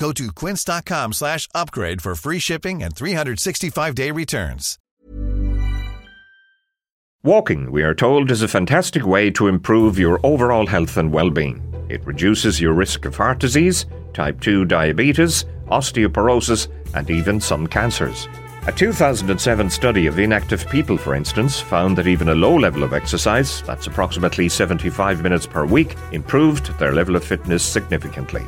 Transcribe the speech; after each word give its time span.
Go 0.00 0.12
to 0.12 0.32
quince.com 0.32 1.12
slash 1.12 1.46
upgrade 1.54 2.00
for 2.00 2.14
free 2.14 2.38
shipping 2.38 2.82
and 2.82 2.94
365-day 2.94 4.10
returns. 4.10 4.78
Walking, 7.22 7.70
we 7.70 7.82
are 7.82 7.94
told, 7.94 8.30
is 8.30 8.40
a 8.40 8.48
fantastic 8.48 9.04
way 9.04 9.30
to 9.32 9.46
improve 9.46 9.98
your 9.98 10.18
overall 10.24 10.66
health 10.66 10.96
and 10.96 11.12
well-being. 11.12 11.62
It 11.90 12.06
reduces 12.06 12.58
your 12.58 12.72
risk 12.72 13.04
of 13.04 13.14
heart 13.14 13.40
disease, 13.40 13.84
type 14.14 14.40
2 14.40 14.64
diabetes, 14.64 15.44
osteoporosis, 15.66 16.68
and 16.94 17.10
even 17.10 17.38
some 17.38 17.66
cancers. 17.66 18.26
A 18.68 18.72
2007 18.72 19.68
study 19.68 20.06
of 20.06 20.18
inactive 20.18 20.66
people, 20.70 20.96
for 20.96 21.14
instance, 21.14 21.60
found 21.60 21.98
that 21.98 22.06
even 22.06 22.30
a 22.30 22.34
low 22.34 22.56
level 22.56 22.84
of 22.84 22.94
exercise, 22.94 23.60
that's 23.62 23.86
approximately 23.86 24.48
75 24.48 25.22
minutes 25.22 25.46
per 25.46 25.66
week, 25.66 25.94
improved 26.12 26.78
their 26.78 26.94
level 26.94 27.16
of 27.16 27.24
fitness 27.24 27.62
significantly. 27.62 28.46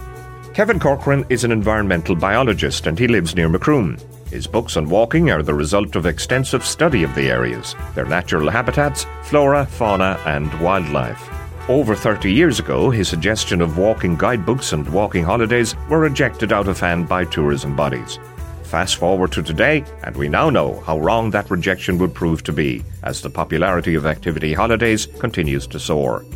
Kevin 0.55 0.79
Corcoran 0.79 1.25
is 1.31 1.45
an 1.45 1.51
environmental 1.51 2.15
biologist 2.15 2.87
and 2.87 2.99
he 2.99 3.09
lives 3.09 3.35
near 3.35 3.49
Macroom. 3.49 3.97
His 4.31 4.47
books 4.47 4.77
on 4.77 4.87
walking 4.87 5.31
are 5.31 5.43
the 5.43 5.55
result 5.55 5.97
of 5.97 6.05
extensive 6.05 6.63
study 6.67 7.05
of 7.05 7.15
the 7.15 7.31
areas, 7.31 7.75
their 7.95 8.05
natural 8.05 8.51
habitats, 8.51 9.07
flora, 9.23 9.65
fauna, 9.65 10.21
and 10.27 10.53
wildlife. 10.61 11.27
Over 11.71 11.97
30 11.97 12.31
years 12.31 12.61
ago, 12.61 12.91
his 12.91 13.09
suggestion 13.09 13.63
of 13.63 13.79
walking 13.79 14.15
guidebooks 14.15 14.75
and 14.75 14.87
walking 14.91 15.25
holidays 15.25 15.75
were 15.89 16.01
rejected 16.01 16.53
out 16.53 16.69
of 16.69 16.79
hand 16.79 17.09
by 17.09 17.25
tourism 17.25 17.75
bodies. 17.75 18.19
Fast 18.65 18.97
forward 18.97 19.33
to 19.33 19.43
today, 19.43 19.85
and 20.03 20.15
we 20.15 20.29
now 20.29 20.51
know 20.51 20.81
how 20.81 20.99
wrong 20.99 21.31
that 21.31 21.51
rejection 21.51 21.97
would 21.97 22.13
prove 22.13 22.45
to 22.45 22.53
be, 22.53 22.85
as 23.05 23.23
the 23.23 23.31
popularity 23.31 23.95
of 23.95 24.05
activity 24.05 24.53
holidays 24.53 25.07
continues 25.19 25.67
to 25.69 25.81
soar. 25.81 26.27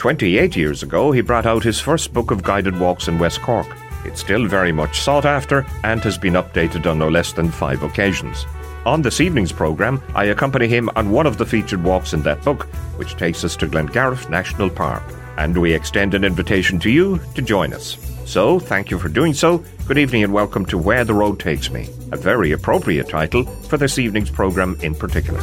28 0.00 0.56
years 0.56 0.82
ago, 0.82 1.12
he 1.12 1.20
brought 1.20 1.44
out 1.44 1.62
his 1.62 1.78
first 1.78 2.14
book 2.14 2.30
of 2.30 2.42
guided 2.42 2.80
walks 2.80 3.06
in 3.06 3.18
West 3.18 3.42
Cork. 3.42 3.66
It's 4.06 4.22
still 4.22 4.46
very 4.46 4.72
much 4.72 5.02
sought 5.02 5.26
after 5.26 5.66
and 5.84 6.00
has 6.00 6.16
been 6.16 6.32
updated 6.32 6.90
on 6.90 6.98
no 6.98 7.10
less 7.10 7.34
than 7.34 7.50
five 7.50 7.82
occasions. 7.82 8.46
On 8.86 9.02
this 9.02 9.20
evening's 9.20 9.52
programme, 9.52 10.02
I 10.14 10.24
accompany 10.24 10.68
him 10.68 10.88
on 10.96 11.10
one 11.10 11.26
of 11.26 11.36
the 11.36 11.44
featured 11.44 11.84
walks 11.84 12.14
in 12.14 12.22
that 12.22 12.42
book, 12.42 12.64
which 12.96 13.18
takes 13.18 13.44
us 13.44 13.56
to 13.56 13.66
Glengarriff 13.66 14.30
National 14.30 14.70
Park. 14.70 15.02
And 15.36 15.54
we 15.58 15.74
extend 15.74 16.14
an 16.14 16.24
invitation 16.24 16.78
to 16.78 16.90
you 16.90 17.20
to 17.34 17.42
join 17.42 17.74
us. 17.74 17.98
So, 18.24 18.58
thank 18.58 18.90
you 18.90 18.98
for 18.98 19.10
doing 19.10 19.34
so. 19.34 19.62
Good 19.86 19.98
evening 19.98 20.24
and 20.24 20.32
welcome 20.32 20.64
to 20.66 20.78
Where 20.78 21.04
the 21.04 21.12
Road 21.12 21.38
Takes 21.38 21.70
Me, 21.70 21.90
a 22.10 22.16
very 22.16 22.52
appropriate 22.52 23.10
title 23.10 23.44
for 23.44 23.76
this 23.76 23.98
evening's 23.98 24.30
programme 24.30 24.78
in 24.80 24.94
particular. 24.94 25.42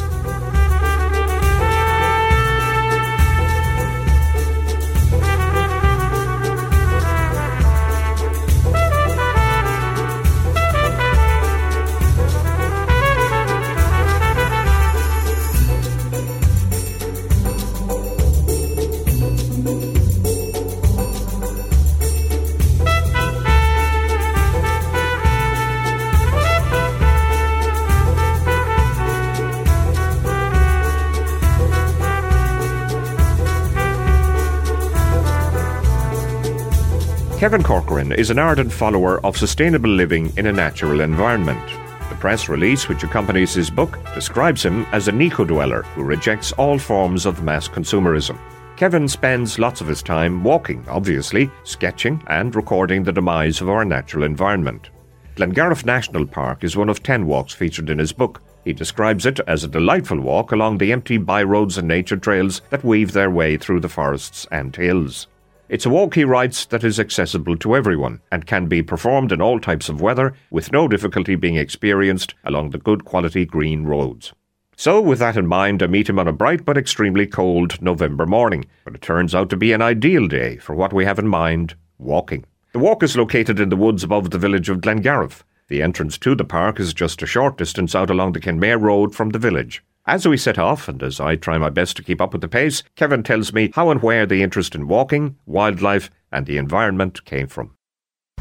Kevin 37.37 37.61
Corcoran 37.61 38.13
is 38.13 38.31
an 38.31 38.39
ardent 38.39 38.73
follower 38.73 39.23
of 39.23 39.37
sustainable 39.37 39.91
living 39.91 40.35
in 40.37 40.47
a 40.47 40.51
natural 40.51 41.01
environment. 41.01 41.63
The 42.09 42.15
press 42.15 42.49
release 42.49 42.89
which 42.89 43.03
accompanies 43.03 43.53
his 43.53 43.69
book 43.69 43.99
describes 44.15 44.65
him 44.65 44.87
as 44.91 45.07
an 45.07 45.21
eco 45.21 45.45
dweller 45.45 45.83
who 45.93 46.01
rejects 46.01 46.51
all 46.53 46.79
forms 46.79 47.27
of 47.27 47.43
mass 47.43 47.67
consumerism. 47.67 48.39
Kevin 48.75 49.07
spends 49.07 49.59
lots 49.59 49.81
of 49.81 49.87
his 49.87 50.01
time 50.01 50.43
walking, 50.43 50.83
obviously, 50.89 51.51
sketching, 51.63 52.23
and 52.25 52.55
recording 52.55 53.03
the 53.03 53.13
demise 53.13 53.61
of 53.61 53.69
our 53.69 53.85
natural 53.85 54.23
environment. 54.23 54.89
Glengarriff 55.35 55.85
National 55.85 56.25
Park 56.25 56.63
is 56.63 56.75
one 56.75 56.89
of 56.89 57.03
ten 57.03 57.27
walks 57.27 57.53
featured 57.53 57.91
in 57.91 57.99
his 57.99 58.13
book. 58.13 58.41
He 58.65 58.73
describes 58.73 59.27
it 59.27 59.39
as 59.41 59.63
a 59.63 59.67
delightful 59.67 60.19
walk 60.19 60.53
along 60.53 60.79
the 60.79 60.91
empty 60.91 61.19
byroads 61.19 61.77
and 61.77 61.87
nature 61.87 62.17
trails 62.17 62.63
that 62.71 62.83
weave 62.83 63.11
their 63.11 63.29
way 63.29 63.57
through 63.57 63.81
the 63.81 63.89
forests 63.89 64.47
and 64.51 64.75
hills. 64.75 65.27
It's 65.69 65.85
a 65.85 65.89
walk, 65.89 66.15
he 66.15 66.23
writes, 66.23 66.65
that 66.67 66.85
is 66.85 66.97
accessible 66.97 67.57
to 67.57 67.75
everyone 67.75 68.21
and 68.31 68.45
can 68.45 68.67
be 68.67 68.81
performed 68.81 69.33
in 69.33 69.41
all 69.41 69.59
types 69.59 69.89
of 69.89 69.99
weather 69.99 70.33
with 70.49 70.71
no 70.71 70.87
difficulty 70.87 71.35
being 71.35 71.57
experienced 71.57 72.33
along 72.45 72.69
the 72.69 72.77
good 72.77 73.03
quality 73.03 73.45
green 73.45 73.83
roads. 73.83 74.31
So, 74.77 75.01
with 75.01 75.19
that 75.19 75.35
in 75.35 75.45
mind, 75.45 75.83
I 75.83 75.87
meet 75.87 76.07
him 76.07 76.19
on 76.19 76.27
a 76.27 76.31
bright 76.31 76.63
but 76.63 76.77
extremely 76.77 77.27
cold 77.27 77.81
November 77.81 78.25
morning, 78.25 78.65
but 78.85 78.95
it 78.95 79.01
turns 79.01 79.35
out 79.35 79.49
to 79.49 79.57
be 79.57 79.73
an 79.73 79.81
ideal 79.81 80.27
day 80.29 80.55
for 80.55 80.73
what 80.73 80.93
we 80.93 81.03
have 81.03 81.19
in 81.19 81.27
mind 81.27 81.75
walking. 81.97 82.45
The 82.71 82.79
walk 82.79 83.03
is 83.03 83.17
located 83.17 83.59
in 83.59 83.67
the 83.67 83.75
woods 83.75 84.05
above 84.05 84.29
the 84.29 84.37
village 84.37 84.69
of 84.69 84.79
Glengarriff. 84.79 85.43
The 85.67 85.81
entrance 85.81 86.17
to 86.19 86.33
the 86.33 86.45
park 86.45 86.79
is 86.79 86.93
just 86.93 87.21
a 87.21 87.25
short 87.25 87.57
distance 87.57 87.93
out 87.93 88.09
along 88.09 88.31
the 88.31 88.39
Kenmare 88.39 88.79
Road 88.79 89.13
from 89.13 89.31
the 89.31 89.39
village. 89.39 89.83
As 90.09 90.25
we 90.25 90.37
set 90.37 90.57
off, 90.57 90.87
and 90.87 91.03
as 91.03 91.19
I 91.19 91.35
try 91.35 91.57
my 91.57 91.69
best 91.69 91.97
to 91.97 92.03
keep 92.03 92.21
up 92.21 92.31
with 92.31 92.39
the 92.39 92.47
pace, 92.47 92.81
Kevin 92.95 93.23
tells 93.23 93.51
me 93.51 93.71
how 93.75 93.89
and 93.89 94.01
where 94.01 94.25
the 94.25 94.41
interest 94.41 94.73
in 94.73 94.87
walking, 94.87 95.35
wildlife, 95.45 96.09
and 96.31 96.45
the 96.45 96.57
environment 96.57 97.25
came 97.25 97.47
from. 97.47 97.75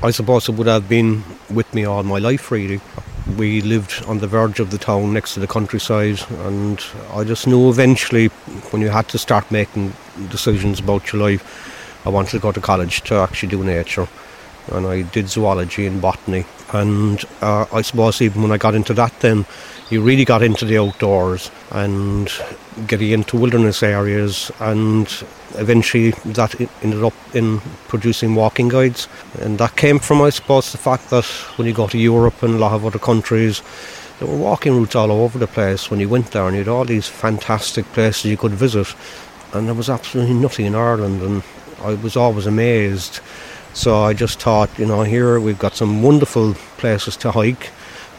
I 0.00 0.12
suppose 0.12 0.48
it 0.48 0.54
would 0.54 0.68
have 0.68 0.88
been 0.88 1.24
with 1.50 1.74
me 1.74 1.84
all 1.84 2.04
my 2.04 2.20
life, 2.20 2.52
really. 2.52 2.80
We 3.36 3.62
lived 3.62 4.04
on 4.04 4.20
the 4.20 4.28
verge 4.28 4.60
of 4.60 4.70
the 4.70 4.78
town 4.78 5.12
next 5.12 5.34
to 5.34 5.40
the 5.40 5.48
countryside, 5.48 6.20
and 6.44 6.80
I 7.12 7.24
just 7.24 7.48
knew 7.48 7.68
eventually 7.68 8.28
when 8.70 8.80
you 8.80 8.90
had 8.90 9.08
to 9.08 9.18
start 9.18 9.50
making 9.50 9.92
decisions 10.28 10.78
about 10.78 11.12
your 11.12 11.20
life, 11.20 12.06
I 12.06 12.10
wanted 12.10 12.30
to 12.30 12.38
go 12.38 12.52
to 12.52 12.60
college 12.60 13.00
to 13.02 13.16
actually 13.16 13.48
do 13.48 13.64
nature. 13.64 14.06
And 14.72 14.86
I 14.86 15.02
did 15.02 15.28
zoology 15.28 15.86
and 15.86 16.00
botany. 16.00 16.44
And 16.72 17.24
uh, 17.40 17.66
I 17.72 17.82
suppose 17.82 18.20
even 18.20 18.42
when 18.42 18.52
I 18.52 18.58
got 18.58 18.74
into 18.74 18.94
that, 18.94 19.18
then 19.20 19.46
you 19.90 20.02
really 20.02 20.24
got 20.24 20.42
into 20.42 20.64
the 20.64 20.78
outdoors 20.78 21.50
and 21.70 22.30
getting 22.86 23.10
into 23.10 23.36
wilderness 23.36 23.82
areas 23.82 24.50
and 24.60 25.06
eventually 25.54 26.10
that 26.24 26.60
ended 26.82 27.02
up 27.02 27.14
in 27.34 27.60
producing 27.88 28.34
walking 28.34 28.68
guides 28.68 29.08
and 29.40 29.58
that 29.58 29.76
came 29.76 29.98
from 29.98 30.20
I 30.20 30.30
suppose 30.30 30.72
the 30.72 30.78
fact 30.78 31.08
that 31.10 31.24
when 31.56 31.66
you 31.66 31.72
go 31.72 31.86
to 31.88 31.96
Europe 31.96 32.42
and 32.42 32.54
a 32.54 32.58
lot 32.58 32.74
of 32.74 32.84
other 32.84 32.98
countries 32.98 33.62
there 34.18 34.28
were 34.28 34.36
walking 34.36 34.76
routes 34.76 34.94
all 34.94 35.10
over 35.10 35.38
the 35.38 35.46
place 35.46 35.90
when 35.90 36.00
you 36.00 36.08
went 36.08 36.32
there 36.32 36.46
and 36.46 36.54
you 36.56 36.64
had 36.64 36.68
all 36.68 36.84
these 36.84 37.08
fantastic 37.08 37.86
places 37.92 38.26
you 38.26 38.36
could 38.36 38.52
visit 38.52 38.94
and 39.54 39.66
there 39.68 39.74
was 39.74 39.88
absolutely 39.88 40.34
nothing 40.34 40.66
in 40.66 40.74
Ireland 40.74 41.22
and 41.22 41.42
I 41.82 41.94
was 41.94 42.16
always 42.16 42.46
amazed 42.46 43.20
so 43.76 43.90
I 44.10 44.12
just 44.24 44.40
thought 44.40 44.70
you 44.78 44.86
know 44.86 45.02
here 45.02 45.38
we've 45.38 45.58
got 45.66 45.74
some 45.76 46.02
wonderful 46.02 46.54
places 46.80 47.16
to 47.18 47.30
hike 47.30 47.70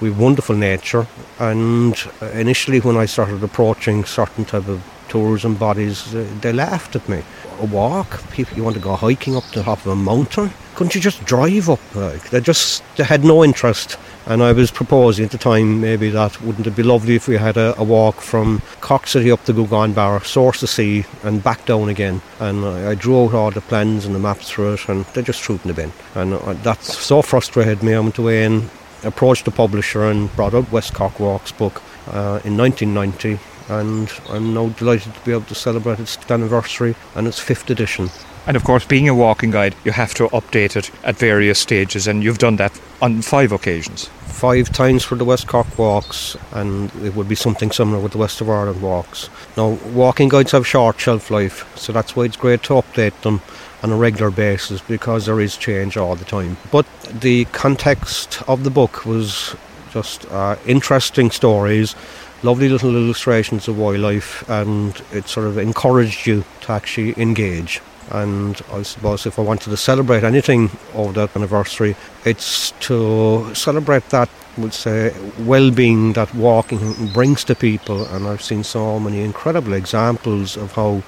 we've 0.02 0.18
wonderful 0.18 0.56
nature 0.56 1.04
and 1.40 1.96
initially 2.34 2.80
when 2.80 2.98
I 2.98 3.06
started 3.06 3.44
approaching 3.44 4.06
certain 4.06 4.46
type 4.46 4.68
of 4.68 4.82
tourism 5.08 5.56
bodies, 5.56 6.14
uh, 6.14 6.28
they 6.42 6.54
laughed 6.54 6.96
at 6.96 7.08
me. 7.10 7.24
A 7.60 7.66
walk, 7.66 8.22
people, 8.32 8.56
you 8.58 8.64
want 8.64 8.76
to 8.76 8.82
go 8.82 8.96
hiking 8.96 9.36
up 9.36 9.44
the 9.54 9.64
top 9.64 9.80
of 9.80 9.88
a 9.88 9.96
mountain? 9.96 10.52
Couldn't 10.76 10.96
you 10.96 11.02
just 11.02 11.24
drive 11.26 11.70
up? 11.70 11.80
Like 11.96 12.30
they 12.30 12.42
just 12.42 12.84
they 12.98 13.04
had 13.04 13.24
no 13.24 13.44
interest. 13.44 13.98
And 14.28 14.44
I 14.44 14.52
was 14.52 14.72
proposing 14.72 15.26
at 15.26 15.32
the 15.32 15.38
time 15.38 15.80
maybe 15.80 16.10
that 16.10 16.42
wouldn't 16.42 16.68
it 16.68 16.76
be 16.76 16.84
lovely 16.84 17.16
if 17.16 17.30
we 17.30 17.38
had 17.38 17.56
a, 17.56 17.74
a 17.80 17.84
walk 17.84 18.20
from 18.20 18.62
Cork 18.82 19.08
City 19.08 19.32
up 19.32 19.46
the 19.46 19.54
Gougane 19.54 19.96
Barra, 19.96 20.24
source 20.26 20.60
the 20.60 20.68
sea, 20.68 21.06
and 21.24 21.42
back 21.42 21.66
down 21.66 21.88
again. 21.88 22.22
And 22.42 22.66
I, 22.66 22.92
I 22.92 22.96
drew 22.96 23.24
out 23.24 23.34
all 23.34 23.52
the 23.52 23.62
plans 23.62 24.06
and 24.06 24.14
the 24.14 24.20
maps 24.20 24.50
for 24.50 24.74
it, 24.74 24.90
and 24.90 25.06
they 25.06 25.22
just 25.22 25.42
threw 25.42 25.56
it 25.56 25.64
in 25.64 25.70
the 25.70 25.74
bin. 25.74 25.94
And 26.14 26.34
that 26.64 26.84
so 26.84 27.22
frustrated 27.22 27.82
me. 27.84 27.94
I 27.94 28.00
went 28.02 28.18
away 28.18 28.44
and 28.44 28.70
approached 29.04 29.46
the 29.46 29.52
publisher 29.52 30.04
and 30.04 30.36
brought 30.36 30.54
out 30.54 30.72
West 30.74 30.94
Cork 30.94 31.20
Walks 31.20 31.54
book 31.54 31.82
uh, 32.08 32.42
in 32.44 32.58
1990 32.58 33.40
and 33.70 34.12
I'm 34.30 34.54
now 34.54 34.70
delighted 34.70 35.14
to 35.14 35.26
be 35.26 35.32
able 35.32 35.44
to 35.44 35.56
celebrate 35.56 36.00
its 36.00 36.18
anniversary 36.30 36.96
and 37.16 37.28
its 37.28 37.40
fifth 37.40 37.70
edition. 37.70 38.10
And 38.48 38.56
of 38.56 38.64
course, 38.64 38.86
being 38.86 39.10
a 39.10 39.14
walking 39.14 39.52
guide, 39.52 39.76
you 39.84 39.92
have 39.92 40.14
to 40.16 40.30
update 40.30 40.78
it 40.78 40.90
at 41.04 41.18
various 41.18 41.60
stages, 41.60 42.08
and 42.08 42.24
you've 42.24 42.38
done 42.38 42.56
that 42.56 42.80
on 43.02 43.22
five 43.22 43.52
occasions. 43.52 44.06
Five 44.26 44.72
times 44.72 45.04
for 45.04 45.16
the 45.16 45.26
West 45.26 45.48
Cork 45.48 45.78
walks, 45.78 46.38
and 46.54 46.90
it 47.04 47.14
would 47.14 47.28
be 47.28 47.36
something 47.36 47.72
similar 47.72 48.00
with 48.00 48.14
the 48.14 48.18
West 48.18 48.40
of 48.40 48.50
Ireland 48.50 48.82
walks. 48.82 49.30
Now, 49.58 49.78
walking 49.94 50.30
guides 50.30 50.54
have 50.54 50.66
short 50.66 50.98
shelf 50.98 51.30
life, 51.30 51.70
so 51.78 51.92
that's 51.92 52.16
why 52.16 52.24
it's 52.24 52.38
great 52.38 52.64
to 52.64 52.74
update 52.76 53.20
them 53.22 53.42
on 53.84 53.92
a 53.92 53.98
regular 53.98 54.32
basis 54.32 54.80
because 54.82 55.26
there 55.26 55.42
is 55.42 55.58
change 55.58 55.98
all 55.98 56.16
the 56.16 56.26
time. 56.26 56.56
But 56.72 56.86
the 57.04 57.46
context 57.46 58.42
of 58.48 58.64
the 58.64 58.70
book 58.70 59.06
was 59.06 59.56
just 59.92 60.26
uh, 60.32 60.56
interesting 60.66 61.32
stories 61.32 61.96
lovely 62.44 62.70
little 62.70 62.96
illustrations 62.96 63.68
of 63.68 63.78
wildlife 63.78 64.48
and 64.50 65.02
it 65.12 65.28
sort 65.28 65.48
of 65.48 65.58
encouraged 65.58 66.28
you 66.28 66.44
to 66.62 66.72
actually 66.72 67.20
engage. 67.20 67.82
And 68.12 68.62
I 68.72 68.84
suppose 68.84 69.26
if 69.26 69.38
I 69.38 69.42
wanted 69.42 69.70
to 69.70 69.78
celebrate 69.78 70.24
anything 70.24 70.70
of 70.94 71.14
that 71.16 71.36
anniversary, 71.36 71.96
it's 72.26 72.72
to 72.82 73.54
celebrate 73.54 74.10
that, 74.10 74.30
would 74.58 74.74
say, 74.74 75.14
well-being 75.40 76.14
that 76.14 76.34
walking 76.34 77.08
brings 77.08 77.44
to 77.46 77.56
people. 77.56 78.06
And 78.06 78.28
I've 78.28 78.42
seen 78.42 78.64
so 78.64 79.00
many 79.00 79.22
incredible 79.22 79.74
examples 79.74 80.58
of 80.58 80.72
how 80.72 81.04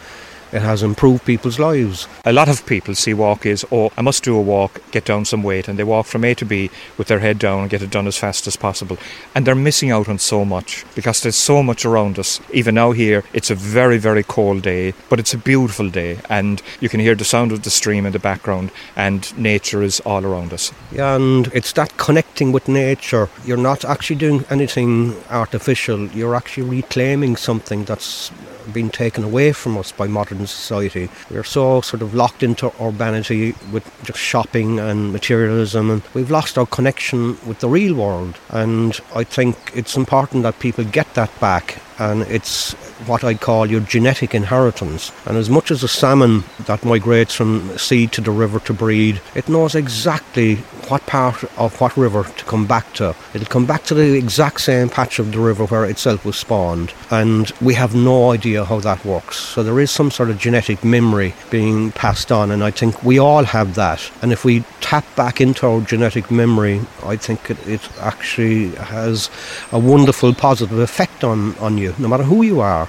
it 0.51 0.61
has 0.61 0.83
improved 0.83 1.25
people's 1.25 1.59
lives. 1.59 2.07
A 2.25 2.33
lot 2.33 2.49
of 2.49 2.65
people 2.65 2.95
see 2.95 3.13
walk 3.13 3.45
as, 3.45 3.65
oh, 3.71 3.91
I 3.97 4.01
must 4.01 4.23
do 4.23 4.35
a 4.35 4.41
walk, 4.41 4.81
get 4.91 5.05
down 5.05 5.25
some 5.25 5.43
weight, 5.43 5.67
and 5.67 5.77
they 5.77 5.83
walk 5.83 6.05
from 6.05 6.23
A 6.23 6.33
to 6.35 6.45
B 6.45 6.69
with 6.97 7.07
their 7.07 7.19
head 7.19 7.39
down 7.39 7.61
and 7.61 7.69
get 7.69 7.81
it 7.81 7.89
done 7.91 8.07
as 8.07 8.17
fast 8.17 8.47
as 8.47 8.55
possible. 8.55 8.97
And 9.35 9.45
they're 9.45 9.55
missing 9.55 9.91
out 9.91 10.09
on 10.09 10.19
so 10.19 10.45
much 10.45 10.85
because 10.95 11.21
there's 11.21 11.35
so 11.35 11.61
much 11.63 11.85
around 11.85 12.17
us. 12.19 12.39
Even 12.51 12.75
now, 12.75 12.91
here, 12.91 13.23
it's 13.33 13.51
a 13.51 13.55
very, 13.55 13.97
very 13.97 14.23
cold 14.23 14.63
day, 14.63 14.93
but 15.09 15.19
it's 15.19 15.33
a 15.33 15.37
beautiful 15.37 15.89
day, 15.89 16.19
and 16.29 16.61
you 16.79 16.89
can 16.89 16.99
hear 16.99 17.15
the 17.15 17.25
sound 17.25 17.51
of 17.51 17.63
the 17.63 17.69
stream 17.69 18.05
in 18.05 18.13
the 18.13 18.19
background, 18.19 18.71
and 18.95 19.37
nature 19.37 19.81
is 19.83 19.99
all 20.01 20.25
around 20.25 20.53
us. 20.53 20.71
Yeah, 20.91 21.15
and 21.15 21.47
it's 21.53 21.73
that 21.73 21.97
connecting 21.97 22.51
with 22.51 22.67
nature. 22.67 23.29
You're 23.45 23.57
not 23.57 23.85
actually 23.85 24.17
doing 24.17 24.45
anything 24.49 25.15
artificial, 25.29 26.07
you're 26.07 26.35
actually 26.35 26.67
reclaiming 26.67 27.35
something 27.35 27.85
that's 27.85 28.31
been 28.73 28.89
taken 28.89 29.23
away 29.23 29.51
from 29.51 29.77
us 29.77 29.91
by 29.91 30.07
modern 30.07 30.45
society. 30.47 31.09
We're 31.29 31.43
so 31.43 31.81
sort 31.81 32.01
of 32.01 32.13
locked 32.13 32.43
into 32.43 32.71
urbanity 32.81 33.55
with 33.71 33.89
just 34.03 34.19
shopping 34.19 34.79
and 34.79 35.11
materialism, 35.11 35.89
and 35.89 36.01
we've 36.13 36.31
lost 36.31 36.57
our 36.57 36.65
connection 36.65 37.37
with 37.47 37.59
the 37.59 37.69
real 37.69 37.95
world. 37.95 38.37
And 38.49 38.99
I 39.15 39.23
think 39.23 39.57
it's 39.75 39.95
important 39.95 40.43
that 40.43 40.59
people 40.59 40.83
get 40.83 41.13
that 41.15 41.37
back 41.39 41.81
and 41.99 42.23
it's 42.23 42.73
what 43.07 43.23
I 43.23 43.33
call 43.33 43.65
your 43.65 43.81
genetic 43.81 44.33
inheritance. 44.33 45.11
And 45.25 45.37
as 45.37 45.49
much 45.49 45.71
as 45.71 45.83
a 45.83 45.87
salmon 45.87 46.43
that 46.65 46.83
migrates 46.83 47.35
from 47.35 47.77
sea 47.77 48.07
to 48.07 48.21
the 48.21 48.31
river 48.31 48.59
to 48.61 48.73
breed, 48.73 49.21
it 49.35 49.49
knows 49.49 49.75
exactly 49.75 50.55
what 50.89 51.05
part 51.05 51.43
of 51.57 51.79
what 51.79 51.95
river 51.95 52.23
to 52.23 52.45
come 52.45 52.65
back 52.65 52.93
to. 52.93 53.15
It'll 53.33 53.47
come 53.47 53.65
back 53.65 53.83
to 53.85 53.93
the 53.93 54.17
exact 54.17 54.61
same 54.61 54.89
patch 54.89 55.19
of 55.19 55.31
the 55.31 55.39
river 55.39 55.65
where 55.65 55.85
itself 55.85 56.25
was 56.25 56.37
spawned. 56.37 56.93
And 57.11 57.51
we 57.61 57.75
have 57.75 57.95
no 57.95 58.31
idea 58.31 58.65
how 58.65 58.79
that 58.79 59.05
works. 59.05 59.37
So 59.37 59.63
there 59.63 59.79
is 59.79 59.91
some 59.91 60.09
sort 60.11 60.29
of 60.29 60.39
genetic 60.39 60.83
memory 60.83 61.33
being 61.51 61.91
passed 61.91 62.31
on, 62.31 62.51
and 62.51 62.63
I 62.63 62.71
think 62.71 63.03
we 63.03 63.19
all 63.19 63.43
have 63.43 63.75
that. 63.75 64.11
And 64.21 64.31
if 64.31 64.43
we 64.43 64.63
tap 64.81 65.05
back 65.15 65.39
into 65.39 65.67
our 65.67 65.81
genetic 65.81 66.31
memory, 66.31 66.81
I 67.03 67.15
think 67.15 67.51
it, 67.51 67.67
it 67.67 67.87
actually 67.99 68.69
has 68.75 69.29
a 69.71 69.79
wonderful 69.79 70.33
positive 70.33 70.79
effect 70.79 71.23
on, 71.23 71.55
on 71.57 71.77
you, 71.77 71.88
no 71.97 72.07
matter 72.07 72.23
who 72.23 72.43
you 72.43 72.59
are. 72.59 72.87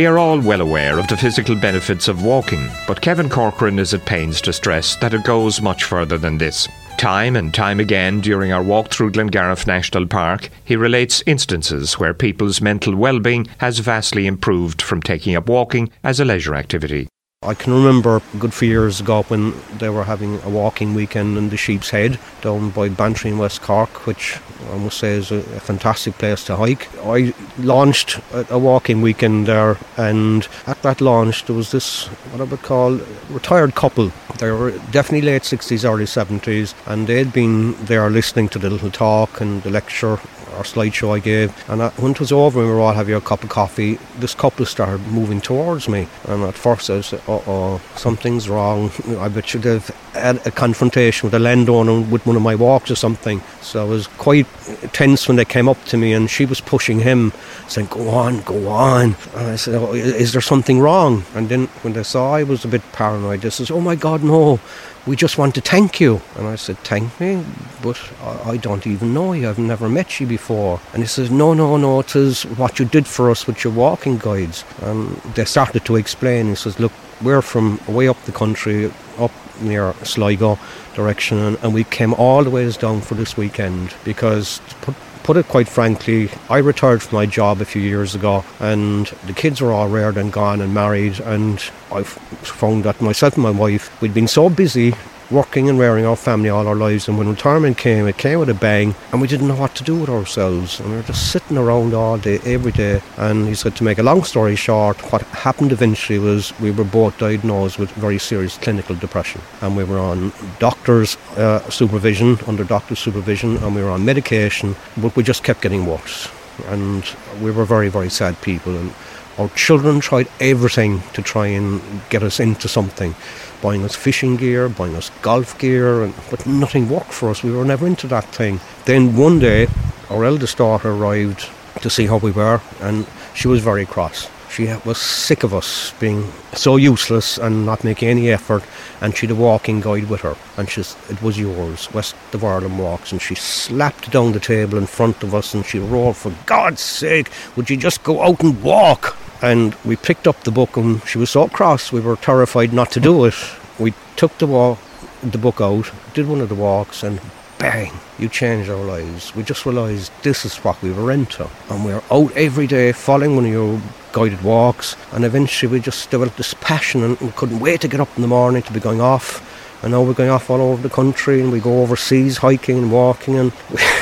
We 0.00 0.06
are 0.06 0.18
all 0.18 0.40
well 0.40 0.62
aware 0.62 0.98
of 0.98 1.08
the 1.08 1.16
physical 1.18 1.54
benefits 1.54 2.08
of 2.08 2.24
walking, 2.24 2.70
but 2.86 3.02
Kevin 3.02 3.28
Corcoran 3.28 3.78
is 3.78 3.92
at 3.92 4.06
pains 4.06 4.40
to 4.40 4.52
stress 4.54 4.96
that 4.96 5.12
it 5.12 5.24
goes 5.24 5.60
much 5.60 5.84
further 5.84 6.16
than 6.16 6.38
this. 6.38 6.66
Time 6.96 7.36
and 7.36 7.52
time 7.52 7.80
again 7.80 8.22
during 8.22 8.50
our 8.50 8.62
walk 8.62 8.88
through 8.88 9.10
Glengarriff 9.10 9.66
National 9.66 10.06
Park, 10.06 10.48
he 10.64 10.74
relates 10.74 11.22
instances 11.26 11.98
where 11.98 12.14
people's 12.14 12.62
mental 12.62 12.96
well-being 12.96 13.46
has 13.58 13.80
vastly 13.80 14.26
improved 14.26 14.80
from 14.80 15.02
taking 15.02 15.36
up 15.36 15.50
walking 15.50 15.90
as 16.02 16.18
a 16.18 16.24
leisure 16.24 16.54
activity. 16.54 17.06
I 17.42 17.54
can 17.54 17.72
remember 17.72 18.16
a 18.16 18.36
good 18.36 18.52
few 18.52 18.68
years 18.68 19.00
ago 19.00 19.22
when 19.22 19.54
they 19.78 19.88
were 19.88 20.04
having 20.04 20.42
a 20.42 20.50
walking 20.50 20.92
weekend 20.92 21.38
in 21.38 21.48
the 21.48 21.56
Sheep's 21.56 21.88
Head 21.88 22.20
down 22.42 22.68
by 22.68 22.90
Bantry 22.90 23.30
in 23.30 23.38
West 23.38 23.62
Cork, 23.62 24.04
which 24.06 24.38
I 24.70 24.76
must 24.76 24.98
say 24.98 25.14
is 25.14 25.30
a, 25.30 25.36
a 25.36 25.60
fantastic 25.60 26.18
place 26.18 26.44
to 26.44 26.56
hike. 26.56 26.94
I 27.02 27.32
launched 27.56 28.20
a, 28.34 28.46
a, 28.52 28.58
walking 28.58 29.00
weekend 29.00 29.46
there, 29.46 29.78
and 29.96 30.46
at 30.66 30.82
that 30.82 31.00
launch 31.00 31.46
there 31.46 31.56
was 31.56 31.70
this 31.72 32.08
what 32.30 32.42
I 32.42 32.44
would 32.44 32.60
call 32.60 33.00
retired 33.30 33.74
couple. 33.74 34.12
They 34.36 34.50
were 34.50 34.72
definitely 34.90 35.22
late 35.22 35.44
60s, 35.44 35.82
early 35.90 36.04
70s, 36.04 36.74
and 36.86 37.06
they'd 37.06 37.32
been 37.32 37.72
there 37.86 38.10
listening 38.10 38.50
to 38.50 38.58
the 38.58 38.68
little 38.68 38.90
talk 38.90 39.40
and 39.40 39.62
the 39.62 39.70
lecture 39.70 40.20
or 40.56 40.62
slideshow 40.62 41.14
I 41.14 41.18
gave. 41.18 41.52
And 41.68 41.80
when 41.92 42.12
it 42.12 42.20
was 42.20 42.32
over 42.32 42.60
we 42.60 42.66
were 42.66 42.80
all 42.80 42.92
having 42.92 43.14
a 43.14 43.20
cup 43.20 43.42
of 43.42 43.50
coffee, 43.50 43.98
this 44.18 44.34
couple 44.34 44.66
started 44.66 45.06
moving 45.08 45.40
towards 45.40 45.88
me. 45.88 46.06
And 46.28 46.42
at 46.44 46.54
first 46.54 46.90
I 46.90 46.96
was, 46.96 47.12
uh 47.12 47.20
oh, 47.28 47.80
something's 47.96 48.48
wrong. 48.48 48.90
I 49.18 49.28
bet 49.28 49.54
you 49.54 49.60
they've 49.60 49.90
had 50.14 50.44
a 50.46 50.50
confrontation 50.50 51.26
with 51.26 51.34
a 51.34 51.38
landowner 51.38 52.00
with 52.00 52.26
one 52.26 52.36
of 52.36 52.42
my 52.42 52.54
walks 52.54 52.90
or 52.90 52.96
something. 52.96 53.40
So 53.60 53.82
I 53.82 53.88
was 53.88 54.06
quite 54.06 54.46
tense 54.92 55.28
when 55.28 55.36
they 55.36 55.44
came 55.44 55.68
up 55.68 55.82
to 55.86 55.96
me 55.96 56.12
and 56.12 56.28
she 56.28 56.46
was 56.46 56.60
pushing 56.60 57.00
him, 57.00 57.32
saying, 57.68 57.88
Go 57.88 58.08
on, 58.10 58.40
go 58.42 58.68
on. 58.68 59.16
And 59.34 59.46
I 59.46 59.56
said, 59.56 59.74
oh, 59.74 59.92
Is 59.92 60.32
there 60.32 60.40
something 60.40 60.80
wrong? 60.80 61.24
And 61.34 61.48
then 61.48 61.66
when 61.82 61.92
they 61.92 62.02
saw 62.02 62.34
I 62.34 62.42
was 62.42 62.64
a 62.64 62.68
bit 62.68 62.82
paranoid, 62.92 63.42
they 63.42 63.50
says, 63.50 63.70
Oh 63.70 63.80
my 63.80 63.94
God, 63.94 64.22
no 64.22 64.60
we 65.06 65.16
just 65.16 65.38
want 65.38 65.54
to 65.54 65.60
thank 65.60 66.00
you. 66.00 66.20
And 66.36 66.46
I 66.46 66.56
said, 66.56 66.78
thank 66.78 67.20
me? 67.20 67.44
But 67.82 67.98
I, 68.22 68.50
I 68.50 68.56
don't 68.56 68.86
even 68.86 69.14
know 69.14 69.32
you. 69.32 69.48
I've 69.48 69.58
never 69.58 69.88
met 69.88 70.20
you 70.20 70.26
before. 70.26 70.80
And 70.92 71.02
he 71.02 71.06
says, 71.06 71.30
no, 71.30 71.54
no, 71.54 71.76
no, 71.76 72.00
it 72.00 72.14
is 72.14 72.42
what 72.42 72.78
you 72.78 72.84
did 72.84 73.06
for 73.06 73.30
us 73.30 73.46
with 73.46 73.64
your 73.64 73.72
walking 73.72 74.18
guides. 74.18 74.64
And 74.82 75.16
they 75.34 75.44
started 75.44 75.84
to 75.86 75.96
explain. 75.96 76.48
He 76.48 76.54
says, 76.54 76.78
look, 76.78 76.92
we're 77.22 77.42
from 77.42 77.80
way 77.86 78.08
up 78.08 78.22
the 78.24 78.32
country, 78.32 78.92
up 79.18 79.32
near 79.60 79.94
Sligo 80.04 80.58
direction, 80.94 81.38
and, 81.38 81.58
and 81.62 81.74
we 81.74 81.84
came 81.84 82.14
all 82.14 82.44
the 82.44 82.50
ways 82.50 82.76
down 82.76 83.00
for 83.00 83.14
this 83.14 83.36
weekend 83.36 83.94
because 84.04 84.60
to 84.68 84.74
put 84.76 84.94
put 85.30 85.36
it 85.36 85.46
quite 85.46 85.68
frankly, 85.68 86.28
I 86.48 86.58
retired 86.58 87.04
from 87.04 87.14
my 87.14 87.24
job 87.24 87.60
a 87.60 87.64
few 87.64 87.80
years 87.80 88.16
ago, 88.16 88.44
and 88.58 89.06
the 89.28 89.32
kids 89.32 89.60
were 89.60 89.70
all 89.70 89.86
reared 89.86 90.16
and 90.16 90.32
gone 90.32 90.60
and 90.60 90.74
married, 90.74 91.20
and 91.20 91.56
I 91.92 92.02
found 92.02 92.82
that 92.82 93.00
myself 93.00 93.34
and 93.34 93.44
my 93.44 93.52
wife, 93.52 94.02
we'd 94.02 94.12
been 94.12 94.26
so 94.26 94.50
busy 94.50 94.92
working 95.30 95.68
and 95.68 95.78
rearing 95.78 96.04
our 96.04 96.16
family 96.16 96.48
all 96.48 96.66
our 96.66 96.74
lives. 96.74 97.08
And 97.08 97.16
when 97.16 97.28
retirement 97.28 97.78
came, 97.78 98.06
it 98.06 98.18
came 98.18 98.38
with 98.40 98.48
a 98.48 98.54
bang, 98.54 98.94
and 99.12 99.20
we 99.20 99.28
didn't 99.28 99.48
know 99.48 99.56
what 99.56 99.74
to 99.76 99.84
do 99.84 99.96
with 100.00 100.08
ourselves. 100.08 100.80
And 100.80 100.90
we 100.90 100.96
were 100.96 101.02
just 101.02 101.30
sitting 101.30 101.56
around 101.56 101.94
all 101.94 102.18
day, 102.18 102.40
every 102.44 102.72
day. 102.72 103.00
And 103.16 103.46
he 103.46 103.54
said, 103.54 103.76
to 103.76 103.84
make 103.84 103.98
a 103.98 104.02
long 104.02 104.24
story 104.24 104.56
short, 104.56 105.00
what 105.12 105.22
happened 105.22 105.72
eventually 105.72 106.18
was 106.18 106.52
we 106.60 106.70
were 106.70 106.84
both 106.84 107.18
diagnosed 107.18 107.78
with 107.78 107.90
very 107.92 108.18
serious 108.18 108.58
clinical 108.58 108.96
depression. 108.96 109.40
And 109.60 109.76
we 109.76 109.84
were 109.84 109.98
on 109.98 110.32
doctor's 110.58 111.16
uh, 111.36 111.60
supervision, 111.70 112.38
under 112.46 112.64
doctor's 112.64 112.98
supervision, 112.98 113.56
and 113.58 113.74
we 113.74 113.82
were 113.82 113.90
on 113.90 114.04
medication, 114.04 114.74
but 114.96 115.14
we 115.16 115.22
just 115.22 115.44
kept 115.44 115.62
getting 115.62 115.86
worse. 115.86 116.28
And 116.66 117.04
we 117.40 117.50
were 117.50 117.64
very, 117.64 117.88
very 117.88 118.10
sad 118.10 118.40
people. 118.42 118.76
And 118.76 118.92
Our 119.40 119.48
children 119.50 120.00
tried 120.00 120.28
everything 120.38 121.00
to 121.14 121.22
try 121.22 121.46
and 121.46 121.80
get 122.10 122.22
us 122.22 122.40
into 122.40 122.68
something, 122.68 123.14
buying 123.62 123.84
us 123.84 123.94
fishing 123.94 124.36
gear, 124.36 124.68
buying 124.68 124.96
us 124.96 125.10
golf 125.22 125.58
gear, 125.58 126.02
and, 126.02 126.14
but 126.30 126.46
nothing 126.46 126.88
worked 126.88 127.12
for 127.12 127.30
us. 127.30 127.42
We 127.42 127.52
were 127.52 127.64
never 127.64 127.86
into 127.86 128.06
that 128.08 128.24
thing. 128.26 128.60
Then 128.84 129.16
one 129.16 129.38
day, 129.38 129.68
our 130.08 130.24
eldest 130.24 130.58
daughter 130.58 130.90
arrived 130.90 131.48
to 131.82 131.90
see 131.90 132.06
how 132.06 132.18
we 132.18 132.30
were, 132.30 132.60
and 132.80 133.06
she 133.34 133.48
was 133.48 133.62
very 133.62 133.86
cross. 133.86 134.28
She 134.50 134.66
was 134.84 134.98
sick 134.98 135.44
of 135.44 135.54
us 135.54 135.94
being 136.00 136.32
so 136.54 136.76
useless 136.76 137.38
and 137.38 137.64
not 137.64 137.84
making 137.84 138.08
any 138.08 138.30
effort, 138.30 138.64
and 139.00 139.16
she'd 139.16 139.30
a 139.30 139.34
walking 139.34 139.80
guide 139.80 140.10
with 140.10 140.22
her, 140.22 140.36
and 140.56 140.68
she's, 140.68 140.96
it 141.08 141.22
was 141.22 141.38
yours, 141.38 141.92
West 141.94 142.16
of 142.32 142.42
Ireland 142.42 142.78
Walks, 142.78 143.12
and 143.12 143.22
she 143.22 143.36
slapped 143.36 144.10
down 144.10 144.32
the 144.32 144.40
table 144.40 144.76
in 144.76 144.86
front 144.86 145.22
of 145.22 145.36
us 145.36 145.54
and 145.54 145.64
she 145.64 145.78
roared, 145.78 146.16
For 146.16 146.34
God's 146.46 146.80
sake, 146.80 147.30
would 147.54 147.70
you 147.70 147.76
just 147.76 148.02
go 148.02 148.22
out 148.22 148.42
and 148.42 148.60
walk? 148.60 149.16
And 149.40 149.74
we 149.84 149.94
picked 149.94 150.26
up 150.26 150.42
the 150.42 150.50
book, 150.50 150.76
and 150.76 151.02
she 151.06 151.18
was 151.18 151.30
so 151.30 151.46
cross, 151.46 151.92
we 151.92 152.00
were 152.00 152.16
terrified 152.16 152.72
not 152.72 152.90
to 152.92 153.00
do 153.00 153.24
it. 153.26 153.34
We 153.78 153.94
took 154.16 154.36
the, 154.38 154.48
walk, 154.48 154.80
the 155.22 155.38
book 155.38 155.60
out, 155.60 155.90
did 156.12 156.26
one 156.26 156.40
of 156.40 156.48
the 156.48 156.56
walks, 156.56 157.04
and 157.04 157.20
bang, 157.60 157.92
you 158.18 158.28
changed 158.28 158.70
our 158.70 158.82
lives. 158.82 159.36
We 159.36 159.42
just 159.42 159.66
realised 159.66 160.10
this 160.22 160.44
is 160.44 160.56
what 160.64 160.80
we 160.82 160.90
were 160.90 161.12
into. 161.12 161.48
And 161.68 161.84
we 161.84 161.92
are 161.92 162.02
out 162.10 162.32
every 162.32 162.66
day 162.66 162.90
following 162.92 163.36
one 163.36 163.44
of 163.44 163.50
your 163.50 163.80
guided 164.12 164.42
walks. 164.42 164.96
And 165.12 165.24
eventually 165.24 165.70
we 165.70 165.78
just 165.78 166.10
developed 166.10 166.38
this 166.38 166.54
passion 166.54 167.04
and 167.04 167.20
we 167.20 167.30
couldn't 167.32 167.60
wait 167.60 167.82
to 167.82 167.88
get 167.88 168.00
up 168.00 168.08
in 168.16 168.22
the 168.22 168.28
morning 168.28 168.62
to 168.62 168.72
be 168.72 168.80
going 168.80 169.02
off. 169.02 169.46
And 169.82 169.92
now 169.92 170.02
we're 170.02 170.14
going 170.14 170.30
off 170.30 170.50
all 170.50 170.60
over 170.60 170.82
the 170.82 170.92
country 170.92 171.40
and 171.40 171.52
we 171.52 171.60
go 171.60 171.82
overseas 171.82 172.38
hiking 172.38 172.78
and 172.78 172.90
walking. 172.90 173.36
And 173.36 173.52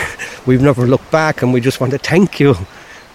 we've 0.47 0.63
never 0.63 0.87
looked 0.87 1.11
back 1.11 1.43
and 1.43 1.53
we 1.53 1.61
just 1.61 1.81
want 1.81 1.93
to 1.93 1.99
thank 1.99 2.39
you. 2.39 2.55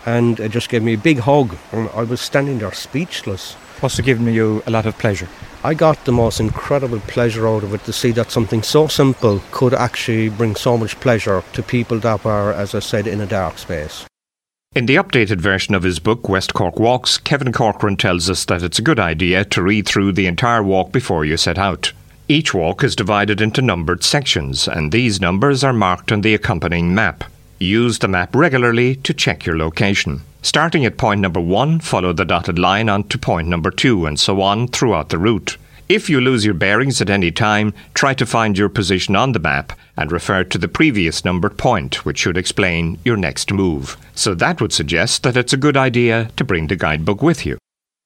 And 0.05 0.41
it 0.41 0.51
just 0.51 0.67
gave 0.67 0.83
me 0.83 0.95
a 0.95 0.97
big 0.97 1.19
hug. 1.19 1.55
And 1.71 1.89
I 1.91 2.03
was 2.03 2.19
standing 2.19 2.59
there 2.59 2.73
speechless. 2.73 3.55
Must 3.81 3.95
have 3.95 4.05
given 4.05 4.27
you 4.33 4.61
a 4.67 4.71
lot 4.71 4.85
of 4.85 4.97
pleasure. 4.97 5.29
I 5.65 5.73
got 5.73 6.03
the 6.03 6.11
most 6.11 6.41
incredible 6.41 6.99
pleasure 6.99 7.47
out 7.47 7.63
of 7.63 7.73
it 7.73 7.85
to 7.85 7.93
see 7.93 8.11
that 8.11 8.31
something 8.31 8.61
so 8.63 8.87
simple 8.87 9.41
could 9.51 9.73
actually 9.73 10.27
bring 10.27 10.57
so 10.57 10.77
much 10.77 10.99
pleasure 10.99 11.41
to 11.53 11.63
people 11.63 11.99
that 11.99 12.25
were, 12.25 12.51
as 12.51 12.75
I 12.75 12.79
said, 12.79 13.07
in 13.07 13.21
a 13.21 13.25
dark 13.25 13.57
space. 13.57 14.05
In 14.75 14.87
the 14.87 14.95
updated 14.95 15.39
version 15.39 15.73
of 15.73 15.83
his 15.83 15.99
book, 15.99 16.27
West 16.27 16.53
Cork 16.53 16.79
Walks, 16.79 17.17
Kevin 17.17 17.53
Corcoran 17.53 17.95
tells 17.95 18.29
us 18.29 18.43
that 18.45 18.61
it's 18.61 18.79
a 18.79 18.81
good 18.81 18.99
idea 18.99 19.45
to 19.45 19.61
read 19.61 19.87
through 19.87 20.11
the 20.11 20.27
entire 20.27 20.63
walk 20.63 20.91
before 20.91 21.23
you 21.23 21.37
set 21.37 21.57
out. 21.57 21.93
Each 22.27 22.53
walk 22.53 22.83
is 22.83 22.95
divided 22.95 23.39
into 23.39 23.61
numbered 23.61 24.03
sections, 24.03 24.67
and 24.67 24.91
these 24.91 25.21
numbers 25.21 25.63
are 25.63 25.71
marked 25.71 26.11
on 26.11 26.21
the 26.21 26.33
accompanying 26.33 26.93
map. 26.93 27.23
Use 27.59 27.99
the 27.99 28.09
map 28.09 28.35
regularly 28.35 28.97
to 28.97 29.13
check 29.13 29.45
your 29.45 29.57
location. 29.57 30.23
Starting 30.43 30.83
at 30.85 30.97
point 30.97 31.21
number 31.21 31.39
one, 31.39 31.79
follow 31.79 32.11
the 32.11 32.25
dotted 32.25 32.59
line 32.59 32.89
on 32.89 33.05
to 33.05 33.17
point 33.17 33.47
number 33.47 33.71
two, 33.71 34.05
and 34.05 34.19
so 34.19 34.41
on 34.41 34.67
throughout 34.67 35.07
the 35.07 35.17
route. 35.17 35.57
If 35.87 36.09
you 36.09 36.19
lose 36.19 36.43
your 36.43 36.53
bearings 36.53 37.01
at 37.01 37.09
any 37.09 37.31
time, 37.31 37.73
try 37.93 38.13
to 38.15 38.25
find 38.25 38.57
your 38.57 38.67
position 38.67 39.15
on 39.15 39.31
the 39.31 39.39
map 39.39 39.71
and 39.95 40.11
refer 40.11 40.43
to 40.43 40.57
the 40.57 40.67
previous 40.67 41.23
numbered 41.23 41.57
point, 41.57 42.05
which 42.05 42.19
should 42.19 42.37
explain 42.37 42.99
your 43.05 43.15
next 43.15 43.53
move. 43.53 43.95
So 44.15 44.35
that 44.35 44.59
would 44.59 44.73
suggest 44.73 45.23
that 45.23 45.37
it's 45.37 45.53
a 45.53 45.57
good 45.57 45.77
idea 45.77 46.29
to 46.35 46.43
bring 46.43 46.67
the 46.67 46.75
guidebook 46.75 47.21
with 47.21 47.45
you. 47.45 47.57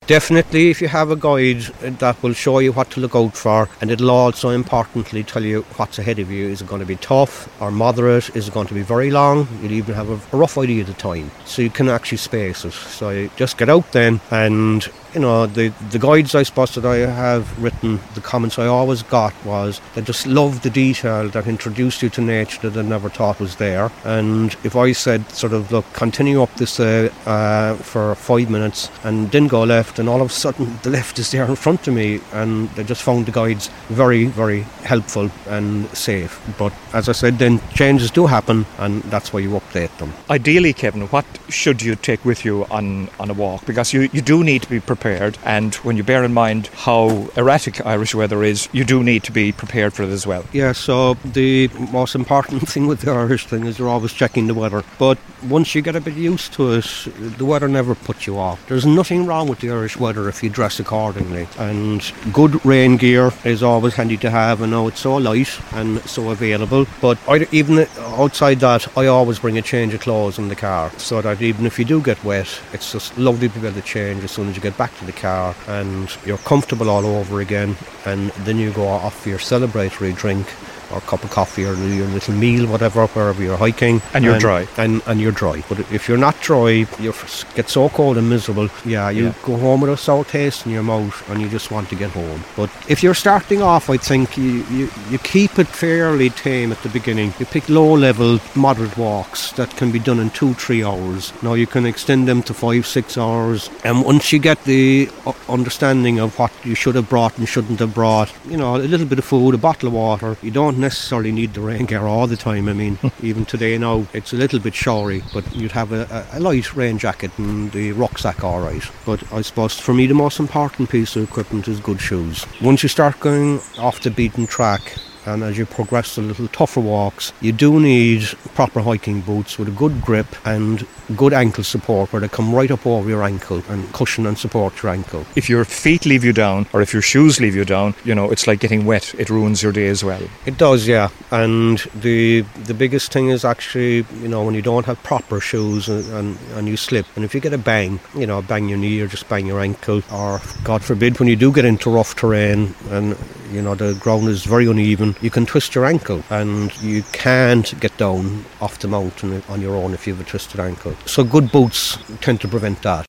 Definitely, 0.07 0.69
if 0.69 0.81
you 0.81 0.87
have 0.87 1.11
a 1.11 1.17
guide 1.17 1.63
that 1.99 2.23
will 2.23 2.31
show 2.31 2.59
you 2.59 2.71
what 2.71 2.89
to 2.91 3.01
look 3.01 3.13
out 3.13 3.35
for, 3.35 3.67
and 3.81 3.91
it'll 3.91 4.09
also 4.09 4.51
importantly 4.51 5.21
tell 5.21 5.43
you 5.43 5.63
what's 5.75 5.99
ahead 5.99 6.17
of 6.17 6.31
you. 6.31 6.47
Is 6.47 6.61
it 6.61 6.67
going 6.69 6.79
to 6.79 6.85
be 6.85 6.95
tough 6.95 7.49
or 7.61 7.71
moderate? 7.71 8.33
Is 8.33 8.47
it 8.47 8.53
going 8.53 8.67
to 8.67 8.73
be 8.73 8.83
very 8.83 9.11
long? 9.11 9.49
You'll 9.61 9.73
even 9.73 9.95
have 9.95 10.09
a 10.09 10.37
rough 10.37 10.57
idea 10.57 10.83
of 10.83 10.87
the 10.87 10.93
time, 10.93 11.29
so 11.43 11.61
you 11.61 11.69
can 11.69 11.89
actually 11.89 12.19
space 12.19 12.63
it. 12.63 12.71
So 12.71 13.27
just 13.35 13.57
get 13.57 13.67
out 13.67 13.91
then 13.91 14.21
and 14.31 14.87
you 15.13 15.21
know, 15.21 15.47
the, 15.47 15.69
the 15.89 15.97
guides 15.97 16.35
I 16.35 16.43
suppose 16.43 16.75
that 16.75 16.85
I 16.85 16.97
have 16.97 17.61
written, 17.61 17.99
the 18.13 18.21
comments 18.21 18.59
I 18.59 18.67
always 18.67 19.01
got 19.01 19.33
was 19.43 19.81
they 19.95 20.01
just 20.03 20.27
love 20.27 20.61
the 20.61 20.69
detail 20.69 21.29
that 21.29 21.47
introduced 21.47 22.03
you 22.03 22.09
to 22.09 22.21
nature 22.21 22.69
that 22.69 22.85
I 22.85 22.87
never 22.87 23.09
thought 23.09 23.39
was 23.39 23.55
there. 23.55 23.91
And 24.03 24.55
if 24.63 24.75
I 24.75 24.91
said 24.91 25.27
sort 25.31 25.53
of 25.53 25.71
look, 25.71 25.91
continue 25.93 26.43
up 26.43 26.53
this 26.55 26.79
uh, 26.79 27.09
uh, 27.25 27.75
for 27.77 28.13
five 28.13 28.49
minutes 28.51 28.91
and 29.03 29.31
didn't 29.31 29.49
go 29.49 29.63
left, 29.63 29.96
and 29.99 30.09
all 30.09 30.21
of 30.21 30.29
a 30.29 30.33
sudden 30.33 30.79
the 30.83 30.89
left 30.89 31.19
is 31.19 31.31
there 31.31 31.45
in 31.45 31.55
front 31.55 31.87
of 31.87 31.93
me, 31.93 32.19
and 32.33 32.69
they 32.71 32.83
just 32.83 33.01
found 33.01 33.25
the 33.25 33.31
guides 33.31 33.69
very, 33.89 34.25
very 34.25 34.61
helpful 34.83 35.31
and 35.47 35.87
safe. 35.97 36.39
But 36.57 36.73
as 36.93 37.09
I 37.09 37.13
said, 37.13 37.39
then 37.39 37.59
changes 37.73 38.11
do 38.11 38.27
happen, 38.27 38.65
and 38.77 39.01
that's 39.03 39.33
why 39.33 39.39
you 39.39 39.51
update 39.51 39.95
them. 39.97 40.13
Ideally, 40.29 40.73
Kevin, 40.73 41.07
what 41.07 41.25
should 41.49 41.81
you 41.81 41.95
take 41.95 42.23
with 42.25 42.45
you 42.45 42.65
on, 42.65 43.09
on 43.19 43.29
a 43.29 43.33
walk? 43.33 43.65
Because 43.65 43.93
you, 43.93 44.09
you 44.13 44.21
do 44.21 44.43
need 44.43 44.61
to 44.63 44.69
be 44.69 44.79
prepared 44.79 44.97
prepared. 44.97 45.37
And 45.45 45.75
when 45.75 45.97
you 45.97 46.03
bear 46.03 46.23
in 46.23 46.33
mind 46.33 46.67
how 46.73 47.29
erratic 47.35 47.85
Irish 47.85 48.15
weather 48.15 48.43
is, 48.43 48.67
you 48.71 48.83
do 48.83 49.03
need 49.03 49.23
to 49.23 49.31
be 49.31 49.51
prepared 49.51 49.93
for 49.93 50.03
it 50.03 50.09
as 50.09 50.25
well. 50.27 50.43
Yeah, 50.53 50.73
so 50.73 51.13
the 51.23 51.69
most 51.91 52.15
important 52.15 52.67
thing 52.73 52.87
with 52.87 53.01
the 53.01 53.11
Irish 53.11 53.45
thing 53.45 53.65
is 53.65 53.79
you're 53.79 53.89
always 53.89 54.13
checking 54.13 54.47
the 54.47 54.53
weather. 54.53 54.83
But 54.99 55.17
once 55.43 55.75
you 55.75 55.81
get 55.81 55.95
a 55.95 56.01
bit 56.01 56.15
used 56.15 56.53
to 56.53 56.73
it, 56.73 57.07
the 57.37 57.45
weather 57.45 57.67
never 57.67 57.95
puts 57.95 58.27
you 58.27 58.37
off. 58.37 58.65
There's 58.67 58.85
nothing 58.85 59.25
wrong 59.25 59.47
with 59.47 59.59
the 59.59 59.69
Irish 59.71 59.86
weather 59.95 60.27
if 60.27 60.43
you 60.43 60.49
dress 60.49 60.79
accordingly. 60.79 61.47
And 61.57 62.03
good 62.33 62.65
rain 62.65 62.97
gear 62.97 63.31
is 63.45 63.63
always 63.63 63.93
handy 63.93 64.17
to 64.17 64.29
have. 64.29 64.61
I 64.61 64.65
know 64.65 64.87
it's 64.87 64.99
so 64.99 65.15
light 65.15 65.59
and 65.73 66.01
so 66.01 66.31
available. 66.31 66.85
But 66.99 67.17
I, 67.29 67.47
even 67.51 67.87
outside 67.99 68.59
that, 68.61 68.97
I 68.97 69.05
always 69.05 69.39
bring 69.39 69.57
a 69.57 69.61
change 69.61 69.93
of 69.93 70.01
clothes 70.01 70.39
in 70.39 70.47
the 70.49 70.55
car 70.55 70.91
so 70.97 71.21
that 71.21 71.41
even 71.41 71.65
if 71.65 71.77
you 71.79 71.85
do 71.85 72.01
get 72.01 72.21
wet, 72.23 72.59
it's 72.73 72.91
just 72.91 73.17
lovely 73.17 73.49
to 73.49 73.59
be 73.59 73.67
able 73.67 73.79
to 73.79 73.85
change 73.85 74.23
as 74.23 74.31
soon 74.31 74.49
as 74.49 74.55
you 74.55 74.61
get 74.61 74.77
back 74.77 74.97
to 74.97 75.05
the 75.05 75.13
car 75.13 75.55
and 75.67 76.17
you're 76.25 76.37
comfortable 76.39 76.89
all 76.89 77.05
over 77.05 77.39
again 77.39 77.75
and 78.05 78.31
then 78.45 78.57
you 78.57 78.71
go 78.73 78.87
off 78.87 79.21
for 79.21 79.29
your 79.29 79.37
celebratory 79.37 80.15
drink 80.15 80.47
or 80.91 80.97
a 80.99 81.01
cup 81.01 81.23
of 81.23 81.29
coffee 81.31 81.65
or 81.65 81.73
your 81.73 82.07
little 82.07 82.33
meal, 82.33 82.67
whatever, 82.67 83.07
wherever 83.07 83.41
you're 83.41 83.57
hiking. 83.57 84.01
And 84.13 84.23
you're 84.23 84.33
and, 84.33 84.41
dry. 84.41 84.67
And, 84.77 85.01
and 85.07 85.19
you're 85.19 85.31
dry. 85.31 85.63
But 85.69 85.79
if 85.91 86.07
you're 86.07 86.17
not 86.17 86.39
dry, 86.41 86.87
you 86.99 87.13
get 87.55 87.69
so 87.69 87.89
cold 87.89 88.17
and 88.17 88.29
miserable, 88.29 88.69
yeah, 88.85 89.09
you 89.09 89.25
yeah. 89.25 89.33
go 89.43 89.57
home 89.57 89.81
with 89.81 89.91
a 89.91 89.97
sour 89.97 90.23
taste 90.23 90.65
in 90.65 90.71
your 90.71 90.83
mouth 90.83 91.29
and 91.29 91.41
you 91.41 91.49
just 91.49 91.71
want 91.71 91.89
to 91.89 91.95
get 91.95 92.11
home. 92.11 92.43
But 92.55 92.69
if 92.87 93.03
you're 93.03 93.13
starting 93.13 93.61
off, 93.61 93.89
I 93.89 93.97
think 93.97 94.37
you, 94.37 94.63
you, 94.69 94.89
you 95.09 95.17
keep 95.19 95.59
it 95.59 95.67
fairly 95.67 96.29
tame 96.29 96.71
at 96.71 96.81
the 96.83 96.89
beginning. 96.89 97.33
You 97.39 97.45
pick 97.45 97.69
low 97.69 97.93
level, 97.93 98.39
moderate 98.55 98.97
walks 98.97 99.51
that 99.53 99.75
can 99.77 99.91
be 99.91 99.99
done 99.99 100.19
in 100.19 100.29
two, 100.31 100.53
three 100.53 100.83
hours. 100.83 101.33
Now 101.43 101.53
you 101.53 101.67
can 101.67 101.85
extend 101.85 102.27
them 102.27 102.43
to 102.43 102.53
five, 102.53 102.85
six 102.85 103.17
hours. 103.17 103.69
And 103.83 104.03
once 104.03 104.31
you 104.31 104.39
get 104.39 104.63
the 104.63 105.09
uh, 105.25 105.33
understanding 105.49 106.19
of 106.19 106.37
what 106.39 106.51
you 106.63 106.75
should 106.75 106.95
have 106.95 107.09
brought 107.09 107.37
and 107.37 107.47
shouldn't 107.47 107.79
have 107.79 107.93
brought, 107.93 108.33
you 108.47 108.57
know, 108.57 108.75
a 108.75 108.77
little 108.77 109.05
bit 109.05 109.19
of 109.19 109.25
food, 109.25 109.53
a 109.53 109.57
bottle 109.57 109.87
of 109.87 109.93
water, 109.93 110.37
you 110.41 110.51
don't 110.51 110.76
don't 110.77 110.83
necessarily 110.83 111.31
need 111.31 111.55
the 111.55 111.61
rain 111.61 111.85
gear 111.85 112.05
all 112.05 112.27
the 112.27 112.37
time. 112.37 112.69
I 112.69 112.73
mean, 112.73 112.99
even 113.21 113.45
today 113.45 113.77
now 113.79 114.05
it's 114.13 114.31
a 114.31 114.35
little 114.35 114.59
bit 114.59 114.75
showery, 114.75 115.23
but 115.33 115.43
you'd 115.55 115.71
have 115.71 115.91
a, 115.91 116.27
a, 116.33 116.39
light 116.39 116.75
rain 116.75 116.99
jacket 116.99 117.31
and 117.39 117.71
the 117.71 117.93
rucksack 117.93 118.43
all 118.43 118.59
right. 118.59 118.83
But 119.05 119.21
I 119.33 119.41
suppose 119.41 119.79
for 119.79 119.93
me 119.93 120.05
the 120.05 120.13
most 120.13 120.39
important 120.39 120.89
piece 120.89 121.15
of 121.15 121.23
equipment 121.23 121.67
is 121.67 121.79
good 121.79 121.99
shoes. 121.99 122.45
Once 122.61 122.83
you 122.83 122.89
start 122.89 123.19
going 123.19 123.59
off 123.79 124.01
the 124.01 124.11
beaten 124.11 124.45
track, 124.45 124.93
and 125.27 125.43
as 125.43 125.57
you 125.57 125.65
progress 125.65 126.15
to 126.15 126.21
little 126.21 126.47
tougher 126.47 126.79
walks, 126.79 127.33
you 127.41 127.51
do 127.51 127.79
need 127.79 128.23
proper 128.55 128.81
hiking 128.81 129.21
boots 129.21 129.59
with 129.59 129.67
a 129.67 129.71
good 129.71 130.01
grip 130.01 130.27
and 130.45 130.87
good 131.15 131.33
ankle 131.33 131.63
support 131.63 132.11
where 132.11 132.21
they 132.21 132.27
come 132.27 132.53
right 132.53 132.71
up 132.71 132.85
over 132.87 133.09
your 133.09 133.23
ankle 133.23 133.61
and 133.69 133.91
cushion 133.93 134.25
and 134.25 134.37
support 134.37 134.81
your 134.81 134.91
ankle. 134.91 135.25
If 135.35 135.49
your 135.49 135.65
feet 135.65 136.05
leave 136.05 136.23
you 136.23 136.33
down 136.33 136.65
or 136.73 136.81
if 136.81 136.93
your 136.93 137.01
shoes 137.01 137.39
leave 137.39 137.55
you 137.55 137.65
down, 137.65 137.93
you 138.03 138.15
know, 138.15 138.31
it's 138.31 138.47
like 138.47 138.59
getting 138.59 138.85
wet. 138.85 139.13
It 139.15 139.29
ruins 139.29 139.61
your 139.61 139.71
day 139.71 139.87
as 139.87 140.03
well. 140.03 140.21
It 140.45 140.57
does, 140.57 140.87
yeah. 140.87 141.09
And 141.31 141.79
the 141.93 142.41
the 142.63 142.73
biggest 142.73 143.11
thing 143.11 143.29
is 143.29 143.43
actually, 143.43 144.05
you 144.21 144.27
know, 144.27 144.43
when 144.43 144.55
you 144.55 144.61
don't 144.61 144.85
have 144.85 145.01
proper 145.03 145.39
shoes 145.39 145.89
and, 145.89 146.05
and, 146.13 146.37
and 146.55 146.67
you 146.67 146.77
slip 146.77 147.05
and 147.15 147.25
if 147.25 147.35
you 147.35 147.41
get 147.41 147.53
a 147.53 147.57
bang, 147.57 147.99
you 148.15 148.25
know, 148.25 148.41
bang 148.41 148.69
your 148.69 148.77
knee 148.77 149.01
or 149.01 149.07
just 149.07 149.27
bang 149.27 149.45
your 149.45 149.59
ankle 149.59 150.01
or 150.11 150.41
God 150.63 150.83
forbid 150.83 151.19
when 151.19 151.27
you 151.27 151.35
do 151.35 151.51
get 151.51 151.65
into 151.65 151.89
rough 151.89 152.15
terrain 152.15 152.73
and 152.89 153.17
you 153.51 153.61
know 153.61 153.75
the 153.75 153.93
ground 153.95 154.27
is 154.27 154.43
very 154.43 154.67
uneven 154.67 155.15
you 155.21 155.29
can 155.29 155.45
twist 155.45 155.75
your 155.75 155.85
ankle 155.85 156.23
and 156.29 156.75
you 156.81 157.03
can't 157.11 157.79
get 157.79 157.95
down 157.97 158.45
off 158.61 158.79
the 158.79 158.87
mountain 158.87 159.43
on 159.49 159.61
your 159.61 159.75
own 159.75 159.93
if 159.93 160.07
you 160.07 160.13
have 160.13 160.25
a 160.25 160.29
twisted 160.29 160.59
ankle 160.59 160.95
so 161.05 161.23
good 161.23 161.51
boots 161.51 161.97
tend 162.21 162.39
to 162.41 162.47
prevent 162.47 162.81
that 162.81 163.05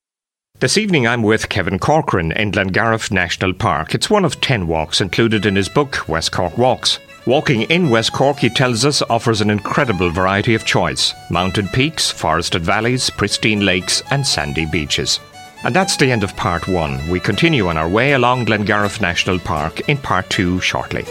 this 0.60 0.76
evening 0.76 1.06
I'm 1.06 1.22
with 1.22 1.48
Kevin 1.48 1.78
Corcoran 1.78 2.32
in 2.32 2.50
Glengarriff 2.50 3.12
National 3.12 3.54
Park. 3.54 3.94
It's 3.94 4.10
one 4.10 4.24
of 4.24 4.40
10 4.40 4.66
walks 4.66 5.00
included 5.00 5.46
in 5.46 5.54
his 5.54 5.68
book 5.68 6.08
West 6.08 6.32
Cork 6.32 6.58
Walks. 6.58 6.98
Walking 7.26 7.62
in 7.62 7.90
West 7.90 8.12
Cork, 8.12 8.38
he 8.38 8.48
tells 8.48 8.84
us, 8.84 9.00
offers 9.02 9.40
an 9.40 9.50
incredible 9.50 10.10
variety 10.10 10.56
of 10.56 10.64
choice 10.64 11.14
mountain 11.30 11.68
peaks, 11.68 12.10
forested 12.10 12.64
valleys, 12.64 13.08
pristine 13.08 13.64
lakes, 13.64 14.02
and 14.10 14.26
sandy 14.26 14.66
beaches. 14.66 15.20
And 15.62 15.76
that's 15.76 15.96
the 15.96 16.10
end 16.10 16.24
of 16.24 16.34
part 16.34 16.66
one. 16.66 17.08
We 17.08 17.20
continue 17.20 17.68
on 17.68 17.76
our 17.76 17.88
way 17.88 18.14
along 18.14 18.46
Glengarriff 18.46 19.00
National 19.00 19.38
Park 19.38 19.88
in 19.88 19.96
part 19.96 20.28
two 20.28 20.60
shortly. 20.60 21.04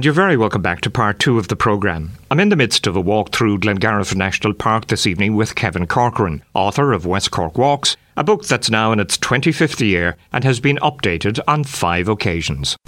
And 0.00 0.04
you're 0.06 0.14
very 0.14 0.38
welcome 0.38 0.62
back 0.62 0.80
to 0.80 0.90
part 0.90 1.18
two 1.18 1.38
of 1.38 1.48
the 1.48 1.56
programme. 1.56 2.12
I'm 2.30 2.40
in 2.40 2.48
the 2.48 2.56
midst 2.56 2.86
of 2.86 2.96
a 2.96 3.00
walk 3.02 3.32
through 3.32 3.58
Glengarriff 3.58 4.14
National 4.14 4.54
Park 4.54 4.86
this 4.86 5.06
evening 5.06 5.36
with 5.36 5.54
Kevin 5.54 5.86
Corcoran, 5.86 6.42
author 6.54 6.94
of 6.94 7.04
West 7.04 7.30
Cork 7.30 7.58
Walks, 7.58 7.98
a 8.16 8.24
book 8.24 8.46
that's 8.46 8.70
now 8.70 8.92
in 8.92 8.98
its 8.98 9.18
25th 9.18 9.86
year 9.86 10.16
and 10.32 10.42
has 10.42 10.58
been 10.58 10.78
updated 10.78 11.38
on 11.46 11.64
five 11.64 12.08
occasions. 12.08 12.78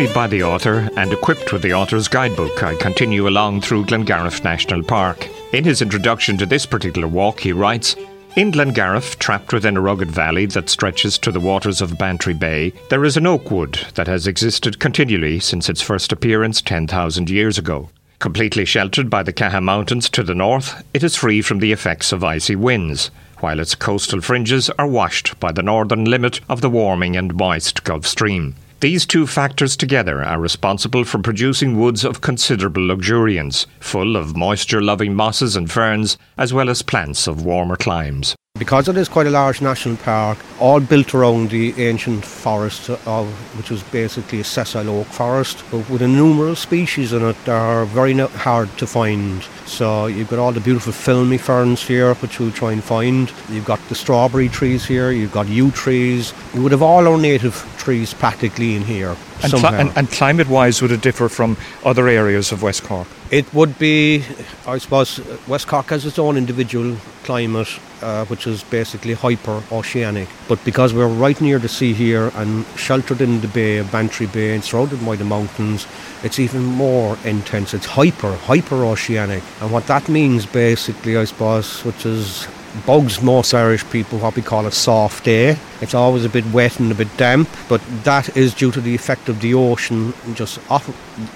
Accompanied 0.00 0.14
by 0.14 0.28
the 0.28 0.42
author 0.44 0.88
and 0.96 1.12
equipped 1.12 1.52
with 1.52 1.60
the 1.60 1.74
author's 1.74 2.08
guidebook, 2.08 2.62
I 2.62 2.74
continue 2.74 3.28
along 3.28 3.60
through 3.60 3.84
Glengarriff 3.84 4.42
National 4.42 4.82
Park. 4.82 5.28
In 5.52 5.62
his 5.62 5.82
introduction 5.82 6.38
to 6.38 6.46
this 6.46 6.64
particular 6.64 7.06
walk, 7.06 7.40
he 7.40 7.52
writes 7.52 7.96
In 8.34 8.50
Glengarriff, 8.50 9.18
trapped 9.18 9.52
within 9.52 9.76
a 9.76 9.80
rugged 9.82 10.10
valley 10.10 10.46
that 10.46 10.70
stretches 10.70 11.18
to 11.18 11.30
the 11.30 11.38
waters 11.38 11.82
of 11.82 11.98
Bantry 11.98 12.32
Bay, 12.32 12.72
there 12.88 13.04
is 13.04 13.18
an 13.18 13.26
oak 13.26 13.50
wood 13.50 13.78
that 13.94 14.06
has 14.06 14.26
existed 14.26 14.78
continually 14.78 15.38
since 15.38 15.68
its 15.68 15.82
first 15.82 16.12
appearance 16.12 16.62
10,000 16.62 17.28
years 17.28 17.58
ago. 17.58 17.90
Completely 18.20 18.64
sheltered 18.64 19.10
by 19.10 19.22
the 19.22 19.34
Caha 19.34 19.62
Mountains 19.62 20.08
to 20.08 20.22
the 20.22 20.34
north, 20.34 20.82
it 20.94 21.04
is 21.04 21.14
free 21.14 21.42
from 21.42 21.58
the 21.58 21.72
effects 21.72 22.10
of 22.10 22.24
icy 22.24 22.56
winds, 22.56 23.10
while 23.40 23.60
its 23.60 23.74
coastal 23.74 24.22
fringes 24.22 24.70
are 24.78 24.88
washed 24.88 25.38
by 25.38 25.52
the 25.52 25.62
northern 25.62 26.06
limit 26.06 26.40
of 26.48 26.62
the 26.62 26.70
warming 26.70 27.16
and 27.16 27.34
moist 27.34 27.84
Gulf 27.84 28.06
Stream. 28.06 28.54
These 28.80 29.04
two 29.04 29.26
factors 29.26 29.76
together 29.76 30.24
are 30.24 30.40
responsible 30.40 31.04
for 31.04 31.18
producing 31.18 31.78
woods 31.78 32.02
of 32.02 32.22
considerable 32.22 32.86
luxuriance, 32.86 33.66
full 33.78 34.16
of 34.16 34.34
moisture 34.34 34.80
loving 34.80 35.14
mosses 35.14 35.54
and 35.54 35.70
ferns, 35.70 36.16
as 36.38 36.54
well 36.54 36.70
as 36.70 36.80
plants 36.80 37.26
of 37.26 37.44
warmer 37.44 37.76
climes. 37.76 38.34
Because 38.60 38.88
it 38.88 38.96
is 38.98 39.08
quite 39.08 39.26
a 39.26 39.30
large 39.30 39.62
national 39.62 39.96
park, 39.96 40.36
all 40.58 40.80
built 40.80 41.14
around 41.14 41.48
the 41.48 41.72
ancient 41.82 42.26
forest, 42.26 42.90
of, 42.90 43.26
which 43.56 43.70
was 43.70 43.82
basically 43.84 44.40
a 44.40 44.44
sessile 44.44 44.90
oak 44.90 45.06
forest, 45.06 45.64
but 45.70 45.88
with 45.88 46.02
innumerable 46.02 46.54
species 46.54 47.14
in 47.14 47.22
it 47.22 47.42
that 47.46 47.54
are 47.54 47.86
very 47.86 48.12
hard 48.12 48.68
to 48.76 48.86
find. 48.86 49.42
So 49.64 50.08
you've 50.08 50.28
got 50.28 50.38
all 50.38 50.52
the 50.52 50.60
beautiful 50.60 50.92
filmy 50.92 51.38
ferns 51.38 51.82
here, 51.82 52.12
which 52.16 52.38
we'll 52.38 52.52
try 52.52 52.72
and 52.72 52.84
find. 52.84 53.32
You've 53.48 53.64
got 53.64 53.80
the 53.88 53.94
strawberry 53.94 54.50
trees 54.50 54.84
here, 54.84 55.10
you've 55.10 55.32
got 55.32 55.48
yew 55.48 55.70
trees. 55.70 56.34
You 56.52 56.62
would 56.62 56.72
have 56.72 56.82
all 56.82 57.08
our 57.08 57.16
native 57.16 57.54
trees 57.78 58.12
practically 58.12 58.76
in 58.76 58.82
here. 58.82 59.16
And, 59.42 59.52
cl- 59.52 59.74
and, 59.74 59.92
and 59.96 60.10
climate 60.10 60.48
wise, 60.48 60.82
would 60.82 60.92
it 60.92 61.00
differ 61.00 61.28
from 61.28 61.56
other 61.84 62.08
areas 62.08 62.52
of 62.52 62.62
West 62.62 62.84
Cork? 62.84 63.06
It 63.30 63.52
would 63.54 63.78
be, 63.78 64.24
I 64.66 64.78
suppose, 64.78 65.20
West 65.46 65.68
Cork 65.68 65.86
has 65.90 66.04
its 66.04 66.18
own 66.18 66.36
individual 66.36 66.96
climate, 67.22 67.68
uh, 68.02 68.24
which 68.26 68.46
is 68.46 68.64
basically 68.64 69.14
hyper 69.14 69.62
oceanic. 69.70 70.28
But 70.48 70.64
because 70.64 70.92
we're 70.92 71.06
right 71.06 71.40
near 71.40 71.58
the 71.58 71.68
sea 71.68 71.92
here 71.92 72.32
and 72.34 72.66
sheltered 72.76 73.20
in 73.20 73.40
the 73.40 73.48
bay 73.48 73.78
of 73.78 73.90
Bantry 73.92 74.26
Bay 74.26 74.54
and 74.54 74.64
surrounded 74.64 75.04
by 75.06 75.16
the 75.16 75.24
mountains, 75.24 75.86
it's 76.24 76.38
even 76.38 76.64
more 76.64 77.16
intense. 77.24 77.72
It's 77.72 77.86
hyper, 77.86 78.34
hyper 78.34 78.84
oceanic. 78.84 79.42
And 79.60 79.70
what 79.70 79.86
that 79.86 80.08
means 80.08 80.44
basically, 80.46 81.16
I 81.16 81.24
suppose, 81.24 81.84
which 81.84 82.04
is 82.04 82.48
bugs 82.86 83.20
most 83.22 83.54
Irish 83.54 83.88
people 83.90 84.18
what 84.18 84.36
we 84.36 84.42
call 84.42 84.66
a 84.66 84.72
soft 84.72 85.24
day. 85.24 85.56
It's 85.80 85.94
always 85.94 86.24
a 86.24 86.28
bit 86.28 86.44
wet 86.46 86.78
and 86.78 86.92
a 86.92 86.94
bit 86.94 87.14
damp, 87.16 87.48
but 87.68 87.80
that 88.04 88.36
is 88.36 88.54
due 88.54 88.70
to 88.72 88.80
the 88.80 88.94
effect 88.94 89.28
of 89.28 89.40
the 89.40 89.54
ocean 89.54 90.14
just 90.34 90.58
off 90.70 90.88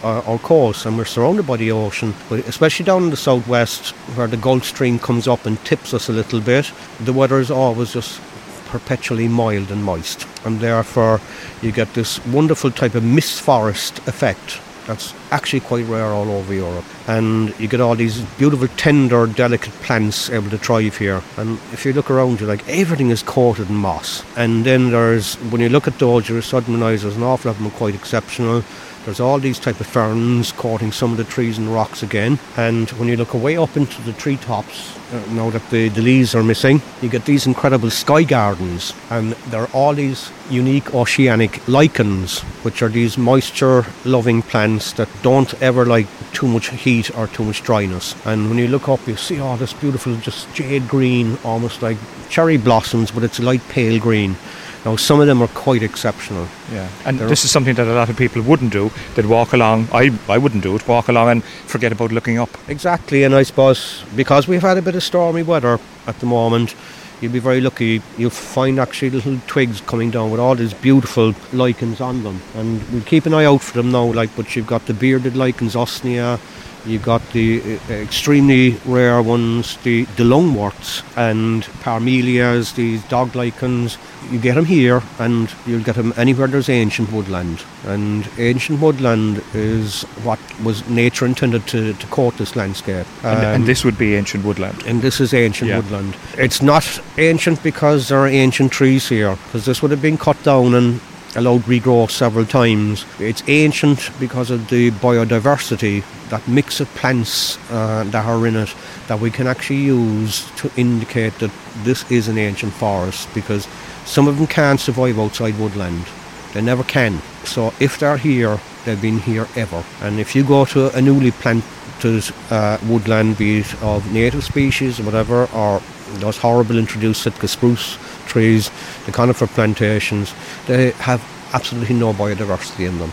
uh, 0.05 0.21
our 0.31 0.39
coast, 0.39 0.87
and 0.87 0.97
we're 0.97 1.05
surrounded 1.05 1.47
by 1.47 1.57
the 1.57 1.73
ocean. 1.73 2.15
But 2.29 2.41
especially 2.47 2.85
down 2.85 3.05
in 3.05 3.11
the 3.11 3.17
southwest, 3.17 3.91
where 4.17 4.27
the 4.27 4.37
Gulf 4.37 4.65
Stream 4.65 4.99
comes 4.99 5.27
up 5.27 5.47
and 5.47 5.63
tips 5.65 5.95
us 5.95 6.09
a 6.09 6.13
little 6.13 6.41
bit, 6.41 6.71
the 7.01 7.13
weather 7.13 7.39
is 7.39 7.51
always 7.51 7.93
just 7.93 8.21
perpetually 8.67 9.29
mild 9.29 9.71
and 9.71 9.85
moist, 9.85 10.27
and 10.45 10.61
therefore 10.61 11.21
you 11.63 11.73
get 11.73 11.95
this 11.95 12.25
wonderful 12.27 12.71
type 12.71 12.95
of 12.95 13.05
mist 13.05 13.41
forest 13.41 13.99
effect 14.09 14.61
that's 14.87 15.15
actually 15.31 15.61
quite 15.61 15.87
rare 15.87 16.07
all 16.07 16.31
over 16.31 16.53
Europe. 16.53 16.85
And 17.07 17.59
you 17.59 17.69
get 17.69 17.81
all 17.81 17.95
these 17.95 18.21
beautiful, 18.39 18.69
tender, 18.77 19.27
delicate 19.27 19.73
plants 19.75 20.31
able 20.31 20.51
to 20.51 20.59
thrive 20.59 20.97
here. 20.97 21.23
And 21.37 21.59
if 21.73 21.85
you 21.85 21.93
look 21.93 22.11
around 22.11 22.41
you, 22.41 22.47
like 22.47 22.67
everything 22.69 23.11
is 23.11 23.23
coated 23.23 23.69
in 23.69 23.77
moss. 23.77 24.25
And 24.37 24.65
then 24.65 24.91
there's, 24.91 25.37
when 25.51 25.61
you 25.61 25.69
look 25.69 25.87
at 25.87 25.99
those, 25.99 26.29
you're 26.29 26.43
suddenly 26.43 26.97
there's 26.97 27.17
an 27.17 27.23
awful 27.23 27.51
lot 27.51 27.57
of 27.57 27.59
them 27.59 27.67
are 27.73 27.79
quite 27.79 27.95
exceptional. 27.95 28.63
There's 29.05 29.21
all 29.21 29.39
these 29.39 29.59
type 29.59 29.81
of 29.81 29.87
ferns 29.87 30.51
coating 30.53 30.91
some 30.91 31.11
of 31.11 31.19
the 31.19 31.25
trees 31.25 31.59
and 31.59 31.73
rocks 31.73 32.03
again. 32.03 32.39
And 32.57 32.89
when 32.93 33.09
you 33.09 33.17
look 33.17 33.35
away 33.35 33.57
up 33.59 33.77
into 33.77 34.01
the 34.03 34.15
treetops, 34.15 34.97
uh, 35.13 35.23
now 35.33 35.51
that 35.51 35.69
the, 35.69 35.91
the 35.91 36.01
leaves 36.01 36.35
are 36.35 36.43
missing, 36.43 36.81
you 37.03 37.11
get 37.11 37.27
these 37.27 37.47
incredible 37.47 37.91
sky 37.91 38.23
gardens. 38.23 38.95
And 39.11 39.33
there 39.51 39.61
are 39.61 39.71
all 39.75 39.93
these 39.93 40.31
unique 40.49 40.95
oceanic 40.95 41.67
lichens, 41.69 42.41
which 42.65 42.81
are 42.83 42.89
these 42.89 43.19
moisture 43.19 43.85
loving 44.07 44.41
plants 44.41 44.93
that 44.95 45.09
don't 45.23 45.53
ever 45.63 45.85
like 45.85 46.07
too 46.33 46.49
much 46.49 46.71
heat 46.71 47.15
or 47.17 47.27
too 47.27 47.45
much 47.45 47.63
dryness. 47.63 48.15
And 48.25 48.49
when 48.49 48.59
you 48.59 48.69
look 48.69 48.89
up, 48.89 49.07
you 49.07 49.17
see 49.17 49.39
all 49.39 49.59
this 49.59 49.75
beautiful, 49.75 50.17
just 50.17 50.53
jade 50.55 50.89
green, 50.89 51.37
almost 51.45 51.83
like 51.83 51.99
cherry 52.31 52.57
blossoms, 52.57 53.11
but 53.11 53.23
it's 53.23 53.39
light 53.39 53.63
pale 53.69 54.01
green. 54.01 54.37
Now, 54.85 54.97
some 54.97 55.21
of 55.21 55.27
them 55.27 55.41
are 55.41 55.49
quite 55.49 55.83
exceptional. 55.83 56.47
Yeah, 56.71 56.89
and 57.07 57.19
They're 57.19 57.29
this 57.29 57.45
is 57.45 57.51
something 57.51 57.75
that 57.77 57.87
a 57.87 57.95
lot 57.95 58.11
of 58.11 58.17
people 58.17 58.43
wouldn't 58.43 58.73
do. 58.73 58.91
They'd 59.15 59.27
walk 59.27 59.55
along. 59.55 59.89
I, 59.93 60.11
I 60.29 60.37
wouldn't 60.37 60.63
do 60.63 60.77
it. 60.77 60.87
Walk 60.87 61.09
along 61.09 61.31
and 61.31 61.45
forget 61.45 61.91
about 61.91 62.13
looking 62.13 62.39
up. 62.39 62.51
Exactly, 62.69 63.25
and 63.25 63.35
I 63.35 63.45
suppose 63.45 64.05
because 64.15 64.47
we've 64.47 64.63
had 64.63 64.77
a 64.77 64.83
bit 64.83 64.95
of 64.95 65.03
stormy 65.03 65.43
weather 65.43 65.79
at 66.07 66.21
the 66.21 66.27
moment, 66.27 66.75
you'll 67.21 67.33
be 67.33 67.39
very 67.39 67.63
lucky. 67.63 68.03
You'll 68.19 68.29
find 68.29 68.79
actually 68.79 69.11
little 69.11 69.39
twigs 69.47 69.81
coming 69.81 70.11
down 70.11 70.31
with 70.31 70.41
all 70.41 70.55
these 70.55 70.75
beautiful 70.75 71.35
lichens 71.55 72.03
on 72.03 72.23
them, 72.23 72.43
and 72.55 72.83
we'll 72.93 73.03
keep 73.05 73.25
an 73.25 73.33
eye 73.33 73.47
out 73.47 73.63
for 73.63 73.75
them 73.79 73.91
now. 73.91 74.13
Like, 74.13 74.37
but 74.37 74.55
you've 74.55 74.67
got 74.67 74.85
the 74.85 74.93
bearded 74.95 75.35
lichens, 75.35 75.75
Usnea 75.75 76.39
You've 76.87 77.03
got 77.03 77.23
the 77.33 77.79
uh, 77.89 77.93
extremely 77.93 78.73
rare 78.85 79.23
ones, 79.23 79.79
the, 79.79 80.05
the 80.17 80.25
lungworts 80.25 81.03
and 81.17 81.63
parmelias, 81.83 82.75
these 82.75 83.03
dog 83.05 83.35
lichens. 83.35 83.97
You 84.31 84.39
get 84.39 84.55
them 84.55 84.65
here 84.65 85.03
and 85.19 85.53
you'll 85.67 85.83
get 85.83 85.97
them 85.97 86.13
anywhere 86.17 86.47
there's 86.47 86.69
ancient 86.69 87.11
woodland. 87.11 87.65
And 87.85 88.29
ancient 88.39 88.81
woodland 88.81 89.43
is 89.55 90.03
what 90.25 90.39
was 90.63 90.87
nature 90.89 91.27
intended 91.27 91.67
to, 91.69 91.95
to 91.95 92.07
coat 92.09 92.37
this 92.37 92.55
landscape. 92.55 93.07
Um, 93.25 93.37
and, 93.37 93.47
and, 93.47 93.63
um, 93.63 93.67
this 93.67 93.85
would 93.85 93.99
be 93.99 94.15
ancient 94.15 94.45
woodland? 94.45 94.83
And 94.87 95.01
this 95.01 95.21
is 95.21 95.33
ancient 95.33 95.71
yeah. 95.71 95.77
woodland. 95.77 96.17
It's 96.37 96.61
not 96.61 97.01
ancient 97.17 97.63
because 97.63 98.09
there 98.09 98.19
are 98.19 98.29
ancient 98.29 98.73
trees 98.73 99.09
here, 99.09 99.37
because 99.47 99.65
this 99.65 99.81
would 99.81 99.91
have 99.91 100.03
been 100.03 100.19
cut 100.19 100.43
down 100.43 100.75
and 100.75 101.01
allowed 101.37 101.63
regrowth 101.63 102.11
several 102.11 102.47
times. 102.47 103.05
It's 103.19 103.43
ancient 103.49 104.11
because 104.21 104.51
of 104.51 104.69
the 104.69 104.91
biodiversity, 104.93 106.03
that 106.31 106.47
mix 106.49 106.81
of 106.81 106.89
plants 106.95 107.59
uh, 107.71 108.05
that 108.05 108.25
are 108.25 108.47
in 108.47 108.57
it 108.57 108.75
that 109.09 109.21
we 109.21 109.31
can 109.31 109.47
actually 109.47 109.81
use 109.81 110.51
to 110.57 110.71
indicate 110.77 111.39
that 111.39 111.51
this 111.83 112.11
is 112.11 112.29
an 112.29 112.39
ancient 112.39 112.73
forest 112.73 113.29
because 113.35 113.69
some 114.05 114.29
of 114.29 114.37
them 114.37 114.47
can't 114.47 114.81
survive 114.81 115.19
outside 115.19 115.59
woodland. 115.59 116.05
They 116.53 116.63
never 116.63 116.85
can. 116.85 117.21
So 117.45 117.75
if 117.81 117.99
they're 117.99 118.17
here, 118.17 118.59
they've 118.85 119.01
been 119.01 119.19
here 119.19 119.47
ever. 119.57 119.85
And 120.01 120.21
if 120.21 120.35
you 120.35 120.45
go 120.45 120.65
to 120.67 120.97
a 120.97 121.03
newly 121.03 121.33
planted 121.33 122.33
uh, 122.51 122.79
woodland, 122.87 123.39
be 123.39 123.61
it 123.61 123.83
of 123.83 124.13
native 124.13 124.45
species 124.45 125.01
or 125.01 125.05
whatever, 125.05 125.49
or 125.53 125.83
those 126.17 126.39
horrible 126.39 126.79
introduced 126.79 127.23
Sitka 127.23 127.49
spruce 127.49 127.99
trees, 128.27 128.71
the 129.07 129.13
conifer 129.13 129.47
plantations, 129.47 130.35
they 130.67 130.91
have 130.93 131.23
absolutely 131.53 131.95
no 131.95 132.13
biodiversity 132.13 132.89
in 132.89 132.99
them. 132.99 133.13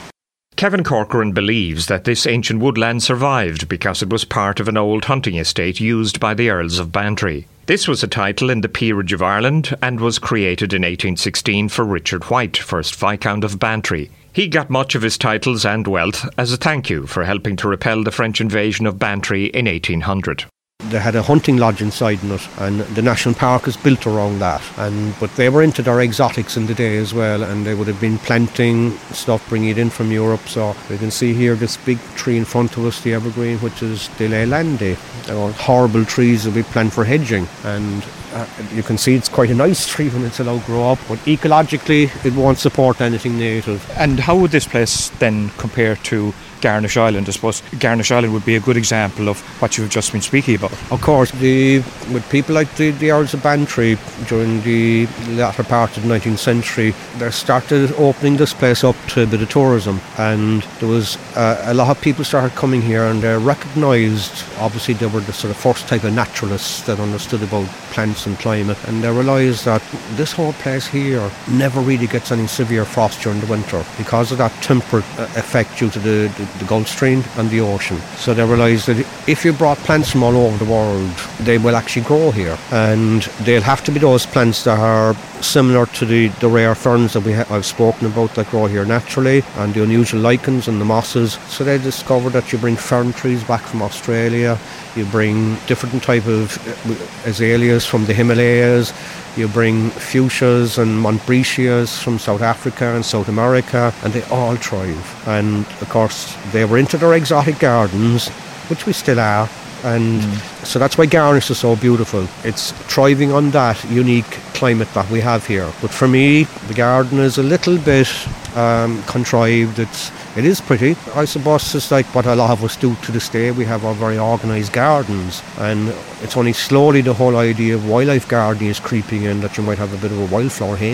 Kevin 0.55 0.83
Corcoran 0.83 1.31
believes 1.31 1.87
that 1.87 2.03
this 2.03 2.27
ancient 2.27 2.59
woodland 2.61 3.01
survived 3.01 3.67
because 3.67 4.03
it 4.03 4.09
was 4.09 4.25
part 4.25 4.59
of 4.59 4.67
an 4.67 4.77
old 4.77 5.05
hunting 5.05 5.35
estate 5.35 5.79
used 5.79 6.19
by 6.19 6.35
the 6.35 6.49
Earls 6.49 6.77
of 6.77 6.91
Bantry. 6.91 7.47
This 7.65 7.87
was 7.87 8.03
a 8.03 8.07
title 8.07 8.49
in 8.49 8.61
the 8.61 8.69
Peerage 8.69 9.13
of 9.13 9.23
Ireland 9.23 9.75
and 9.81 9.99
was 9.99 10.19
created 10.19 10.73
in 10.73 10.81
1816 10.81 11.69
for 11.69 11.85
Richard 11.85 12.25
White, 12.25 12.53
1st 12.53 12.95
Viscount 12.95 13.43
of 13.43 13.57
Bantry. 13.57 14.11
He 14.33 14.47
got 14.47 14.69
much 14.69 14.93
of 14.93 15.01
his 15.01 15.17
titles 15.17 15.65
and 15.65 15.87
wealth 15.87 16.29
as 16.37 16.53
a 16.53 16.57
thank 16.57 16.89
you 16.89 17.07
for 17.07 17.23
helping 17.23 17.55
to 17.57 17.67
repel 17.67 18.03
the 18.03 18.11
French 18.11 18.39
invasion 18.39 18.85
of 18.85 18.99
Bantry 18.99 19.45
in 19.45 19.65
1800. 19.65 20.45
They 20.91 20.99
had 20.99 21.15
a 21.15 21.23
hunting 21.23 21.57
lodge 21.57 21.81
inside 21.81 22.23
in 22.23 22.31
it, 22.31 22.47
and 22.59 22.81
the 22.81 23.01
national 23.01 23.35
park 23.35 23.67
is 23.67 23.77
built 23.77 24.05
around 24.05 24.39
that. 24.39 24.61
And 24.77 25.15
but 25.19 25.35
they 25.35 25.49
were 25.49 25.63
into 25.63 25.81
their 25.81 25.99
exotics 26.01 26.57
in 26.57 26.67
the 26.67 26.73
day 26.73 26.97
as 26.97 27.13
well, 27.13 27.43
and 27.43 27.65
they 27.65 27.73
would 27.73 27.87
have 27.87 27.99
been 27.99 28.17
planting 28.19 28.91
stuff, 29.11 29.47
bringing 29.49 29.69
it 29.69 29.77
in 29.77 29.89
from 29.89 30.11
Europe. 30.11 30.47
So 30.47 30.75
you 30.89 30.97
can 30.97 31.11
see 31.11 31.33
here 31.33 31.55
this 31.55 31.77
big 31.77 31.99
tree 32.15 32.37
in 32.37 32.45
front 32.45 32.77
of 32.77 32.85
us, 32.85 33.01
the 33.01 33.13
evergreen, 33.13 33.57
which 33.59 33.81
is 33.81 34.09
De 34.17 34.27
Leylandii. 34.27 34.97
They're 35.25 35.51
horrible 35.53 36.05
trees 36.05 36.43
that 36.43 36.53
we 36.53 36.63
plant 36.63 36.93
for 36.93 37.05
hedging, 37.05 37.47
and 37.63 38.03
uh, 38.33 38.45
you 38.73 38.83
can 38.83 38.97
see 38.97 39.15
it's 39.15 39.29
quite 39.29 39.49
a 39.49 39.55
nice 39.55 39.87
tree 39.87 40.09
when 40.09 40.23
it's 40.25 40.39
allowed 40.39 40.61
to 40.61 40.65
grow 40.65 40.91
up, 40.91 40.99
but 41.07 41.19
ecologically 41.19 42.09
it 42.25 42.33
won't 42.33 42.59
support 42.59 43.01
anything 43.01 43.37
native. 43.37 43.89
And 43.97 44.19
how 44.19 44.35
would 44.37 44.51
this 44.51 44.67
place 44.67 45.09
then 45.19 45.49
compare 45.57 45.95
to 45.95 46.33
Garnish 46.61 46.97
Island. 46.97 47.27
I 47.27 47.31
suppose 47.31 47.61
Garnish 47.79 48.11
Island 48.11 48.33
would 48.33 48.45
be 48.45 48.55
a 48.55 48.59
good 48.59 48.77
example 48.77 49.29
of 49.29 49.39
what 49.61 49.77
you've 49.77 49.89
just 49.89 50.11
been 50.11 50.21
speaking 50.21 50.55
about. 50.55 50.71
Of 50.91 51.01
course, 51.01 51.31
the, 51.31 51.77
with 52.13 52.27
people 52.29 52.55
like 52.55 52.73
the, 52.75 52.91
the 52.91 53.11
Earls 53.11 53.33
of 53.33 53.43
Bantry 53.43 53.97
during 54.27 54.61
the 54.61 55.07
latter 55.29 55.63
part 55.63 55.97
of 55.97 56.03
the 56.03 56.09
19th 56.09 56.39
century, 56.39 56.93
they 57.17 57.31
started 57.31 57.91
opening 57.93 58.37
this 58.37 58.53
place 58.53 58.83
up 58.83 58.95
to 59.09 59.23
a 59.23 59.27
bit 59.27 59.41
of 59.41 59.49
tourism. 59.49 59.99
And 60.17 60.61
there 60.79 60.89
was 60.89 61.17
uh, 61.35 61.63
a 61.65 61.73
lot 61.73 61.89
of 61.89 62.01
people 62.01 62.23
started 62.23 62.55
coming 62.55 62.81
here 62.81 63.03
and 63.03 63.21
they 63.21 63.37
recognised, 63.37 64.43
obviously, 64.59 64.93
they 64.93 65.07
were 65.07 65.19
the 65.21 65.33
sort 65.33 65.51
of 65.51 65.57
first 65.57 65.87
type 65.87 66.03
of 66.03 66.13
naturalists 66.13 66.81
that 66.83 66.99
understood 66.99 67.43
about 67.43 67.67
plants 67.91 68.25
and 68.25 68.37
climate. 68.39 68.77
And 68.87 69.03
they 69.03 69.11
realised 69.11 69.65
that 69.65 69.81
this 70.15 70.31
whole 70.31 70.53
place 70.53 70.87
here 70.87 71.29
never 71.49 71.79
really 71.81 72.07
gets 72.07 72.31
any 72.31 72.47
severe 72.47 72.85
frost 72.85 73.21
during 73.21 73.39
the 73.39 73.47
winter 73.47 73.83
because 73.97 74.31
of 74.31 74.37
that 74.37 74.51
temperate 74.63 75.05
uh, 75.19 75.23
effect 75.35 75.77
due 75.77 75.89
to 75.89 75.99
the, 75.99 76.31
the 76.37 76.61
the 76.61 76.65
Gulf 76.65 76.87
Stream 76.87 77.23
and 77.37 77.49
the 77.49 77.61
ocean. 77.61 77.97
So 78.17 78.33
they 78.33 78.43
realised 78.43 78.87
that 78.87 78.97
if 79.27 79.43
you 79.45 79.53
brought 79.53 79.77
plants 79.79 80.11
from 80.11 80.23
all 80.23 80.35
over 80.35 80.57
the 80.63 80.71
world, 80.71 81.09
they 81.39 81.57
will 81.57 81.75
actually 81.75 82.05
grow 82.05 82.31
here. 82.31 82.57
And 82.71 83.23
they'll 83.45 83.61
have 83.61 83.83
to 83.85 83.91
be 83.91 83.99
those 83.99 84.25
plants 84.25 84.63
that 84.63 84.79
are 84.79 85.15
similar 85.43 85.85
to 85.85 86.05
the, 86.05 86.27
the 86.39 86.47
rare 86.47 86.75
ferns 86.75 87.13
that 87.13 87.21
we 87.21 87.33
ha- 87.33 87.45
I've 87.49 87.65
spoken 87.65 88.07
about 88.07 88.35
that 88.35 88.49
grow 88.49 88.65
here 88.65 88.85
naturally, 88.85 89.43
and 89.57 89.73
the 89.73 89.83
unusual 89.83 90.21
lichens 90.21 90.67
and 90.67 90.79
the 90.79 90.85
mosses. 90.85 91.33
So 91.47 91.63
they 91.63 91.77
discovered 91.77 92.31
that 92.31 92.51
you 92.51 92.57
bring 92.57 92.75
fern 92.75 93.13
trees 93.13 93.43
back 93.43 93.61
from 93.61 93.81
Australia, 93.81 94.57
you 94.95 95.05
bring 95.05 95.55
different 95.67 96.03
type 96.03 96.25
of 96.27 96.57
uh, 96.67 97.29
azaleas 97.29 97.85
from 97.85 98.05
the 98.05 98.13
Himalayas, 98.13 98.93
you 99.37 99.47
bring 99.47 99.89
fuchsias 99.91 100.77
and 100.77 101.03
montbretias 101.03 102.01
from 102.01 102.19
South 102.19 102.41
Africa 102.41 102.95
and 102.95 103.05
South 103.05 103.29
America, 103.29 103.93
and 104.03 104.13
they 104.13 104.23
all 104.23 104.55
thrive. 104.55 105.27
And 105.27 105.65
of 105.81 105.89
course, 105.89 106.35
they 106.51 106.65
were 106.65 106.77
into 106.77 106.97
their 106.97 107.13
exotic 107.13 107.59
gardens, 107.59 108.27
which 108.69 108.85
we 108.85 108.93
still 108.93 109.19
are, 109.19 109.49
and 109.83 110.21
mm. 110.21 110.65
so 110.65 110.79
that's 110.79 110.97
why 110.97 111.05
Garnish 111.05 111.49
is 111.49 111.59
so 111.59 111.75
beautiful. 111.75 112.27
It's 112.43 112.71
thriving 112.93 113.31
on 113.31 113.51
that 113.51 113.83
unique 113.85 114.37
climate 114.61 114.93
that 114.93 115.09
we 115.09 115.19
have 115.21 115.47
here. 115.47 115.69
But 115.81 115.89
for 115.89 116.07
me, 116.07 116.43
the 116.67 116.75
garden 116.75 117.17
is 117.19 117.39
a 117.39 117.43
little 117.43 117.77
bit 117.79 118.09
um, 118.55 119.01
contrived. 119.03 119.79
It's 119.79 120.11
it 120.37 120.45
is 120.45 120.61
pretty. 120.61 120.95
I 121.15 121.25
suppose 121.25 121.73
it's 121.73 121.89
like 121.89 122.05
what 122.15 122.27
a 122.27 122.35
lot 122.35 122.51
of 122.51 122.63
us 122.63 122.75
do 122.77 122.95
to 123.05 123.11
this 123.11 123.27
day. 123.29 123.49
We 123.51 123.65
have 123.65 123.83
our 123.83 123.95
very 123.95 124.19
organised 124.19 124.71
gardens, 124.71 125.41
and 125.57 125.89
it's 126.21 126.37
only 126.37 126.53
slowly 126.53 127.01
the 127.01 127.15
whole 127.15 127.37
idea 127.37 127.73
of 127.75 127.89
wildlife 127.89 128.27
gardening 128.27 128.69
is 128.69 128.79
creeping 128.79 129.23
in 129.23 129.41
that 129.41 129.57
you 129.57 129.63
might 129.63 129.79
have 129.79 129.93
a 129.93 129.97
bit 129.97 130.11
of 130.11 130.19
a 130.19 130.27
wildflower 130.35 130.77
hay 130.77 130.93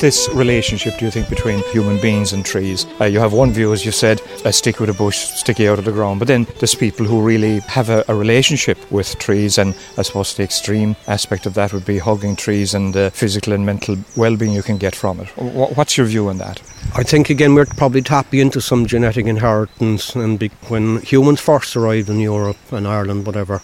this 0.00 0.28
relationship, 0.32 0.98
do 0.98 1.04
you 1.04 1.10
think, 1.10 1.28
between 1.28 1.62
human 1.70 2.00
beings 2.00 2.32
and 2.32 2.44
trees? 2.44 2.86
Uh, 3.00 3.04
you 3.04 3.20
have 3.20 3.32
one 3.32 3.52
view, 3.52 3.72
as 3.72 3.84
you 3.84 3.92
said, 3.92 4.20
a 4.44 4.52
stick 4.52 4.80
with 4.80 4.88
a 4.88 4.94
bush 4.94 5.16
sticking 5.16 5.66
out 5.66 5.78
of 5.78 5.84
the 5.84 5.92
ground, 5.92 6.18
but 6.18 6.28
then 6.28 6.46
there's 6.58 6.74
people 6.74 7.06
who 7.06 7.22
really 7.22 7.60
have 7.60 7.90
a, 7.90 8.04
a 8.08 8.14
relationship 8.14 8.78
with 8.90 9.18
trees, 9.18 9.58
and 9.58 9.74
I 9.98 10.02
suppose 10.02 10.34
the 10.34 10.42
extreme 10.42 10.96
aspect 11.06 11.46
of 11.46 11.54
that 11.54 11.72
would 11.72 11.84
be 11.84 11.98
hugging 11.98 12.34
trees 12.34 12.74
and 12.74 12.94
the 12.94 13.10
physical 13.10 13.52
and 13.52 13.64
mental 13.64 13.96
well-being 14.16 14.52
you 14.52 14.62
can 14.62 14.78
get 14.78 14.94
from 14.94 15.20
it. 15.20 15.28
What's 15.36 15.96
your 15.96 16.06
view 16.06 16.28
on 16.28 16.38
that? 16.38 16.62
I 16.96 17.02
think 17.02 17.30
again 17.30 17.54
we're 17.54 17.66
probably 17.66 18.02
tapping 18.02 18.40
into 18.40 18.60
some 18.60 18.86
genetic 18.86 19.26
inheritance, 19.26 20.14
and 20.16 20.42
when 20.68 21.02
humans 21.02 21.40
first 21.40 21.76
arrived 21.76 22.08
in 22.08 22.20
Europe 22.20 22.56
and 22.72 22.88
Ireland, 22.88 23.26
whatever, 23.26 23.60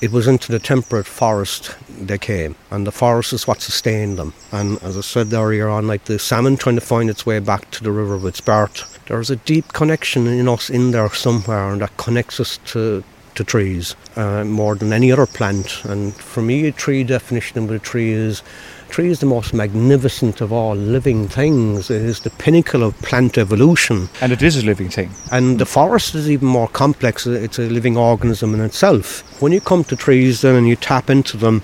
it 0.00 0.10
was 0.10 0.26
into 0.26 0.50
the 0.50 0.58
temperate 0.58 1.06
forest 1.06 1.76
they 1.88 2.18
came, 2.18 2.54
and 2.70 2.86
the 2.86 2.92
forest 2.92 3.32
is 3.32 3.46
what 3.46 3.60
sustained 3.60 4.18
them. 4.18 4.32
And 4.50 4.82
as 4.82 4.96
I 4.96 5.02
said 5.02 5.32
earlier 5.32 5.68
on, 5.68 5.86
like 5.86 6.04
the 6.04 6.18
salmon 6.18 6.56
trying 6.56 6.76
to 6.76 6.80
find 6.80 7.10
its 7.10 7.26
way 7.26 7.38
back 7.38 7.70
to 7.72 7.84
the 7.84 7.92
river 7.92 8.16
with 8.16 8.36
Spart, 8.36 8.98
there's 9.06 9.30
a 9.30 9.36
deep 9.36 9.72
connection 9.72 10.26
in 10.26 10.48
us 10.48 10.70
in 10.70 10.92
there 10.92 11.10
somewhere, 11.10 11.70
and 11.70 11.82
that 11.82 11.96
connects 11.96 12.40
us 12.40 12.58
to 12.66 13.04
to 13.36 13.44
trees 13.44 13.94
uh, 14.16 14.44
more 14.44 14.74
than 14.74 14.92
any 14.92 15.12
other 15.12 15.26
plant. 15.26 15.84
And 15.84 16.14
for 16.14 16.42
me, 16.42 16.66
a 16.66 16.72
tree 16.72 17.04
definition 17.04 17.58
of 17.62 17.70
a 17.70 17.78
tree 17.78 18.10
is 18.12 18.42
tree 18.90 19.08
is 19.08 19.20
the 19.20 19.26
most 19.26 19.54
magnificent 19.54 20.40
of 20.40 20.52
all 20.52 20.74
living 20.74 21.28
things. 21.28 21.90
It 21.90 22.02
is 22.02 22.20
the 22.20 22.30
pinnacle 22.30 22.82
of 22.82 22.98
plant 22.98 23.38
evolution. 23.38 24.08
And 24.20 24.32
it 24.32 24.42
is 24.42 24.56
a 24.56 24.66
living 24.66 24.90
thing. 24.90 25.10
And 25.30 25.58
the 25.58 25.66
forest 25.66 26.14
is 26.14 26.28
even 26.28 26.48
more 26.48 26.68
complex. 26.68 27.26
It's 27.26 27.58
a 27.58 27.62
living 27.62 27.96
organism 27.96 28.52
in 28.52 28.60
itself. 28.60 29.40
When 29.40 29.52
you 29.52 29.60
come 29.60 29.84
to 29.84 29.96
trees 29.96 30.42
then 30.42 30.56
and 30.56 30.68
you 30.68 30.76
tap 30.76 31.08
into 31.08 31.36
them, 31.36 31.62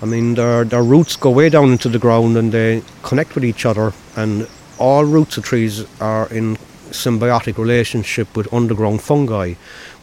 I 0.00 0.06
mean, 0.06 0.34
their, 0.34 0.64
their 0.64 0.82
roots 0.82 1.16
go 1.16 1.30
way 1.30 1.48
down 1.48 1.72
into 1.72 1.88
the 1.88 1.98
ground 1.98 2.36
and 2.36 2.52
they 2.52 2.82
connect 3.02 3.34
with 3.34 3.44
each 3.44 3.66
other. 3.66 3.92
And 4.16 4.48
all 4.78 5.04
roots 5.04 5.36
of 5.36 5.44
trees 5.44 5.84
are 6.00 6.28
in 6.28 6.56
symbiotic 6.90 7.58
relationship 7.58 8.34
with 8.36 8.52
underground 8.52 9.02
fungi, 9.02 9.54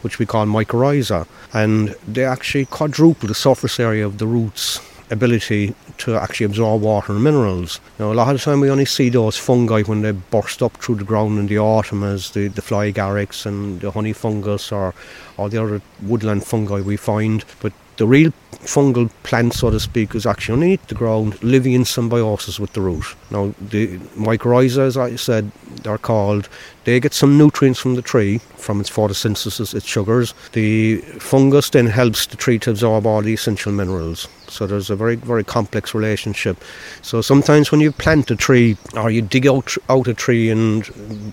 which 0.02 0.18
we 0.18 0.26
call 0.26 0.46
mycorrhiza. 0.46 1.26
And 1.54 1.96
they 2.06 2.24
actually 2.24 2.66
quadruple 2.66 3.28
the 3.28 3.34
surface 3.34 3.80
area 3.80 4.06
of 4.06 4.18
the 4.18 4.26
roots 4.26 4.80
ability 5.10 5.74
to 5.98 6.16
actually 6.16 6.46
absorb 6.46 6.82
water 6.82 7.12
and 7.12 7.22
minerals. 7.22 7.80
Now, 7.98 8.12
a 8.12 8.14
lot 8.14 8.28
of 8.28 8.40
the 8.40 8.44
time 8.44 8.60
we 8.60 8.70
only 8.70 8.84
see 8.84 9.08
those 9.08 9.36
fungi 9.36 9.82
when 9.82 10.02
they 10.02 10.12
burst 10.12 10.62
up 10.62 10.76
through 10.78 10.96
the 10.96 11.04
ground 11.04 11.38
in 11.38 11.46
the 11.46 11.58
autumn 11.58 12.02
as 12.02 12.30
the, 12.30 12.48
the 12.48 12.62
fly 12.62 12.90
agarics 12.90 13.46
and 13.46 13.80
the 13.80 13.90
honey 13.90 14.12
fungus 14.12 14.72
or, 14.72 14.94
or 15.36 15.48
the 15.48 15.62
other 15.62 15.80
woodland 16.02 16.44
fungi 16.44 16.80
we 16.80 16.96
find. 16.96 17.44
But 17.60 17.72
the 17.96 18.06
real 18.06 18.32
fungal 18.66 19.10
plant, 19.22 19.54
so 19.54 19.70
to 19.70 19.80
speak, 19.80 20.14
is 20.14 20.26
actually 20.26 20.54
underneath 20.54 20.86
the 20.88 20.94
ground, 20.94 21.42
living 21.42 21.72
in 21.72 21.84
symbiosis 21.84 22.58
with 22.58 22.72
the 22.72 22.80
root. 22.80 23.04
Now, 23.30 23.54
the 23.60 23.98
mycorrhiza, 24.16 24.78
as 24.78 24.96
I 24.96 25.16
said, 25.16 25.50
they're 25.82 25.98
called, 25.98 26.48
they 26.84 26.98
get 27.00 27.14
some 27.14 27.38
nutrients 27.38 27.78
from 27.78 27.94
the 27.94 28.02
tree, 28.02 28.38
from 28.56 28.80
its 28.80 28.90
photosynthesis, 28.90 29.74
its 29.74 29.86
sugars. 29.86 30.34
The 30.52 30.96
fungus 31.18 31.70
then 31.70 31.86
helps 31.86 32.26
the 32.26 32.36
tree 32.36 32.58
to 32.60 32.70
absorb 32.70 33.06
all 33.06 33.22
the 33.22 33.34
essential 33.34 33.72
minerals. 33.72 34.28
So 34.48 34.66
there's 34.66 34.90
a 34.90 34.96
very, 34.96 35.16
very 35.16 35.44
complex 35.44 35.94
relationship. 35.94 36.56
So 37.02 37.20
sometimes 37.20 37.70
when 37.70 37.80
you 37.80 37.92
plant 37.92 38.30
a 38.30 38.36
tree 38.36 38.76
or 38.94 39.10
you 39.10 39.22
dig 39.22 39.46
out, 39.46 39.76
out 39.88 40.08
a 40.08 40.14
tree 40.14 40.50
and 40.50 40.88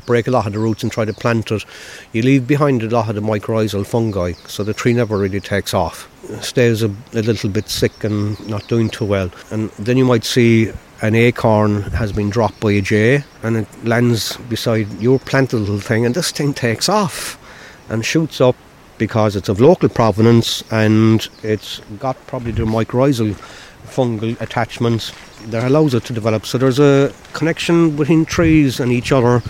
break 0.05 0.27
a 0.27 0.31
lot 0.31 0.47
of 0.47 0.53
the 0.53 0.59
roots 0.59 0.83
and 0.83 0.91
try 0.91 1.05
to 1.05 1.13
plant 1.13 1.51
it, 1.51 1.65
you 2.11 2.21
leave 2.21 2.47
behind 2.47 2.83
a 2.83 2.89
lot 2.89 3.09
of 3.09 3.15
the 3.15 3.21
mycorrhizal 3.21 3.85
fungi. 3.85 4.33
So 4.47 4.63
the 4.63 4.73
tree 4.73 4.93
never 4.93 5.17
really 5.17 5.39
takes 5.39 5.73
off. 5.73 6.09
Stays 6.41 6.83
a, 6.83 6.87
a 7.13 7.21
little 7.21 7.49
bit 7.49 7.69
sick 7.69 8.03
and 8.03 8.47
not 8.47 8.67
doing 8.67 8.89
too 8.89 9.05
well. 9.05 9.29
And 9.51 9.69
then 9.71 9.97
you 9.97 10.05
might 10.05 10.23
see 10.23 10.71
an 11.01 11.15
acorn 11.15 11.81
has 11.81 12.13
been 12.13 12.29
dropped 12.29 12.59
by 12.61 12.71
a 12.71 12.81
jay 12.81 13.23
and 13.43 13.57
it 13.57 13.85
lands 13.85 14.37
beside 14.49 14.89
your 15.01 15.19
planted 15.19 15.57
little 15.57 15.79
thing 15.79 16.05
and 16.05 16.15
this 16.15 16.31
thing 16.31 16.53
takes 16.53 16.87
off 16.87 17.37
and 17.89 18.05
shoots 18.05 18.39
up 18.39 18.55
because 18.97 19.35
it's 19.35 19.49
of 19.49 19.59
local 19.59 19.89
provenance 19.89 20.63
and 20.71 21.27
it's 21.43 21.81
got 21.99 22.15
probably 22.27 22.53
the 22.53 22.63
mycorrhizal 22.63 23.33
fungal 23.85 24.39
attachments 24.39 25.11
that 25.51 25.63
allows 25.63 25.93
it 25.93 26.03
to 26.05 26.13
develop. 26.13 26.45
So 26.45 26.57
there's 26.57 26.79
a 26.79 27.13
connection 27.33 27.95
between 27.95 28.25
trees 28.25 28.79
and 28.79 28.91
each 28.91 29.11
other, 29.11 29.41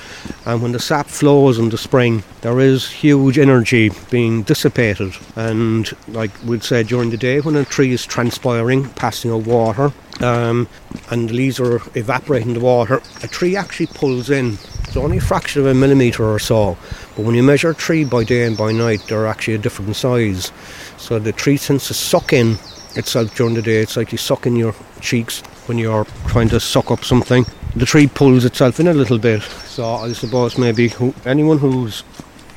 and 0.46 0.62
when 0.62 0.72
the 0.72 0.80
sap 0.80 1.08
flows 1.08 1.60
in 1.60 1.70
the 1.70 1.78
spring, 1.78 2.24
there 2.42 2.60
is 2.60 2.90
huge 2.90 3.38
energy 3.38 3.92
being 4.10 4.44
dissipated. 4.44 5.16
And 5.36 5.92
like 6.08 6.32
we'd 6.44 6.64
say 6.64 6.84
during 6.84 7.10
the 7.10 7.18
day, 7.18 7.42
when 7.42 7.56
a 7.56 7.66
tree 7.66 7.92
is 7.92 8.06
transpiring, 8.06 8.90
passing 8.90 9.32
out 9.32 9.46
water, 9.46 9.92
um, 10.22 10.68
and 11.10 11.30
the 11.30 11.34
leaves 11.34 11.60
are 11.60 11.82
evaporating 11.96 12.54
the 12.54 12.60
water, 12.60 13.02
a 13.24 13.28
tree 13.28 13.56
actually 13.56 13.88
pulls 13.88 14.30
in 14.30 14.58
It's 14.94 14.98
only 14.98 15.18
a 15.18 15.22
fraction 15.22 15.62
of 15.62 15.68
a 15.68 15.74
millimetre 15.74 16.24
or 16.24 16.38
so. 16.38 16.78
But 17.16 17.26
when 17.26 17.34
you 17.34 17.42
measure 17.42 17.72
a 17.72 17.74
tree 17.74 18.04
by 18.04 18.24
day 18.24 18.46
and 18.46 18.56
by 18.56 18.72
night, 18.72 19.02
they're 19.08 19.26
actually 19.26 19.56
a 19.56 19.58
different 19.58 19.96
size. 19.96 20.52
So 20.98 21.18
the 21.18 21.32
tree 21.32 21.58
tends 21.58 21.88
to 21.88 21.96
suck 21.96 22.32
in 22.32 22.60
itself 22.96 23.36
during 23.36 23.56
the 23.56 23.64
day. 23.64 23.82
It's 23.82 23.98
like 23.98 24.12
you 24.12 24.20
suck 24.20 24.46
in 24.46 24.56
your 24.56 24.76
cheeks 25.02 25.42
when 25.68 25.78
you're 25.78 26.06
trying 26.28 26.50
to 26.50 26.60
suck 26.60 26.92
up 26.92 27.04
something. 27.04 27.46
The 27.76 27.86
tree 27.86 28.08
pulls 28.08 28.46
itself 28.46 28.80
in 28.80 28.88
a 28.88 28.94
little 28.94 29.18
bit. 29.18 29.42
So 29.42 29.86
I 29.86 30.12
suppose 30.14 30.58
maybe 30.58 30.90
who, 30.90 31.14
anyone 31.26 31.58
who's 31.58 32.04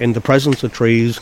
in 0.00 0.12
the 0.12 0.20
presence 0.20 0.62
of 0.62 0.72
trees, 0.72 1.16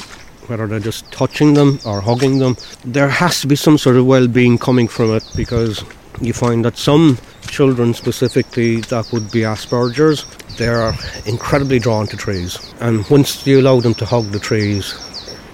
whether 0.49 0.67
they're 0.67 0.81
just 0.81 1.11
touching 1.13 1.55
them 1.55 1.79
or 1.87 2.01
hugging 2.01 2.39
them, 2.39 2.57
there 2.85 3.09
has 3.09 3.41
to 3.41 3.47
be 3.47 3.57
some 3.57 3.79
sort 3.79 3.97
of 3.97 4.07
well-being 4.07 4.59
coming 4.59 4.89
from 4.89 5.15
it 5.15 5.25
because 5.37 5.85
you 6.21 6.33
find 6.33 6.65
that 6.65 6.77
some 6.77 7.19
children 7.47 7.95
specifically 7.95 8.81
that 8.83 9.11
would 9.13 9.31
be 9.31 9.41
Asperger's, 9.41 10.25
they're 10.57 10.93
incredibly 11.27 11.79
drawn 11.79 12.07
to 12.09 12.17
trees. 12.17 12.59
And 12.81 13.09
once 13.09 13.47
you 13.47 13.61
allow 13.61 13.81
them 13.81 13.95
to 13.95 14.05
hug 14.05 14.27
the 14.27 14.39
trees, 14.39 14.95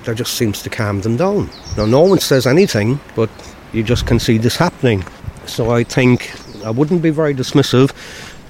that 0.05 0.17
just 0.17 0.35
seems 0.35 0.63
to 0.63 0.71
calm 0.71 1.01
them 1.01 1.17
down. 1.17 1.51
Now, 1.77 1.87
no 1.87 2.03
one 2.03 2.19
says 2.19 2.47
anything, 2.47 3.01
but 3.15 3.31
you 3.73 3.83
just 3.83 4.07
can 4.07 4.19
see 4.19 4.39
this 4.39 4.57
happening. 4.57 5.05
So 5.51 5.73
I 5.73 5.83
think 5.83 6.33
I 6.65 6.71
wouldn't 6.71 7.03
be 7.03 7.11
very 7.11 7.35
dismissive. 7.35 7.93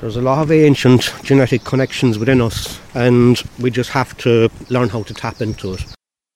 There's 0.01 0.17
a 0.17 0.21
lot 0.21 0.43
of 0.43 0.53
ancient 0.53 1.13
genetic 1.23 1.65
connections 1.65 2.19
within 2.19 2.41
us, 2.41 2.79
and 2.95 3.43
we 3.59 3.71
just 3.71 3.91
have 3.91 4.17
to 4.19 4.51
learn 4.69 4.91
how 4.91 5.03
to 5.05 5.15
tap 5.15 5.41
into 5.41 5.75
it. 5.75 5.85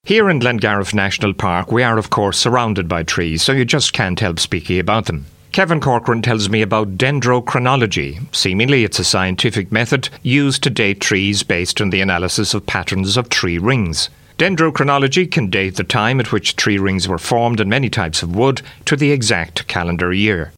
Here 0.05 0.29
in 0.29 0.41
Glengarriff 0.41 0.93
National 0.93 1.33
Park, 1.33 1.71
we 1.71 1.83
are, 1.83 1.99
of 1.99 2.11
course, 2.11 2.39
surrounded 2.39 2.89
by 2.89 3.03
trees, 3.03 3.43
so 3.43 3.53
you 3.53 3.65
just 3.65 3.93
can't 3.93 4.21
help 4.21 4.39
speaking 4.39 4.79
about 4.79 5.07
them. 5.07 5.27
Kevin 5.53 5.81
Corcoran 5.81 6.21
tells 6.21 6.49
me 6.49 6.63
about 6.63 6.99
dendrochronology. 6.99 8.21
Seemingly, 8.35 8.85
it's 8.85 8.99
a 8.99 9.05
scientific 9.05 9.71
method 9.71 10.09
used 10.23 10.63
to 10.65 10.71
date 10.71 11.01
trees 11.01 11.43
based 11.43 11.81
on 11.81 11.91
the 11.91 12.01
analysis 12.01 12.55
of 12.55 12.67
patterns 12.67 13.17
of 13.17 13.29
tree 13.29 13.59
rings. 13.59 14.11
Dendrochronology 14.39 15.31
can 15.31 15.49
date 15.49 15.77
the 15.77 15.85
time 15.85 16.19
at 16.19 16.33
which 16.33 16.57
tree 16.57 16.77
rings 16.77 17.07
were 17.07 17.19
formed 17.19 17.61
in 17.61 17.69
many 17.69 17.89
types 17.89 18.21
of 18.21 18.35
wood 18.35 18.63
to 18.85 18.97
the 18.97 19.13
exact 19.13 19.69
calendar 19.69 20.13
year. 20.13 20.53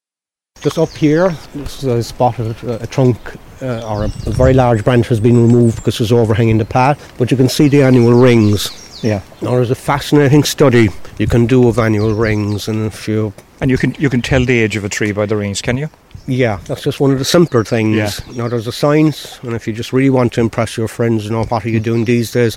Just 0.62 0.78
up 0.78 0.88
here, 0.90 1.36
this 1.54 1.82
is 1.82 1.84
a 1.84 2.02
spot 2.02 2.38
of 2.38 2.64
a, 2.64 2.78
a 2.78 2.86
trunk 2.86 3.18
uh, 3.60 3.86
or 3.86 4.04
a, 4.04 4.06
a, 4.06 4.30
very 4.30 4.54
large 4.54 4.82
branch 4.82 5.08
has 5.08 5.20
been 5.20 5.36
removed 5.36 5.76
because 5.76 6.00
it's 6.00 6.10
overhanging 6.10 6.56
the 6.56 6.64
path, 6.64 7.14
but 7.18 7.30
you 7.30 7.36
can 7.36 7.50
see 7.50 7.68
the 7.68 7.82
annual 7.82 8.14
rings. 8.14 9.02
Yeah. 9.04 9.20
Now 9.42 9.50
there's 9.50 9.70
a 9.70 9.74
fascinating 9.74 10.44
study 10.44 10.88
you 11.18 11.26
can 11.26 11.44
do 11.44 11.68
of 11.68 11.78
annual 11.78 12.14
rings, 12.14 12.68
and 12.68 12.86
if 12.86 13.06
you 13.06 13.34
and 13.60 13.70
you 13.70 13.76
can 13.76 13.94
you 13.98 14.08
can 14.08 14.22
tell 14.22 14.44
the 14.44 14.58
age 14.58 14.76
of 14.76 14.84
a 14.84 14.88
tree 14.88 15.12
by 15.12 15.26
the 15.26 15.36
rings, 15.36 15.60
can 15.60 15.76
you? 15.76 15.90
Yeah, 16.26 16.58
that's 16.64 16.82
just 16.82 16.98
one 16.98 17.12
of 17.12 17.18
the 17.18 17.24
simpler 17.24 17.62
things. 17.62 17.96
Yeah. 17.96 18.34
Now 18.34 18.48
there's 18.48 18.66
a 18.66 18.72
science, 18.72 19.38
and 19.42 19.54
if 19.54 19.66
you 19.66 19.74
just 19.74 19.92
really 19.92 20.10
want 20.10 20.32
to 20.32 20.40
impress 20.40 20.78
your 20.78 20.88
friends, 20.88 21.26
you 21.26 21.30
know 21.30 21.44
what 21.44 21.64
are 21.64 21.68
you 21.68 21.80
doing 21.80 22.06
these 22.06 22.32
days? 22.32 22.56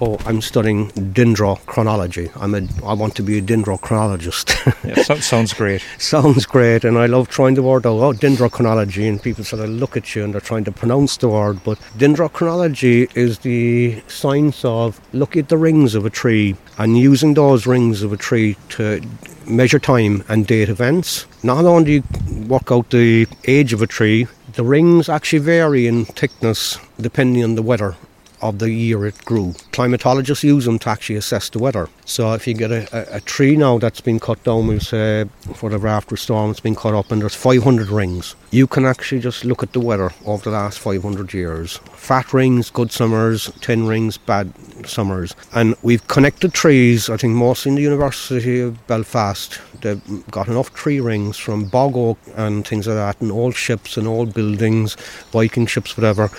Oh, 0.00 0.16
I'm 0.26 0.40
studying 0.40 0.90
dendrochronology. 0.92 2.30
I'm 2.40 2.54
a, 2.54 2.62
I 2.86 2.92
want 2.92 3.16
to 3.16 3.22
be 3.22 3.38
a 3.38 3.42
dendrochronologist. 3.42 4.84
yeah, 4.84 5.02
so, 5.02 5.16
sounds 5.16 5.52
great. 5.52 5.84
sounds 5.98 6.46
great, 6.46 6.84
and 6.84 6.96
I 6.96 7.06
love 7.06 7.28
trying 7.28 7.54
the 7.54 7.64
word 7.64 7.84
out. 7.84 7.98
Oh, 7.98 8.12
dendrochronology, 8.12 9.08
and 9.08 9.20
people 9.20 9.42
sort 9.42 9.60
of 9.60 9.70
look 9.70 9.96
at 9.96 10.14
you 10.14 10.22
and 10.22 10.32
they're 10.32 10.40
trying 10.40 10.62
to 10.64 10.72
pronounce 10.72 11.16
the 11.16 11.28
word. 11.28 11.64
But 11.64 11.78
dendrochronology 11.96 13.10
is 13.16 13.40
the 13.40 14.00
science 14.06 14.64
of 14.64 15.00
looking 15.12 15.42
at 15.42 15.48
the 15.48 15.58
rings 15.58 15.96
of 15.96 16.06
a 16.06 16.10
tree 16.10 16.54
and 16.78 16.96
using 16.96 17.34
those 17.34 17.66
rings 17.66 18.04
of 18.04 18.12
a 18.12 18.16
tree 18.16 18.56
to 18.68 19.02
measure 19.48 19.80
time 19.80 20.22
and 20.28 20.46
date 20.46 20.68
events. 20.68 21.26
Not 21.42 21.64
only 21.64 21.84
do 21.84 21.92
you 21.92 22.46
work 22.46 22.70
out 22.70 22.90
the 22.90 23.26
age 23.48 23.72
of 23.72 23.82
a 23.82 23.88
tree, 23.88 24.28
the 24.52 24.62
rings 24.62 25.08
actually 25.08 25.40
vary 25.40 25.88
in 25.88 26.04
thickness 26.04 26.78
depending 27.00 27.42
on 27.42 27.56
the 27.56 27.62
weather 27.62 27.96
of 28.40 28.58
the 28.58 28.70
year 28.70 29.06
it 29.06 29.24
grew. 29.24 29.52
Climatologists 29.72 30.42
use 30.42 30.64
them 30.64 30.78
to 30.80 30.88
actually 30.88 31.16
assess 31.16 31.48
the 31.48 31.58
weather. 31.58 31.88
So 32.04 32.32
if 32.34 32.46
you 32.46 32.54
get 32.54 32.70
a, 32.70 33.14
a, 33.14 33.16
a 33.16 33.20
tree 33.20 33.56
now 33.56 33.78
that's 33.78 34.00
been 34.00 34.20
cut 34.20 34.42
down, 34.44 34.66
we'll 34.66 34.80
say 34.80 35.24
whatever 35.60 35.88
after 35.88 36.14
a 36.14 36.18
storm, 36.18 36.50
it's 36.50 36.60
been 36.60 36.74
cut 36.74 36.94
up 36.94 37.10
and 37.12 37.20
there's 37.20 37.34
500 37.34 37.88
rings, 37.88 38.34
you 38.50 38.66
can 38.66 38.84
actually 38.84 39.20
just 39.20 39.44
look 39.44 39.62
at 39.62 39.72
the 39.72 39.80
weather 39.80 40.10
over 40.24 40.44
the 40.44 40.50
last 40.50 40.78
500 40.78 41.32
years. 41.34 41.78
Fat 41.92 42.32
rings, 42.32 42.70
good 42.70 42.90
summers, 42.90 43.50
10 43.60 43.86
rings, 43.86 44.16
bad 44.16 44.52
summers. 44.86 45.34
And 45.54 45.74
we've 45.82 46.06
connected 46.08 46.54
trees, 46.54 47.10
I 47.10 47.16
think 47.16 47.34
mostly 47.34 47.70
in 47.70 47.76
the 47.76 47.82
University 47.82 48.60
of 48.60 48.86
Belfast. 48.86 49.60
They've 49.80 50.30
got 50.30 50.48
enough 50.48 50.74
tree 50.74 51.00
rings 51.00 51.36
from 51.36 51.68
bog 51.68 51.96
oak 51.96 52.18
and 52.36 52.66
things 52.66 52.86
like 52.86 52.96
that, 52.96 53.20
and 53.20 53.30
old 53.30 53.54
ships 53.54 53.96
and 53.96 54.08
old 54.08 54.34
buildings, 54.34 54.96
Viking 55.30 55.66
ships, 55.66 55.96
whatever. 55.96 56.30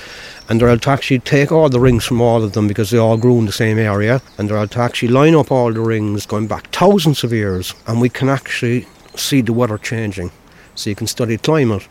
And 0.50 0.60
they're 0.60 0.76
to 0.76 0.90
actually 0.90 1.20
take 1.20 1.52
all 1.52 1.70
the 1.70 1.80
rings 1.80 2.06
from 2.06 2.22
all 2.22 2.44
of 2.44 2.54
them 2.54 2.68
because 2.68 2.90
they 2.90 2.98
all 2.98 3.18
grew 3.18 3.38
in 3.38 3.46
the 3.46 3.52
same 3.52 3.78
area, 3.78 4.22
and 4.38 4.50
they're 4.50 4.66
to 4.66 4.80
actually 4.80 5.10
line 5.10 5.36
up 5.36 5.52
all 5.52 5.72
the 5.72 5.80
rings 5.80 6.26
going 6.26 6.48
back 6.48 6.68
thousands 6.72 7.24
of 7.24 7.32
years, 7.32 7.74
and 7.88 8.02
we 8.02 8.10
can 8.10 8.30
actually 8.30 8.88
see 9.16 9.42
the 9.42 9.54
weather 9.54 9.78
changing. 9.78 10.32
So 10.76 10.90
you 10.90 10.96
can 10.96 11.08
study 11.08 11.38
climate. 11.38 11.88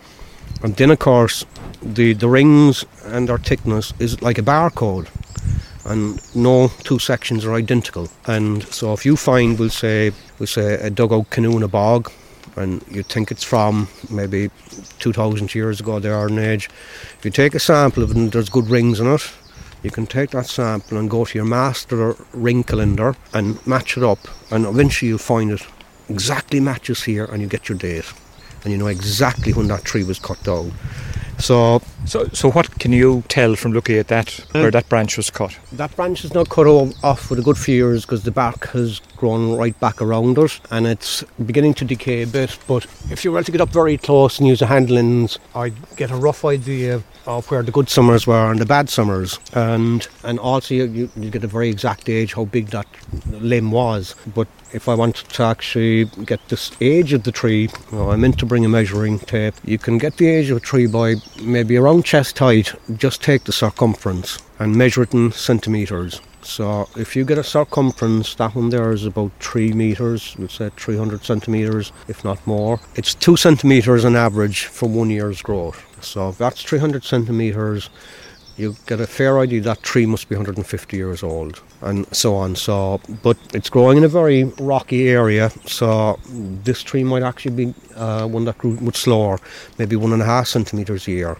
And 0.63 0.75
then, 0.77 0.91
of 0.91 0.99
course, 0.99 1.45
the, 1.81 2.15
the 2.15 2.29
rings 2.29 2.85
and 3.05 3.29
their 3.29 3.39
thickness 3.39 3.93
is 3.99 4.21
like 4.23 4.39
a 4.39 4.43
barcode 4.43 5.09
and 5.89 6.21
no 6.37 6.69
two 6.85 6.99
sections 6.99 7.45
are 7.45 7.55
identical. 7.55 8.09
And 8.27 8.63
so 8.65 8.93
if 8.93 9.07
you 9.07 9.17
find, 9.17 9.59
we'll 9.59 9.71
say, 9.71 10.13
we'll 10.39 10.47
say 10.47 10.75
a 10.75 10.91
dugout 10.91 11.31
canoe 11.31 11.57
in 11.57 11.63
a 11.63 11.69
bog, 11.69 12.13
and 12.59 12.85
you 12.91 13.03
think 13.03 13.31
it's 13.31 13.45
from 13.45 13.89
maybe 14.11 14.51
2,000 14.99 15.55
years 15.55 15.81
ago, 15.81 15.99
they 15.99 16.11
are 16.11 16.27
an 16.27 16.39
age. 16.39 16.69
If 17.19 17.25
you 17.25 17.31
take 17.31 17.55
a 17.55 17.61
sample 17.61 18.03
of 18.03 18.11
it 18.11 18.17
and 18.17 18.33
there's 18.33 18.49
good 18.49 18.69
rings 18.69 19.01
in 19.01 19.07
it, 19.07 19.23
you 19.83 19.91
can 19.91 20.07
take 20.07 20.31
that 20.31 20.47
sample 20.47 20.99
and 20.99 21.09
go 21.09 21.25
to 21.25 21.39
your 21.39 21.47
master 21.47 22.17
ring 22.33 22.65
calendar 22.65 23.15
and 23.33 23.65
match 23.67 23.97
it 23.97 24.03
up, 24.03 24.19
and 24.51 24.67
eventually 24.67 25.09
you'll 25.11 25.19
find 25.19 25.53
it 25.53 25.65
exactly 26.09 26.59
matches 26.59 27.05
here, 27.05 27.25
and 27.25 27.41
you 27.41 27.49
get 27.49 27.69
your 27.69 27.79
date, 27.79 28.13
and 28.65 28.73
you 28.73 28.79
know 28.79 28.89
exactly 28.89 29.53
when 29.53 29.69
that 29.69 29.85
tree 29.85 30.03
was 30.03 30.19
cut 30.19 30.43
down. 30.43 30.73
So, 31.39 31.81
so, 32.05 32.29
so 32.33 32.51
what 32.51 32.79
can 32.79 32.93
you 32.93 33.23
tell 33.29 33.55
from 33.55 33.73
looking 33.73 33.97
at 33.97 34.09
that 34.09 34.31
where 34.53 34.69
uh, 34.69 34.71
that 34.71 34.89
branch 34.89 35.17
was 35.17 35.31
cut? 35.31 35.57
That 35.73 35.95
branch 35.95 36.25
is 36.25 36.35
not 36.35 36.49
cut 36.49 36.67
off 36.67 37.21
for 37.21 37.39
a 37.39 37.43
good 37.43 37.57
few 37.57 37.75
years 37.75 38.05
because 38.05 38.25
the 38.25 38.31
bark 38.31 38.69
has 38.69 39.01
grown 39.17 39.57
right 39.57 39.79
back 39.81 40.03
around 40.03 40.39
it 40.39 40.61
and 40.71 40.87
it's 40.87 41.25
beginning 41.45 41.75
to 41.75 41.85
decay 41.85 42.23
a 42.23 42.27
bit. 42.27 42.59
But 42.67 42.85
if 43.11 43.25
you 43.25 43.33
were 43.33 43.43
to 43.43 43.53
get 43.53 43.61
up 43.61 43.71
very 43.71 43.97
close 43.99 44.39
and 44.39 44.49
use 44.49 44.63
a 44.63 44.67
hand 44.67 44.91
lens, 44.91 45.39
I'd 45.55 45.75
get 45.97 46.11
a 46.11 46.17
rough 46.17 46.45
idea 46.45 47.03
of 47.27 47.51
where 47.51 47.63
the 47.63 47.71
good 47.71 47.89
summers 47.89 48.27
were 48.27 48.51
and 48.51 48.59
the 48.59 48.67
bad 48.67 48.89
summers, 48.89 49.39
and 49.53 50.07
and 50.25 50.39
also 50.39 50.75
you, 50.75 51.11
you 51.15 51.31
get 51.31 51.45
a 51.45 51.49
very 51.49 51.69
exact 51.69 52.09
age 52.09 52.33
how 52.33 52.47
big 52.47 52.69
that 52.69 52.87
limb 53.31 53.71
was. 53.71 54.15
But 54.35 54.49
if 54.73 54.89
I 54.89 54.95
wanted 54.95 55.29
to 55.29 55.43
actually 55.43 56.07
get 56.25 56.47
this 56.49 56.71
age 56.81 57.13
of 57.13 57.25
the 57.25 57.33
tree, 57.33 57.69
well, 57.93 58.11
I 58.11 58.17
meant 58.17 58.39
to 58.39 58.47
bring 58.47 58.65
a 58.65 58.69
measuring 58.69 59.19
tape. 59.19 59.55
You 59.65 59.79
can 59.79 59.99
get 59.99 60.17
the 60.17 60.27
age 60.27 60.51
of 60.51 60.57
a 60.57 60.61
tree 60.61 60.87
by 60.87 61.17
maybe 61.43 61.77
around 61.77 62.05
chest 62.05 62.39
height. 62.39 62.75
Just 62.97 63.23
take 63.23 63.45
the 63.45 63.53
circumference 63.53 64.39
and 64.59 64.77
measure 64.77 65.03
it 65.03 65.15
in 65.15 65.33
centimetres. 65.33 66.21
So 66.43 66.89
if 66.97 67.15
you 67.15 67.25
get 67.25 67.39
a 67.39 67.45
circumference, 67.45 68.35
that 68.37 68.55
one 68.55 68.71
there 68.71 68.91
is 68.93 69.05
about 69.05 69.33
three 69.41 69.73
meters, 69.73 70.35
let's 70.39 70.55
say 70.55 70.71
300 70.77 71.25
centimeters, 71.25 71.93
if 72.07 72.25
not 72.25 72.45
more. 72.47 72.81
It's 72.95 73.15
two 73.15 73.37
centimeters 73.37 74.05
on 74.05 74.17
average 74.17 74.65
for 74.65 74.89
one 74.89 75.11
year's 75.11 75.43
growth. 75.43 75.85
So 76.01 76.33
that's 76.33 76.63
300 76.63 77.05
centimeters, 77.05 77.91
you 78.59 78.77
get 78.87 79.01
a 79.01 79.07
fair 79.07 79.39
idea 79.39 79.61
that 79.61 79.83
tree 79.83 80.05
must 80.05 80.29
be 80.29 80.35
150 80.35 80.97
years 80.97 81.23
old 81.23 81.63
and 81.83 82.07
so 82.15 82.35
on 82.35 82.57
so 82.57 83.01
but 83.23 83.37
it's 83.55 83.71
growing 83.71 83.99
in 83.99 84.05
a 84.05 84.09
very 84.09 84.45
rocky 84.59 85.09
area 85.09 85.51
so 85.65 86.19
this 86.29 86.83
tree 86.83 87.05
might 87.05 87.23
actually 87.23 87.67
be 87.67 87.75
uh, 87.95 88.27
one 88.27 88.45
that 88.45 88.59
grew 88.59 88.75
much 88.81 88.97
slower 88.97 89.39
maybe 89.79 89.97
one 89.97 90.13
and 90.13 90.23
a 90.23 90.25
half 90.25 90.47
centimeters 90.47 91.07
a 91.09 91.13
year 91.13 91.39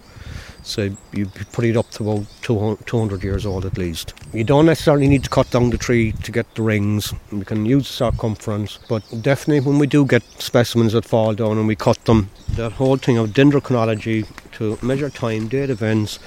so 0.61 0.89
you 1.13 1.25
put 1.51 1.65
it 1.65 1.77
up 1.77 1.89
to 1.91 2.11
about 2.11 2.25
200 2.41 3.23
years 3.23 3.45
old 3.45 3.65
at 3.65 3.77
least. 3.77 4.13
You 4.33 4.43
don't 4.43 4.65
necessarily 4.65 5.07
need 5.07 5.23
to 5.23 5.29
cut 5.29 5.49
down 5.49 5.69
the 5.69 5.77
tree 5.77 6.11
to 6.23 6.31
get 6.31 6.53
the 6.55 6.61
rings. 6.61 7.13
We 7.31 7.45
can 7.45 7.65
use 7.65 7.87
the 7.87 7.93
circumference, 7.93 8.77
but 8.87 9.03
definitely 9.21 9.61
when 9.61 9.79
we 9.79 9.87
do 9.87 10.05
get 10.05 10.23
specimens 10.39 10.93
that 10.93 11.05
fall 11.05 11.33
down 11.33 11.57
and 11.57 11.67
we 11.67 11.75
cut 11.75 12.03
them, 12.05 12.29
that 12.51 12.73
whole 12.73 12.97
thing 12.97 13.17
of 13.17 13.29
dendrochronology 13.29 14.27
to 14.53 14.77
measure 14.85 15.09
time, 15.09 15.47
date 15.47 15.69
events, 15.69 16.19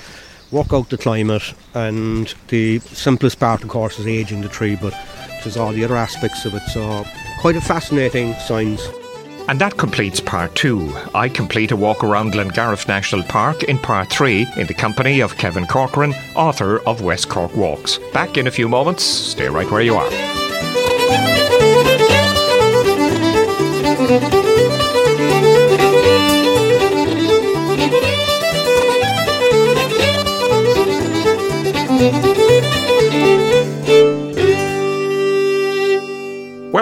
work 0.53 0.73
out 0.73 0.91
the 0.91 0.99
climate, 0.99 1.55
and 1.75 2.33
the 2.49 2.79
simplest 2.81 3.41
part, 3.41 3.63
of 3.63 3.69
course, 3.69 3.99
is 3.99 4.07
aging 4.07 4.43
the 4.43 4.49
tree, 4.49 4.77
but 4.81 4.95
there's 5.43 5.57
all 5.57 5.73
the 5.73 5.85
other 5.85 5.97
aspects 5.97 6.45
of 6.45 6.55
it. 6.55 6.63
So 6.73 7.05
quite 7.41 7.57
a 7.57 7.61
fascinating 7.61 8.35
science. 8.35 8.87
And 9.49 9.61
that 9.61 9.77
completes 9.77 10.21
part 10.21 10.55
two. 10.55 10.97
I 11.15 11.29
complete 11.29 11.73
a 11.73 11.77
walk 11.77 12.05
around 12.05 12.33
Glengarriff 12.33 12.87
National 12.87 13.25
Park 13.25 13.65
in 13.65 13.77
part 13.77 14.09
three 14.09 14.47
in 14.57 14.69
the 14.69 14.75
company 14.75 15.19
of 15.21 15.37
Kevin 15.37 15.67
Corcoran, 15.67 16.15
author 16.37 16.79
of 16.87 17.03
West 17.03 17.29
Cork 17.29 17.57
Walks. 17.57 17.99
Back 18.13 18.37
in 18.37 18.47
a 18.47 18.53
few 18.53 18.69
moments. 18.69 19.03
Stay 19.03 19.49
right 19.49 19.69
where 19.69 19.83
you 19.83 19.97
are. 19.97 20.09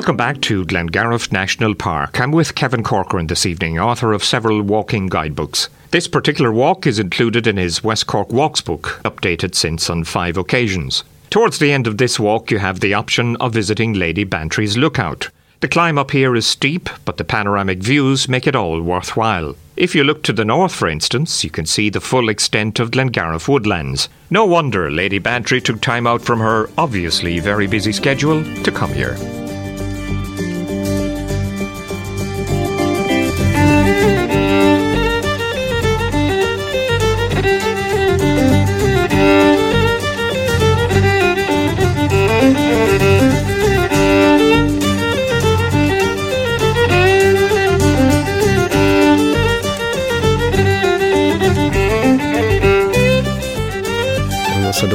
Welcome 0.01 0.17
back 0.17 0.41
to 0.41 0.65
Glengarriff 0.65 1.31
National 1.31 1.75
Park. 1.75 2.19
I'm 2.19 2.33
with 2.33 2.55
Kevin 2.55 2.83
Corcoran 2.83 3.27
this 3.27 3.45
evening, 3.45 3.79
author 3.79 4.15
of 4.15 4.25
several 4.25 4.63
walking 4.63 5.09
guidebooks. 5.09 5.69
This 5.91 6.09
particular 6.09 6.51
walk 6.51 6.87
is 6.87 6.99
included 6.99 7.47
in 7.47 7.59
his 7.59 7.85
West 7.85 8.07
Cork 8.07 8.33
Walks 8.33 8.63
book, 8.63 9.03
updated 9.05 9.55
since 9.55 9.91
on 9.91 10.05
five 10.05 10.39
occasions. 10.39 11.05
Towards 11.29 11.59
the 11.59 11.71
end 11.71 11.87
of 11.87 11.99
this 11.99 12.19
walk, 12.19 12.51
you 12.51 12.57
have 12.61 12.81
the 12.81 12.95
option 12.95 13.37
of 13.37 13.53
visiting 13.53 13.93
Lady 13.93 14.25
Bantry's 14.25 14.79
Lookout. 14.79 15.29
The 15.61 15.69
climb 15.69 15.99
up 15.99 16.13
here 16.13 16.35
is 16.35 16.47
steep, 16.47 16.89
but 17.05 17.19
the 17.19 17.25
panoramic 17.25 17.81
views 17.81 18.27
make 18.27 18.47
it 18.47 18.57
all 18.57 18.81
worthwhile. 18.81 19.55
If 19.77 19.95
you 19.95 20.03
look 20.03 20.23
to 20.23 20.33
the 20.33 20.47
north, 20.47 20.75
for 20.75 20.89
instance, 20.89 21.45
you 21.45 21.51
can 21.51 21.67
see 21.67 21.91
the 21.91 22.01
full 22.01 22.31
extent 22.31 22.81
of 22.81 22.91
Glengarriff 22.91 23.49
woodlands. 23.49 24.09
No 24.31 24.47
wonder 24.47 24.91
Lady 24.91 25.19
Bantry 25.19 25.61
took 25.61 25.83
time 25.83 26.07
out 26.07 26.23
from 26.23 26.39
her 26.41 26.71
obviously 26.79 27.39
very 27.39 27.67
busy 27.67 27.93
schedule 27.93 28.43
to 28.63 28.73
come 28.73 28.95
here. 28.95 29.19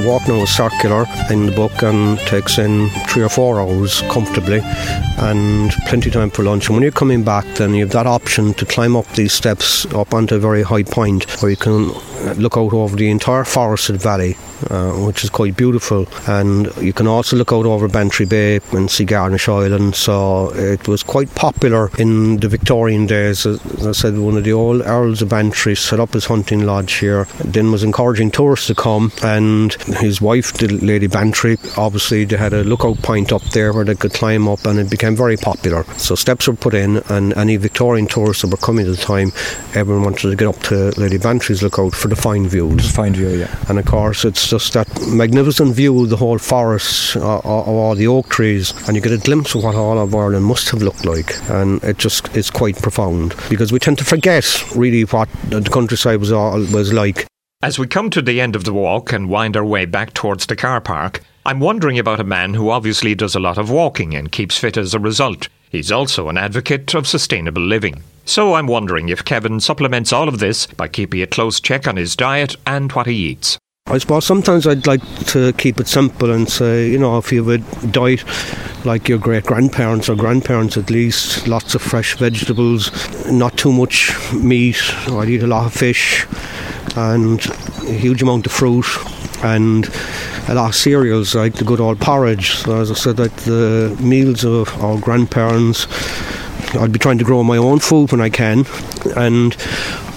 Walk 0.05 0.27
now 0.27 0.35
is 0.35 0.55
circular 0.55 1.05
in 1.31 1.47
the 1.47 1.51
book 1.51 1.81
and 1.81 2.19
takes 2.19 2.59
in 2.59 2.89
three 3.07 3.23
or 3.23 3.29
four 3.29 3.59
hours 3.59 4.01
comfortably 4.11 4.61
and 5.17 5.71
plenty 5.87 6.09
of 6.09 6.13
time 6.13 6.29
for 6.29 6.43
lunch. 6.43 6.67
And 6.67 6.75
when 6.75 6.83
you're 6.83 6.91
coming 6.91 7.23
back, 7.23 7.45
then 7.55 7.73
you 7.73 7.85
have 7.85 7.93
that 7.93 8.05
option 8.05 8.53
to 8.55 8.65
climb 8.65 8.95
up 8.95 9.07
these 9.13 9.33
steps 9.33 9.85
up 9.93 10.13
onto 10.13 10.35
a 10.35 10.39
very 10.39 10.61
high 10.61 10.83
point 10.83 11.23
where 11.41 11.49
you 11.49 11.57
can 11.57 11.89
look 12.37 12.57
out 12.57 12.73
over 12.73 12.95
the 12.95 13.09
entire 13.09 13.43
forested 13.43 13.97
valley 14.01 14.35
uh, 14.69 14.93
which 14.93 15.23
is 15.23 15.29
quite 15.29 15.55
beautiful. 15.55 16.07
And 16.27 16.75
you 16.77 16.93
can 16.93 17.07
also 17.07 17.35
look 17.35 17.51
out 17.51 17.65
over 17.65 17.87
Bantry 17.87 18.25
Bay 18.25 18.59
and 18.71 18.89
see 18.89 19.05
Garnish 19.05 19.47
Island. 19.47 19.95
So 19.95 20.53
it 20.55 20.87
was 20.87 21.03
quite 21.03 21.33
popular 21.35 21.91
in 21.97 22.37
the 22.37 22.47
Victorian 22.47 23.05
days. 23.05 23.45
As 23.45 23.85
I 23.85 23.91
said, 23.91 24.17
one 24.17 24.37
of 24.37 24.43
the 24.43 24.53
old 24.53 24.81
Earls 24.81 25.21
of 25.21 25.29
Bantry 25.29 25.75
set 25.75 25.99
up 25.99 26.13
his 26.13 26.25
hunting 26.25 26.65
lodge 26.65 26.93
here, 26.93 27.25
then 27.43 27.71
was 27.71 27.83
encouraging 27.83 28.31
tourists 28.31 28.67
to 28.67 28.75
come. 28.75 29.11
And 29.23 29.73
his 29.99 30.21
wife, 30.21 30.53
the 30.53 30.67
Lady 30.67 31.07
Bantry, 31.07 31.57
obviously 31.77 32.25
they 32.25 32.37
had 32.37 32.53
a 32.53 32.63
lookout 32.63 33.01
point 33.01 33.31
up 33.31 33.43
there 33.43 33.73
where 33.73 33.85
they 33.85 33.95
could 33.95 34.13
climb 34.13 34.47
up, 34.47 34.65
and 34.65 34.79
it 34.79 34.89
became 34.89 35.15
very 35.15 35.37
popular. 35.37 35.83
So 35.97 36.15
steps 36.15 36.47
were 36.47 36.55
put 36.55 36.73
in, 36.73 36.97
and 37.09 37.33
any 37.37 37.57
Victorian 37.57 38.07
tourists 38.07 38.41
that 38.41 38.51
were 38.51 38.57
coming 38.57 38.87
at 38.87 38.95
the 38.95 39.01
time, 39.01 39.31
everyone 39.73 40.03
wanted 40.03 40.29
to 40.29 40.35
get 40.35 40.47
up 40.47 40.59
to 40.63 40.91
Lady 40.99 41.17
Bantry's 41.17 41.61
lookout 41.61 41.93
for 42.05 42.09
the 42.09 42.15
fine 42.15 42.47
views. 42.47 42.91
Fine 42.91 43.15
view, 43.15 43.29
yeah. 43.29 43.55
And 43.67 43.79
of 43.79 43.85
course, 43.85 44.25
it's 44.25 44.47
just 44.47 44.73
that 44.73 44.87
magnificent 45.07 45.73
view 45.73 46.03
of 46.03 46.09
the 46.09 46.17
whole 46.17 46.37
forest, 46.37 47.15
uh, 47.15 47.39
of 47.39 47.67
all 47.67 47.95
the 47.95 48.05
oak 48.05 48.29
trees, 48.29 48.73
and 48.87 48.95
you 48.95 49.01
get 49.01 49.11
a 49.11 49.17
glimpse 49.17 49.55
of 49.55 49.63
what 49.63 49.73
all 49.73 49.97
of 49.97 50.13
Ireland 50.13 50.45
must 50.45 50.69
have 50.69 50.83
looked 50.83 51.03
like. 51.03 51.33
And 51.49 51.83
it 51.83 51.97
just 51.97 52.37
is 52.37 52.51
quite 52.51 52.79
profound 52.79 53.33
because 53.49 53.71
we 53.71 53.79
tend 53.79 53.97
to 53.97 54.05
forget 54.05 54.45
really 54.75 55.01
what 55.05 55.29
the 55.49 55.67
countryside 55.71 56.19
was 56.19 56.31
all 56.31 56.59
was 56.71 56.93
like. 56.93 57.25
As 57.63 57.79
we 57.79 57.87
come 57.87 58.11
to 58.11 58.21
the 58.21 58.39
end 58.39 58.55
of 58.55 58.65
the 58.65 58.73
walk 58.73 59.11
and 59.11 59.27
wind 59.27 59.57
our 59.57 59.65
way 59.65 59.85
back 59.85 60.13
towards 60.13 60.45
the 60.45 60.55
car 60.55 60.81
park, 60.81 61.21
I'm 61.43 61.59
wondering 61.59 61.97
about 61.97 62.19
a 62.19 62.23
man 62.23 62.53
who 62.53 62.69
obviously 62.69 63.15
does 63.15 63.33
a 63.33 63.39
lot 63.39 63.57
of 63.57 63.71
walking 63.71 64.13
and 64.13 64.31
keeps 64.31 64.59
fit 64.59 64.77
as 64.77 64.93
a 64.93 64.99
result. 64.99 65.47
He's 65.71 65.91
also 65.91 66.29
an 66.29 66.37
advocate 66.37 66.93
of 66.93 67.07
sustainable 67.07 67.63
living. 67.63 68.03
So 68.27 68.55
I'm 68.55 68.65
wondering 68.65 69.09
if 69.09 69.23
Kevin 69.23 69.59
supplements 69.59 70.11
all 70.11 70.27
of 70.27 70.39
this 70.39 70.65
by 70.65 70.87
keeping 70.87 71.21
a 71.21 71.27
close 71.27 71.59
check 71.59 71.87
on 71.87 71.95
his 71.95 72.15
diet 72.15 72.55
and 72.65 72.91
what 72.91 73.05
he 73.05 73.13
eats. 73.13 73.59
I 73.85 73.99
suppose 73.99 74.25
sometimes 74.25 74.65
I'd 74.65 74.87
like 74.87 75.03
to 75.27 75.53
keep 75.53 75.79
it 75.79 75.87
simple 75.87 76.31
and 76.31 76.49
say, 76.49 76.89
you 76.89 76.97
know, 76.97 77.19
if 77.19 77.31
you 77.31 77.47
a 77.51 77.59
diet 77.59 78.23
like 78.83 79.07
your 79.07 79.19
great 79.19 79.43
grandparents 79.43 80.09
or 80.09 80.15
grandparents 80.15 80.75
at 80.75 80.89
least, 80.89 81.47
lots 81.47 81.75
of 81.75 81.83
fresh 81.83 82.17
vegetables, 82.17 82.91
not 83.31 83.55
too 83.59 83.71
much 83.71 84.11
meat, 84.33 84.81
I'd 85.07 85.29
eat 85.29 85.43
a 85.43 85.47
lot 85.47 85.67
of 85.67 85.73
fish 85.73 86.25
and 86.95 87.45
a 87.83 87.93
huge 87.93 88.23
amount 88.23 88.47
of 88.47 88.51
fruit 88.51 88.87
and 89.43 89.87
a 90.47 90.55
lot 90.55 90.69
of 90.69 90.75
cereals 90.75 91.35
like 91.35 91.53
the 91.53 91.63
good 91.63 91.79
old 91.79 92.01
porridge. 92.01 92.55
So 92.55 92.81
as 92.81 92.89
I 92.89 92.95
said, 92.95 93.19
like 93.19 93.35
the 93.37 93.95
meals 94.01 94.43
of 94.43 94.67
our 94.83 94.97
grandparents, 94.97 95.85
I'd 96.75 96.91
be 96.91 96.99
trying 96.99 97.17
to 97.19 97.23
grow 97.23 97.43
my 97.43 97.57
own 97.57 97.79
food 97.79 98.11
when 98.11 98.21
I 98.21 98.29
can 98.29 98.65
and 99.15 99.55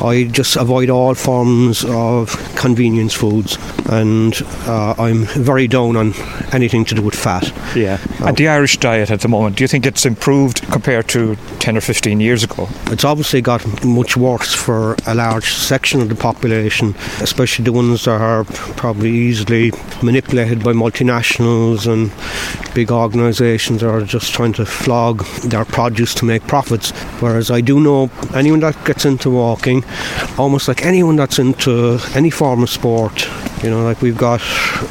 I 0.00 0.24
just 0.24 0.54
avoid 0.56 0.90
all 0.90 1.14
forms 1.14 1.84
of 1.84 2.30
convenience 2.54 3.14
foods, 3.14 3.58
and 3.88 4.32
uh, 4.66 4.94
I'm 4.96 5.24
very 5.24 5.66
down 5.66 5.96
on 5.96 6.14
anything 6.52 6.84
to 6.86 6.94
do 6.94 7.02
with 7.02 7.16
fat. 7.16 7.52
Yeah. 7.74 7.98
and 8.20 8.36
the 8.36 8.46
Irish 8.46 8.78
diet 8.78 9.10
at 9.10 9.22
the 9.22 9.28
moment, 9.28 9.56
do 9.56 9.64
you 9.64 9.68
think 9.68 9.86
it's 9.86 10.06
improved 10.06 10.62
compared 10.70 11.08
to 11.08 11.36
10 11.58 11.76
or 11.76 11.80
15 11.80 12.20
years 12.20 12.44
ago? 12.44 12.68
It's 12.86 13.04
obviously 13.04 13.40
got 13.40 13.84
much 13.84 14.16
worse 14.16 14.54
for 14.54 14.96
a 15.06 15.16
large 15.16 15.52
section 15.52 16.00
of 16.00 16.08
the 16.08 16.14
population, 16.14 16.94
especially 17.20 17.64
the 17.64 17.72
ones 17.72 18.04
that 18.04 18.20
are 18.20 18.44
probably 18.44 19.10
easily 19.10 19.72
manipulated 20.00 20.62
by 20.62 20.72
multinationals 20.72 21.90
and 21.90 22.12
big 22.72 22.92
organisations 22.92 23.80
that 23.80 23.90
are 23.90 24.02
just 24.02 24.32
trying 24.32 24.52
to 24.52 24.64
flog 24.64 25.24
their 25.42 25.64
produce 25.64 26.14
to 26.14 26.24
make 26.24 26.46
profits. 26.48 26.90
Whereas 27.20 27.50
I 27.50 27.60
do 27.60 27.78
know 27.78 28.10
anyone 28.34 28.60
that 28.60 28.84
gets 28.84 29.04
into 29.04 29.30
walking 29.30 29.84
almost 30.38 30.66
like 30.66 30.84
anyone 30.84 31.16
that's 31.16 31.38
into 31.38 31.98
any 32.14 32.30
form 32.30 32.62
of 32.62 32.70
sport. 32.70 33.28
You 33.62 33.70
know, 33.70 33.82
like 33.84 34.02
we've 34.02 34.16
got 34.16 34.40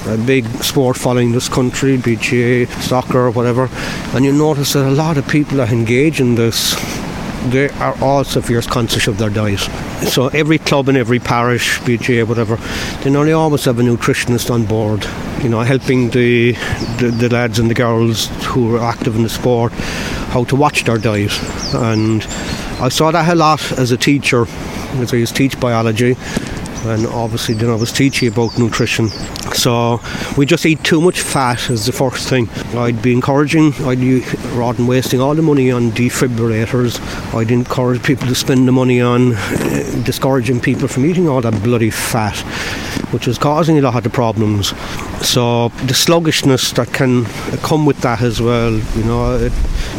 a 0.08 0.18
big 0.18 0.46
sport 0.64 0.98
following 0.98 1.32
this 1.32 1.50
country, 1.50 1.98
GAA, 1.98 2.72
soccer, 2.82 3.32
whatever, 3.32 3.70
and 4.14 4.24
you 4.26 4.32
notice 4.32 4.74
that 4.74 4.86
a 4.86 4.92
lot 4.92 5.18
of 5.18 5.28
people 5.28 5.58
that 5.58 5.72
engage 5.72 6.20
in 6.20 6.36
this 6.36 6.76
they 7.52 7.70
are 7.70 7.96
all 8.02 8.24
severe 8.24 8.62
conscious 8.62 9.08
of 9.08 9.18
their 9.18 9.30
diet. 9.30 9.60
So 10.10 10.28
every 10.28 10.58
club 10.58 10.90
in 10.90 10.96
every 10.96 11.20
parish, 11.20 11.80
GAA, 11.80 12.26
whatever, 12.26 12.58
they 13.04 13.10
nearly 13.10 13.34
always 13.34 13.66
have 13.66 13.80
a 13.80 13.82
nutritionist 13.82 14.50
on 14.52 14.66
board. 14.66 15.06
You 15.42 15.50
know, 15.50 15.62
helping 15.62 16.10
the, 16.10 16.54
the, 17.00 17.14
the 17.16 17.30
lads 17.30 17.60
and 17.60 17.70
the 17.70 17.76
girls 17.76 18.28
who 18.46 18.76
are 18.76 18.80
active 18.80 19.16
in 19.16 19.24
the 19.24 19.30
sport 19.30 19.72
how 20.30 20.44
to 20.46 20.56
watch 20.56 20.84
their 20.84 20.98
diet. 20.98 21.32
And 21.74 22.24
I 22.80 22.90
saw 22.90 23.12
that 23.12 23.28
a 23.32 23.36
lot 23.36 23.72
as 23.74 23.92
a 23.92 23.98
teacher 23.98 24.46
because 24.92 25.14
I 25.14 25.18
used 25.18 25.36
to 25.36 25.38
teach 25.38 25.60
biology 25.60 26.16
and 26.86 27.06
obviously 27.08 27.56
then 27.56 27.70
I 27.70 27.76
was 27.76 27.92
teaching 27.92 28.28
about 28.28 28.58
nutrition. 28.58 29.10
So 29.54 30.00
we 30.38 30.46
just 30.46 30.66
eat 30.66 30.84
too 30.84 31.02
much 31.02 31.22
fat 31.22 31.70
is 31.70 31.86
the 31.86 31.92
first 31.92 32.30
thing. 32.30 32.50
I'd 32.76 33.02
be 33.02 33.14
encouraging, 33.14 33.74
I'd 33.86 34.00
be, 34.00 34.22
rather 34.54 34.78
than 34.78 34.88
wasting 34.88 35.22
all 35.22 35.36
the 35.36 35.42
money 35.42 35.72
on 35.72 35.92
defibrillators, 35.92 37.00
I'd 37.34 37.52
encourage 37.52 38.04
people 38.04 38.28
to 38.28 38.36
spend 38.36 38.68
the 38.68 38.72
money 38.72 39.02
on 39.02 39.34
uh, 39.34 40.02
discouraging 40.04 40.60
people 40.60 40.88
from 40.88 41.06
eating 41.06 41.28
all 41.28 41.42
that 41.42 41.64
bloody 41.64 41.90
fat, 41.90 42.36
which 43.12 43.28
is 43.28 43.38
causing 43.38 43.78
a 43.78 43.82
lot 43.82 43.96
of 43.96 44.04
the 44.04 44.10
problems. 44.10 44.74
So 45.26 45.70
the 45.86 45.94
sluggishness 45.94 46.72
that 46.74 46.94
can 46.94 47.26
come 47.64 47.86
with 47.86 48.02
that 48.02 48.22
as 48.22 48.42
well, 48.42 48.74
you 48.74 49.04
know, 49.04 49.38
it, 49.38 49.52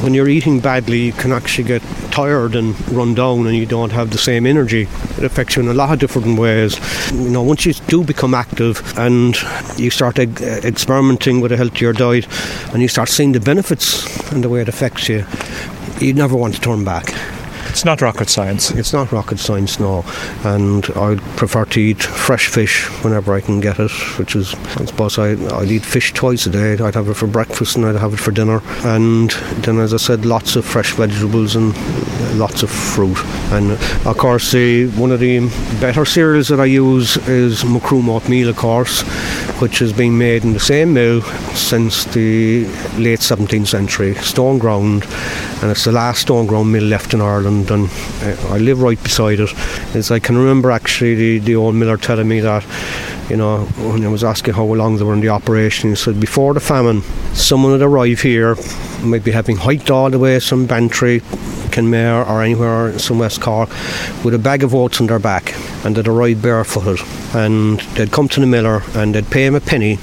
when 0.03 0.15
you're 0.15 0.29
eating 0.29 0.61
badly, 0.61 1.07
you 1.07 1.13
can 1.13 1.33
actually 1.33 1.65
get 1.65 1.83
tired 2.11 2.55
and 2.55 2.75
run 2.91 3.15
down, 3.15 3.47
and 3.47 3.57
you 3.57 3.67
don't 3.67 3.93
have 3.93 4.11
the 4.11 4.19
same 4.19 4.47
energy. 4.47 4.83
It 5.19 5.25
affects 5.25 5.57
you 5.57 5.63
in 5.63 5.69
a 5.69 5.75
lot 5.75 5.93
of 5.93 5.99
different 5.99 6.39
ways. 6.39 6.79
You 7.13 7.31
know, 7.31 7.43
once 7.43 7.67
you 7.67 7.75
do 7.89 8.05
become 8.05 8.35
active 8.35 8.83
and 8.99 9.37
you 9.77 9.91
start 9.91 10.19
experimenting 10.19 11.41
with 11.41 11.53
a 11.53 11.57
healthier 11.57 11.93
diet, 11.93 12.27
and 12.73 12.83
you 12.83 12.89
start 12.89 13.09
seeing 13.09 13.33
the 13.33 13.41
benefits 13.41 14.33
and 14.33 14.45
the 14.45 14.49
way 14.49 14.61
it 14.61 14.69
affects 14.69 15.09
you, 15.09 15.25
you 16.01 16.15
never 16.15 16.37
want 16.37 16.55
to 16.55 16.61
turn 16.61 16.85
back. 16.85 17.13
It's 17.79 17.85
not 17.85 18.01
rocket 18.01 18.29
science. 18.29 18.73
It's 18.73 18.93
not 18.93 19.13
rocket 19.13 19.39
science, 19.39 19.79
no. 19.79 20.05
And 20.43 20.85
I'd 20.97 21.21
prefer 21.37 21.65
to 21.67 21.81
eat 21.81 22.03
fresh 22.03 22.49
fish 22.49 22.89
whenever 23.05 23.33
I 23.33 23.41
can 23.41 23.61
get 23.61 23.79
it, 23.79 23.93
which 24.19 24.35
is, 24.35 24.53
I 24.55 24.85
suppose, 24.85 25.17
I, 25.17 25.35
I'd 25.57 25.71
eat 25.71 25.85
fish 25.85 26.13
twice 26.13 26.45
a 26.47 26.51
day. 26.51 26.73
I'd 26.73 26.97
have 26.97 27.09
it 27.09 27.15
for 27.15 27.29
breakfast 27.29 27.77
and 27.77 27.87
I'd 27.87 27.95
have 27.95 28.15
it 28.15 28.19
for 28.19 28.33
dinner. 28.33 28.63
And 28.85 29.31
then, 29.63 29.79
as 29.79 29.95
I 29.95 29.99
said, 29.99 30.27
lots 30.27 30.57
of 30.57 30.65
fresh 30.65 30.93
vegetables 30.95 31.55
and 31.55 31.73
lots 32.37 32.65
of 32.65 32.71
fruit. 32.71 33.17
And 33.53 33.71
of 34.05 34.19
course, 34.19 34.53
uh, 34.55 34.91
one 34.97 35.13
of 35.13 35.21
the 35.21 35.39
better 35.81 36.05
cereals 36.05 36.49
that 36.49 36.59
I 36.59 36.65
use 36.65 37.17
is 37.29 37.65
Macroom 37.65 38.09
oatmeal, 38.09 38.49
of 38.49 38.57
course, 38.57 39.03
which 39.61 39.79
has 39.79 39.93
been 39.93 40.19
made 40.19 40.43
in 40.43 40.53
the 40.53 40.61
same 40.61 40.95
mill 40.95 41.23
since 41.55 42.07
the 42.07 42.65
late 42.99 43.21
17th 43.21 43.69
century, 43.69 44.15
stone 44.17 44.59
ground. 44.59 45.05
And 45.63 45.71
it's 45.71 45.85
the 45.85 45.93
last 45.93 46.23
stone 46.23 46.47
ground 46.47 46.73
mill 46.73 46.85
left 46.85 47.15
in 47.15 47.21
Ireland 47.21 47.68
on. 47.71 47.87
Uh, 48.23 48.37
I 48.51 48.59
live 48.59 48.83
right 48.83 49.03
beside 49.03 49.41
it. 49.41 49.53
Is 49.95 50.11
I 50.11 50.19
can 50.19 50.37
remember 50.37 50.71
actually 50.71 51.15
the, 51.15 51.39
the 51.39 51.57
old 51.57 51.75
miller 51.75 51.97
telling 51.97 52.29
me 52.29 52.41
that, 52.41 52.65
you 53.31 53.37
know, 53.37 53.65
when 53.65 54.05
I 54.05 54.09
was 54.09 54.25
asking 54.25 54.55
how 54.55 54.65
long 54.65 54.97
they 54.97 55.05
were 55.05 55.15
in 55.15 55.21
the 55.21 55.29
operation, 55.29 55.91
he 55.91 55.97
said 55.97 56.21
before 56.21 56.55
the 56.55 56.61
famine, 56.61 57.03
someone 57.35 57.73
would 57.73 57.83
arrive 57.83 58.21
here, 58.21 58.57
maybe 59.03 59.31
having 59.31 59.57
hiked 59.57 59.91
all 59.91 60.11
the 60.11 60.19
way 60.19 60.41
from 60.41 60.67
Bantry, 60.67 61.21
Kenmare 61.69 62.29
or 62.29 62.43
anywhere 62.43 62.89
in 62.89 63.19
West 63.19 63.41
Cork 63.41 63.69
with 64.25 64.35
a 64.35 64.39
bag 64.39 64.65
of 64.65 64.75
oats 64.75 65.01
on 65.01 65.07
their 65.07 65.19
back 65.19 65.55
and 65.85 65.95
they'd 65.95 66.09
arrive 66.09 66.43
barefooted 66.43 66.99
and 67.35 67.81
they'd 67.95 68.11
come 68.11 68.29
to 68.29 68.41
the 68.41 68.47
miller 68.47 68.83
and 68.95 69.15
they'd 69.15 69.31
pay 69.31 69.47
him 69.47 69.55
a 69.55 69.61
penny 69.61 69.99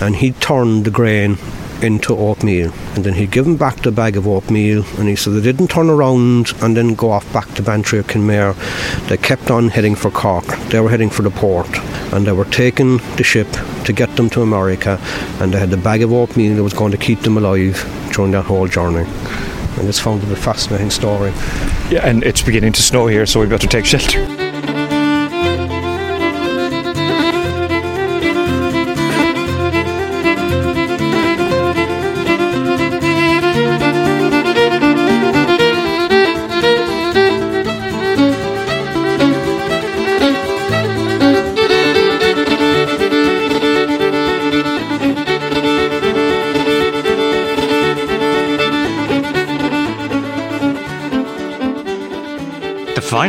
and 0.00 0.16
he'd 0.16 0.40
turn 0.40 0.82
the 0.82 0.90
grain 0.90 1.38
into 1.82 2.16
oatmeal. 2.16 2.72
And 2.94 3.04
then 3.04 3.14
he'd 3.14 3.30
give 3.30 3.44
them 3.44 3.56
back 3.56 3.76
the 3.76 3.92
bag 3.92 4.16
of 4.16 4.26
oatmeal. 4.26 4.84
And 4.98 5.08
he 5.08 5.16
said 5.16 5.34
they 5.34 5.40
didn't 5.40 5.68
turn 5.68 5.90
around 5.90 6.52
and 6.62 6.76
then 6.76 6.94
go 6.94 7.10
off 7.10 7.30
back 7.32 7.52
to 7.54 7.62
Bantry 7.62 7.98
or 7.98 8.02
Kenmare. 8.02 8.54
They 9.08 9.16
kept 9.16 9.50
on 9.50 9.68
heading 9.68 9.94
for 9.94 10.10
Cork. 10.10 10.46
They 10.70 10.80
were 10.80 10.90
heading 10.90 11.10
for 11.10 11.22
the 11.22 11.30
port. 11.30 11.68
And 12.12 12.26
they 12.26 12.32
were 12.32 12.44
taking 12.46 12.98
the 13.16 13.24
ship 13.24 13.48
to 13.84 13.92
get 13.92 14.14
them 14.16 14.30
to 14.30 14.42
America. 14.42 14.98
And 15.40 15.52
they 15.52 15.58
had 15.58 15.70
the 15.70 15.76
bag 15.76 16.02
of 16.02 16.12
oatmeal 16.12 16.56
that 16.56 16.62
was 16.62 16.74
going 16.74 16.92
to 16.92 16.98
keep 16.98 17.20
them 17.20 17.36
alive 17.36 17.82
during 18.12 18.32
that 18.32 18.44
whole 18.46 18.66
journey. 18.66 19.08
And 19.78 19.88
it's 19.88 20.00
found 20.00 20.22
it 20.22 20.30
a 20.30 20.36
fascinating 20.36 20.90
story. 20.90 21.30
Yeah, 21.90 22.00
and 22.04 22.22
it's 22.24 22.42
beginning 22.42 22.72
to 22.74 22.82
snow 22.82 23.06
here, 23.06 23.26
so 23.26 23.40
we 23.40 23.46
better 23.46 23.66
take 23.66 23.86
shelter. 23.86 24.49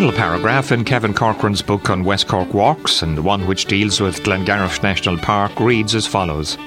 Final 0.01 0.17
paragraph 0.17 0.71
in 0.71 0.83
Kevin 0.83 1.13
Corcoran's 1.13 1.61
book 1.61 1.91
on 1.91 2.03
West 2.03 2.27
Cork 2.27 2.55
walks, 2.55 3.03
and 3.03 3.15
the 3.15 3.21
one 3.21 3.45
which 3.45 3.65
deals 3.65 4.01
with 4.01 4.23
Glengarriff 4.23 4.81
National 4.81 5.15
Park, 5.15 5.59
reads 5.59 5.93
as 5.93 6.07
follows. 6.07 6.57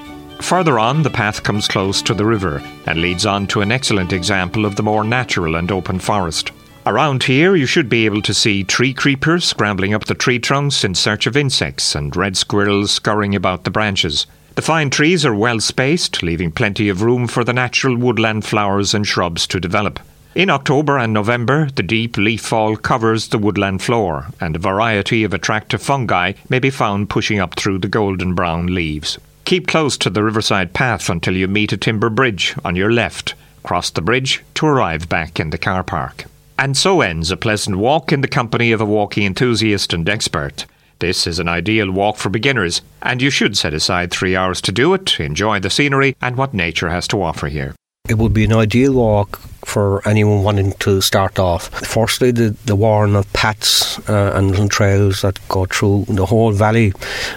Further 0.41 0.78
on, 0.78 1.03
the 1.03 1.11
path 1.11 1.43
comes 1.43 1.66
close 1.66 2.01
to 2.03 2.14
the 2.14 2.24
river 2.24 2.62
and 2.87 3.03
leads 3.03 3.26
on 3.26 3.49
to 3.49 3.61
an 3.61 3.72
excellent 3.72 4.12
example 4.12 4.64
of 4.64 4.76
the 4.76 4.85
more 4.85 5.03
natural 5.03 5.57
and 5.57 5.72
open 5.72 5.99
forest. 5.99 6.53
Around 6.87 7.24
here, 7.24 7.57
you 7.57 7.66
should 7.66 7.89
be 7.89 8.05
able 8.05 8.22
to 8.22 8.32
see 8.32 8.62
tree 8.62 8.95
creepers 8.95 9.45
scrambling 9.45 9.95
up 9.95 10.05
the 10.05 10.14
tree 10.14 10.39
trunks 10.39 10.85
in 10.85 10.95
search 10.95 11.26
of 11.26 11.37
insects 11.37 11.97
and 11.97 12.14
red 12.14 12.37
squirrels 12.37 12.93
scurrying 12.93 13.35
about 13.35 13.64
the 13.64 13.70
branches. 13.72 14.28
The 14.55 14.62
fine 14.62 14.91
trees 14.91 15.26
are 15.26 15.35
well 15.35 15.59
spaced, 15.59 16.22
leaving 16.22 16.53
plenty 16.53 16.89
of 16.89 17.03
room 17.03 17.26
for 17.26 17.43
the 17.43 17.53
natural 17.53 17.97
woodland 17.97 18.45
flowers 18.45 18.95
and 18.95 19.05
shrubs 19.05 19.49
to 19.49 19.59
develop. 19.59 19.99
In 20.35 20.51
October 20.51 20.99
and 20.99 21.12
November, 21.12 21.68
the 21.76 21.85
deep 21.85 22.16
leaf 22.16 22.41
fall 22.41 22.76
covers 22.76 23.28
the 23.28 23.39
woodland 23.39 23.82
floor, 23.82 24.26
and 24.41 24.57
a 24.57 24.59
variety 24.59 25.22
of 25.22 25.32
attractive 25.32 25.80
fungi 25.80 26.32
may 26.49 26.59
be 26.59 26.70
found 26.70 27.09
pushing 27.09 27.39
up 27.39 27.55
through 27.55 27.78
the 27.78 27.89
golden 27.89 28.35
brown 28.35 28.74
leaves. 28.74 29.16
Keep 29.45 29.68
close 29.68 29.97
to 29.99 30.11
the 30.11 30.24
riverside 30.24 30.72
path 30.72 31.09
until 31.09 31.37
you 31.37 31.47
meet 31.47 31.72
a 31.72 31.76
timber 31.76 32.11
bridge 32.11 32.57
on 32.64 32.74
your 32.74 32.91
left. 32.91 33.37
Cross 33.62 33.91
the 33.91 34.03
bridge 34.03 34.43
to 34.55 34.66
arrive 34.66 35.09
back 35.09 35.39
in 35.39 35.51
the 35.51 35.59
car 35.59 35.85
park. 35.85 36.24
And 36.59 36.76
so 36.76 37.01
ends 37.01 37.30
a 37.30 37.37
pleasant 37.37 37.76
walk 37.76 38.11
in 38.12 38.20
the 38.20 38.26
company 38.26 38.72
of 38.72 38.80
a 38.80 38.85
walking 38.85 39.24
enthusiast 39.24 39.93
and 39.93 40.09
expert. 40.09 40.66
This 40.99 41.28
is 41.28 41.39
an 41.39 41.47
ideal 41.47 41.93
walk 41.93 42.16
for 42.16 42.28
beginners, 42.28 42.82
and 43.03 43.22
you 43.22 43.30
should 43.30 43.57
set 43.57 43.72
aside 43.72 44.11
three 44.11 44.35
hours 44.35 44.61
to 44.62 44.72
do 44.72 44.95
it, 44.95 45.20
enjoy 45.20 45.61
the 45.61 45.70
scenery 45.70 46.16
and 46.20 46.37
what 46.37 46.55
nature 46.55 46.91
has 46.91 47.07
to 47.09 47.22
offer 47.22 47.47
here. 47.47 47.76
It 48.09 48.18
would 48.18 48.35
be 48.35 48.45
an 48.45 48.53
ideal 48.53 48.95
walk 48.95 49.41
for 49.64 50.06
anyone 50.06 50.42
wanting 50.42 50.72
to 50.80 51.00
start 51.00 51.38
off. 51.38 51.68
Firstly, 51.86 52.30
the, 52.30 52.56
the 52.66 52.76
warren 52.76 53.16
of 53.16 53.30
paths 53.32 53.98
uh, 54.08 54.32
and 54.34 54.70
trails 54.70 55.22
that 55.22 55.38
go 55.48 55.64
through 55.66 56.04
the 56.08 56.26
whole 56.26 56.52
valley 56.52 56.92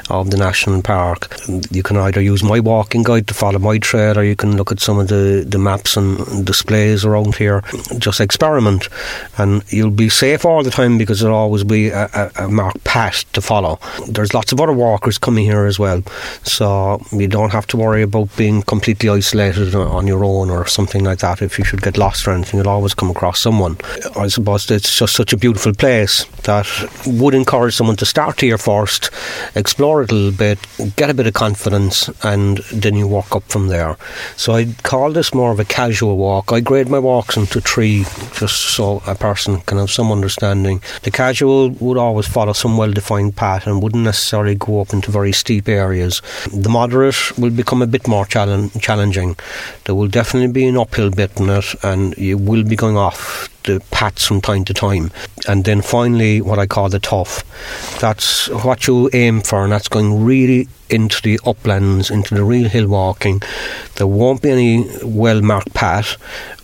of 0.09 0.31
the 0.31 0.37
national 0.37 0.81
park. 0.81 1.35
You 1.71 1.83
can 1.83 1.97
either 1.97 2.21
use 2.21 2.43
my 2.43 2.59
walking 2.59 3.03
guide 3.03 3.27
to 3.27 3.33
follow 3.33 3.59
my 3.59 3.77
trail, 3.77 4.17
or 4.17 4.23
you 4.23 4.35
can 4.35 4.57
look 4.57 4.71
at 4.71 4.79
some 4.79 4.99
of 4.99 5.07
the, 5.07 5.45
the 5.47 5.57
maps 5.57 5.97
and 5.97 6.45
displays 6.45 7.05
around 7.05 7.35
here. 7.35 7.63
Just 7.97 8.19
experiment, 8.19 8.87
and 9.37 9.63
you'll 9.71 9.89
be 9.91 10.09
safe 10.09 10.45
all 10.45 10.63
the 10.63 10.71
time 10.71 10.97
because 10.97 11.19
there'll 11.19 11.37
always 11.37 11.63
be 11.63 11.89
a, 11.89 12.09
a, 12.13 12.45
a 12.45 12.47
marked 12.49 12.83
path 12.83 13.31
to 13.33 13.41
follow. 13.41 13.79
There's 14.07 14.33
lots 14.33 14.51
of 14.51 14.59
other 14.59 14.73
walkers 14.73 15.17
coming 15.17 15.45
here 15.45 15.65
as 15.65 15.79
well, 15.79 16.03
so 16.43 17.01
you 17.11 17.27
don't 17.27 17.51
have 17.51 17.67
to 17.67 17.77
worry 17.77 18.01
about 18.01 18.35
being 18.35 18.61
completely 18.63 19.09
isolated 19.09 19.75
on 19.75 20.07
your 20.07 20.23
own 20.23 20.49
or 20.49 20.65
something 20.67 21.03
like 21.03 21.19
that 21.19 21.41
if 21.41 21.57
you 21.57 21.65
should 21.65 21.81
get 21.81 21.97
lost 21.97 22.16
or 22.25 22.31
anything, 22.31 22.59
you'll 22.59 22.69
always 22.69 22.93
come 22.93 23.11
across 23.11 23.41
someone. 23.41 23.77
I 24.15 24.27
suppose 24.29 24.71
it's 24.71 24.97
just 24.97 25.15
such 25.15 25.33
a 25.33 25.37
beautiful 25.37 25.73
place 25.73 26.23
that 26.43 26.65
would 27.05 27.33
encourage 27.33 27.75
someone 27.75 27.97
to 27.97 28.05
start 28.05 28.39
here 28.39 28.57
first, 28.57 29.11
explore 29.55 30.03
it 30.03 30.11
a 30.11 30.15
little 30.15 30.37
bit, 30.37 30.57
get 30.95 31.09
a 31.09 31.13
bit 31.13 31.27
of 31.27 31.33
confidence, 31.33 32.09
and 32.23 32.59
then 32.71 32.95
you 32.95 33.07
walk 33.07 33.35
up 33.35 33.43
from 33.43 33.67
there. 33.67 33.97
So 34.37 34.53
I'd 34.53 34.83
call 34.83 35.11
this 35.11 35.33
more 35.33 35.51
of 35.51 35.59
a 35.59 35.65
casual 35.65 36.15
walk. 36.17 36.53
I 36.53 36.61
grade 36.61 36.87
my 36.87 36.99
walks 36.99 37.35
into 37.35 37.59
three, 37.59 38.05
just 38.33 38.61
so 38.75 39.01
a 39.05 39.15
person 39.15 39.59
can 39.61 39.77
have 39.77 39.91
some 39.91 40.11
understanding. 40.11 40.81
The 41.03 41.11
casual 41.11 41.71
would 41.71 41.97
always 41.97 42.27
follow 42.27 42.53
some 42.53 42.77
well 42.77 42.91
defined 42.91 43.35
path 43.35 43.67
and 43.67 43.83
wouldn't 43.83 44.03
necessarily 44.03 44.55
go 44.55 44.79
up 44.79 44.93
into 44.93 45.11
very 45.11 45.33
steep 45.33 45.67
areas. 45.67 46.21
The 46.53 46.69
moderate 46.69 47.37
will 47.37 47.49
become 47.49 47.81
a 47.81 47.87
bit 47.87 48.07
more 48.07 48.25
challenging. 48.25 49.35
There 49.85 49.95
will 49.95 50.07
definitely 50.07 50.51
be 50.51 50.67
an 50.67 50.77
uphill 50.77 51.09
bit 51.09 51.39
in 51.39 51.49
it, 51.49 51.75
and 51.83 52.06
you 52.17 52.37
will 52.37 52.63
be 52.63 52.75
going 52.75 52.97
off 52.97 53.49
the 53.63 53.81
paths 53.91 54.25
from 54.25 54.41
time 54.41 54.63
to 54.65 54.73
time. 54.73 55.11
And 55.47 55.65
then 55.65 55.81
finally, 55.81 56.41
what 56.41 56.59
I 56.59 56.65
call 56.65 56.89
the 56.89 56.99
tough. 56.99 57.43
That's 57.99 58.47
what 58.49 58.87
you 58.87 59.09
aim 59.13 59.41
for, 59.41 59.63
and 59.63 59.71
that's 59.71 59.87
going 59.87 60.23
really 60.23 60.67
into 60.89 61.21
the 61.21 61.39
uplands, 61.45 62.09
into 62.09 62.33
the 62.33 62.43
real 62.43 62.69
hill 62.69 62.87
walking. 62.87 63.41
There 63.95 64.07
won't 64.07 64.41
be 64.41 64.51
any 64.51 64.89
well 65.03 65.41
marked 65.41 65.73
path 65.73 66.17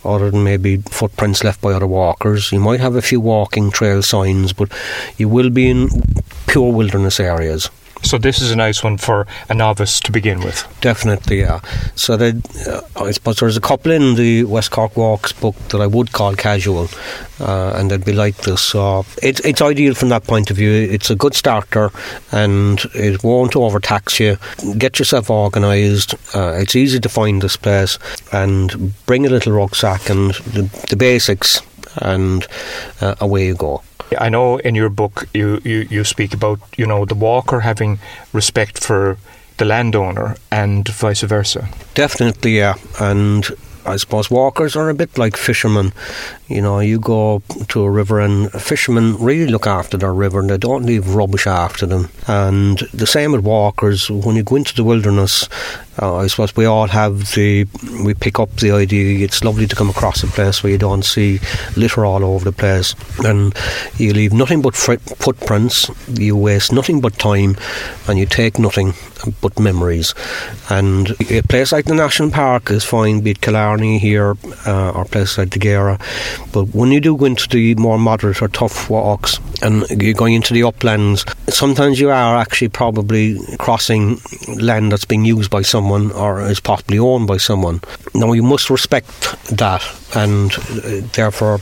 other 0.04 0.30
than 0.30 0.44
maybe 0.44 0.78
footprints 0.78 1.44
left 1.44 1.60
by 1.60 1.72
other 1.72 1.86
walkers. 1.86 2.52
You 2.52 2.60
might 2.60 2.80
have 2.80 2.96
a 2.96 3.02
few 3.02 3.20
walking 3.20 3.70
trail 3.70 4.02
signs, 4.02 4.52
but 4.52 4.72
you 5.16 5.28
will 5.28 5.50
be 5.50 5.70
in 5.70 5.88
pure 6.46 6.72
wilderness 6.72 7.20
areas. 7.20 7.70
So 8.04 8.18
this 8.18 8.40
is 8.40 8.50
a 8.50 8.56
nice 8.56 8.84
one 8.84 8.98
for 8.98 9.26
a 9.48 9.54
novice 9.54 9.98
to 10.00 10.12
begin 10.12 10.40
with. 10.40 10.62
Definitely, 10.82 11.40
yeah. 11.40 11.60
So 11.94 12.14
uh, 12.14 12.80
I 12.96 13.10
suppose 13.12 13.38
there's 13.40 13.56
a 13.56 13.62
couple 13.62 13.92
in 13.92 14.14
the 14.14 14.44
West 14.44 14.70
Cork 14.70 14.96
Walks 14.96 15.32
book 15.32 15.56
that 15.70 15.80
I 15.80 15.86
would 15.86 16.12
call 16.12 16.34
casual, 16.36 16.88
uh, 17.40 17.72
and 17.76 17.90
they'd 17.90 18.04
be 18.04 18.12
like 18.12 18.36
this. 18.42 18.60
So 18.60 19.06
it's 19.22 19.40
it's 19.40 19.62
ideal 19.62 19.94
from 19.94 20.10
that 20.10 20.24
point 20.24 20.50
of 20.50 20.58
view. 20.58 20.70
It's 20.70 21.10
a 21.10 21.16
good 21.16 21.34
starter, 21.34 21.90
and 22.30 22.78
it 22.94 23.24
won't 23.24 23.56
overtax 23.56 24.20
you. 24.20 24.36
Get 24.76 24.98
yourself 24.98 25.30
organised. 25.30 26.14
Uh, 26.34 26.52
it's 26.58 26.76
easy 26.76 27.00
to 27.00 27.08
find 27.08 27.40
this 27.40 27.56
place, 27.56 27.98
and 28.32 28.92
bring 29.06 29.26
a 29.26 29.30
little 29.30 29.52
rucksack 29.52 30.10
and 30.10 30.34
the, 30.52 30.62
the 30.90 30.96
basics, 30.96 31.62
and 31.96 32.46
uh, 33.00 33.14
away 33.20 33.46
you 33.46 33.54
go. 33.54 33.82
I 34.16 34.28
know 34.28 34.58
in 34.58 34.74
your 34.74 34.88
book 34.88 35.28
you, 35.34 35.60
you, 35.64 35.86
you 35.90 36.04
speak 36.04 36.34
about 36.34 36.60
you 36.76 36.86
know 36.86 37.04
the 37.04 37.14
walker 37.14 37.60
having 37.60 37.98
respect 38.32 38.82
for 38.82 39.16
the 39.56 39.64
landowner 39.64 40.36
and 40.50 40.88
vice 40.88 41.22
versa. 41.22 41.68
Definitely, 41.94 42.58
yeah, 42.58 42.74
and 43.00 43.46
I 43.86 43.96
suppose 43.96 44.30
walkers 44.30 44.76
are 44.76 44.88
a 44.88 44.94
bit 44.94 45.18
like 45.18 45.36
fishermen. 45.36 45.92
You 46.48 46.62
know, 46.62 46.80
you 46.80 46.98
go 46.98 47.42
to 47.68 47.82
a 47.82 47.90
river 47.90 48.18
and 48.18 48.50
fishermen 48.52 49.16
really 49.18 49.46
look 49.46 49.66
after 49.66 49.96
their 49.96 50.14
river 50.14 50.40
and 50.40 50.48
they 50.48 50.56
don't 50.56 50.86
leave 50.86 51.14
rubbish 51.14 51.46
after 51.46 51.86
them. 51.86 52.08
And 52.26 52.78
the 52.94 53.06
same 53.06 53.32
with 53.32 53.44
walkers. 53.44 54.10
When 54.10 54.36
you 54.36 54.42
go 54.42 54.56
into 54.56 54.74
the 54.74 54.84
wilderness, 54.84 55.48
uh, 56.00 56.16
I 56.16 56.26
suppose 56.26 56.56
we 56.56 56.64
all 56.64 56.86
have 56.88 57.34
the, 57.34 57.66
we 58.04 58.14
pick 58.14 58.40
up 58.40 58.50
the 58.56 58.72
idea 58.72 59.24
it's 59.24 59.44
lovely 59.44 59.66
to 59.66 59.76
come 59.76 59.90
across 59.90 60.22
a 60.22 60.26
place 60.26 60.62
where 60.62 60.72
you 60.72 60.78
don't 60.78 61.04
see 61.04 61.40
litter 61.76 62.04
all 62.04 62.24
over 62.24 62.44
the 62.44 62.52
place 62.52 62.94
and 63.24 63.54
you 63.96 64.12
leave 64.12 64.32
nothing 64.32 64.60
but 64.60 64.74
footprints, 64.74 65.90
you 66.08 66.36
waste 66.36 66.72
nothing 66.72 67.00
but 67.00 67.18
time, 67.18 67.56
and 68.08 68.18
you 68.18 68.26
take 68.26 68.58
nothing 68.58 68.94
but 69.40 69.58
memories. 69.58 70.14
And 70.68 71.10
a 71.30 71.42
place 71.42 71.72
like 71.72 71.86
the 71.86 71.94
National 71.94 72.30
Park 72.30 72.70
is 72.70 72.84
fine, 72.84 73.20
be 73.20 73.30
it 73.30 73.40
Killarney 73.40 73.98
here 73.98 74.36
uh, 74.66 74.90
or 74.90 75.04
places 75.04 75.38
like 75.38 75.50
Gera. 75.50 75.98
But 76.52 76.74
when 76.74 76.90
you 76.92 77.00
do 77.00 77.16
go 77.16 77.24
into 77.24 77.48
the 77.48 77.74
more 77.76 77.98
moderate 77.98 78.42
or 78.42 78.48
tough 78.48 78.90
walks 78.90 79.38
and 79.62 79.86
you're 79.90 80.14
going 80.14 80.34
into 80.34 80.52
the 80.52 80.64
uplands, 80.64 81.24
sometimes 81.48 82.00
you 82.00 82.10
are 82.10 82.36
actually 82.36 82.68
probably 82.68 83.38
crossing 83.58 84.20
land 84.56 84.92
that's 84.92 85.04
being 85.04 85.24
used 85.24 85.50
by 85.50 85.62
someone 85.62 85.83
someone 85.84 86.10
or 86.12 86.40
is 86.40 86.60
possibly 86.60 86.98
owned 86.98 87.26
by 87.26 87.36
someone. 87.36 87.80
Now, 88.14 88.32
you 88.32 88.42
must 88.42 88.70
respect 88.70 89.06
that, 89.56 89.82
and 90.14 90.52
uh, 90.52 91.06
therefore, 91.12 91.60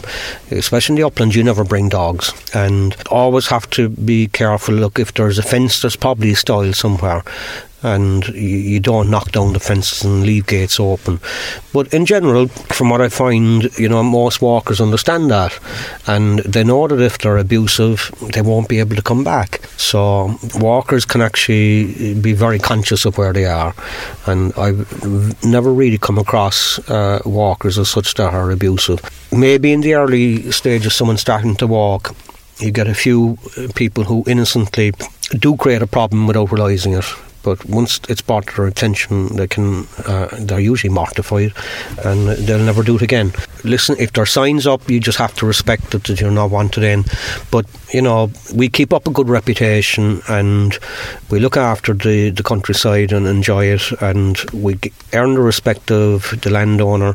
especially 0.50 0.94
in 0.94 1.00
the 1.00 1.06
uplands, 1.06 1.34
you 1.34 1.42
never 1.42 1.64
bring 1.64 1.88
dogs, 1.88 2.32
and 2.54 2.94
always 3.10 3.48
have 3.48 3.68
to 3.70 3.88
be 3.88 4.28
careful. 4.28 4.74
Look, 4.74 4.98
if 4.98 5.12
there's 5.14 5.38
a 5.38 5.42
fence, 5.42 5.82
there's 5.82 5.96
probably 5.96 6.32
a 6.32 6.36
stile 6.36 6.72
somewhere 6.72 7.22
and 7.82 8.26
you, 8.28 8.58
you, 8.58 8.80
don't 8.80 9.10
knock 9.10 9.32
down 9.32 9.52
the 9.52 9.60
fences 9.60 10.04
and 10.04 10.24
leave 10.24 10.46
gates 10.46 10.78
open. 10.78 11.20
But 11.72 11.92
in 11.92 12.06
general, 12.06 12.48
from 12.48 12.90
what 12.90 13.00
I 13.00 13.08
find, 13.08 13.64
you 13.78 13.88
know, 13.88 14.02
most 14.02 14.40
walkers 14.40 14.80
understand 14.80 15.30
that, 15.30 15.58
and 16.06 16.40
they 16.40 16.64
know 16.64 16.86
that 16.88 17.00
if 17.00 17.18
they're 17.18 17.38
abusive, 17.38 18.10
they 18.32 18.42
won't 18.42 18.68
be 18.68 18.78
able 18.78 18.96
to 18.96 19.02
come 19.02 19.24
back. 19.24 19.60
So 19.76 20.38
walkers 20.56 21.04
can 21.04 21.20
actually 21.20 22.14
be 22.14 22.32
very 22.32 22.58
conscious 22.58 23.04
of 23.04 23.18
where 23.18 23.32
they 23.32 23.46
are, 23.46 23.74
and 24.26 24.52
I've 24.56 25.44
never 25.44 25.72
really 25.72 25.98
come 25.98 26.18
across 26.18 26.78
uh, 26.90 27.20
walkers 27.24 27.78
as 27.78 27.90
such 27.90 28.14
that 28.14 28.32
are 28.32 28.50
abusive. 28.50 29.00
Maybe 29.32 29.72
in 29.72 29.80
the 29.80 29.94
early 29.94 30.50
stages, 30.52 30.94
someone 30.94 31.16
starting 31.16 31.56
to 31.56 31.66
walk 31.66 32.14
you 32.62 32.70
get 32.70 32.86
a 32.86 32.94
few 32.94 33.38
people 33.74 34.04
who 34.04 34.24
innocently 34.26 34.92
do 35.38 35.56
create 35.56 35.82
a 35.82 35.86
problem 35.86 36.26
without 36.26 36.52
realising 36.52 36.94
it. 36.94 37.04
But 37.42 37.64
once 37.66 38.00
it's 38.08 38.22
brought 38.22 38.46
to 38.46 38.56
their 38.56 38.66
attention, 38.66 39.36
they 39.36 39.46
can 39.46 39.86
uh, 40.06 40.28
they're 40.38 40.60
usually 40.60 40.92
mortified, 40.92 41.52
and 42.04 42.28
they'll 42.28 42.64
never 42.64 42.82
do 42.82 42.96
it 42.96 43.02
again. 43.02 43.32
Listen, 43.64 43.96
if 43.98 44.12
there's 44.12 44.30
signs 44.30 44.66
up, 44.66 44.88
you 44.90 45.00
just 45.00 45.18
have 45.18 45.34
to 45.36 45.46
respect 45.46 45.94
it 45.94 46.04
that 46.04 46.20
you're 46.20 46.30
not 46.30 46.50
wanted 46.50 46.84
in. 46.84 47.04
But 47.50 47.66
you 47.92 48.02
know, 48.02 48.30
we 48.54 48.68
keep 48.68 48.92
up 48.92 49.06
a 49.06 49.10
good 49.10 49.28
reputation, 49.28 50.22
and 50.28 50.78
we 51.30 51.38
look 51.38 51.56
after 51.56 51.92
the 51.94 52.30
the 52.30 52.42
countryside 52.42 53.12
and 53.12 53.26
enjoy 53.26 53.66
it, 53.66 53.92
and 54.00 54.38
we 54.52 54.78
earn 55.12 55.34
the 55.34 55.40
respect 55.40 55.90
of 55.90 56.34
the 56.42 56.50
landowner 56.50 57.14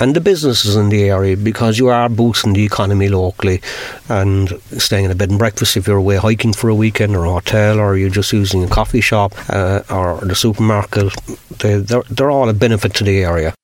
and 0.00 0.14
the 0.14 0.20
businesses 0.20 0.76
in 0.76 0.88
the 0.88 1.04
area 1.04 1.36
because 1.36 1.78
you 1.78 1.88
are 1.88 2.08
boosting 2.08 2.54
the 2.54 2.64
economy 2.64 3.08
locally, 3.08 3.60
and 4.08 4.58
staying 4.78 5.04
in 5.04 5.10
a 5.10 5.14
bed 5.14 5.30
and 5.30 5.38
breakfast 5.38 5.76
if 5.76 5.86
you're 5.86 5.98
away 5.98 6.16
hiking 6.16 6.52
for 6.52 6.68
a 6.68 6.74
weekend 6.74 7.14
or 7.14 7.24
a 7.24 7.32
hotel, 7.32 7.78
or 7.78 7.96
you're 7.96 8.10
just 8.10 8.32
using 8.32 8.64
a 8.64 8.68
coffee 8.68 9.00
shop. 9.00 9.34
Uh, 9.48 9.82
or 9.90 10.20
the 10.24 10.34
supermarket, 10.34 11.12
they, 11.58 11.76
they're, 11.76 12.02
they're 12.10 12.30
all 12.30 12.48
a 12.48 12.54
benefit 12.54 12.94
to 12.94 13.04
the 13.04 13.22
area. 13.22 13.54